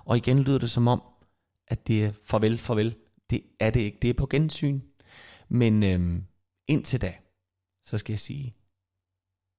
Og 0.05 0.17
igen 0.17 0.39
lyder 0.43 0.57
det 0.57 0.71
som 0.71 0.87
om, 0.87 1.01
at 1.67 1.87
det 1.87 2.05
er 2.05 2.11
farvel, 2.25 2.57
farvel. 2.59 2.95
Det 3.29 3.41
er 3.59 3.69
det 3.69 3.79
ikke. 3.79 3.97
Det 4.01 4.09
er 4.09 4.13
på 4.13 4.25
gensyn. 4.25 4.81
Men 5.49 5.83
øhm, 5.83 6.25
indtil 6.67 7.01
da, 7.01 7.13
så 7.85 7.97
skal 7.97 8.13
jeg 8.13 8.19
sige 8.19 8.53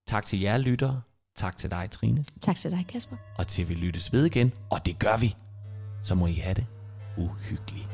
tak 0.06 0.24
til 0.24 0.40
jer 0.40 0.58
lyttere. 0.58 1.02
Tak 1.36 1.56
til 1.56 1.70
dig, 1.70 1.90
Trine. 1.90 2.24
Tak 2.42 2.56
til 2.56 2.70
dig, 2.70 2.86
Kasper. 2.88 3.16
Og 3.38 3.46
til 3.48 3.68
vi 3.68 3.74
lyttes 3.74 4.12
ved 4.12 4.24
igen. 4.26 4.52
Og 4.70 4.86
det 4.86 4.98
gør 4.98 5.16
vi. 5.16 5.34
Så 6.02 6.14
må 6.14 6.26
I 6.26 6.34
have 6.34 6.54
det 6.54 6.66
uhyggeligt 7.18 7.88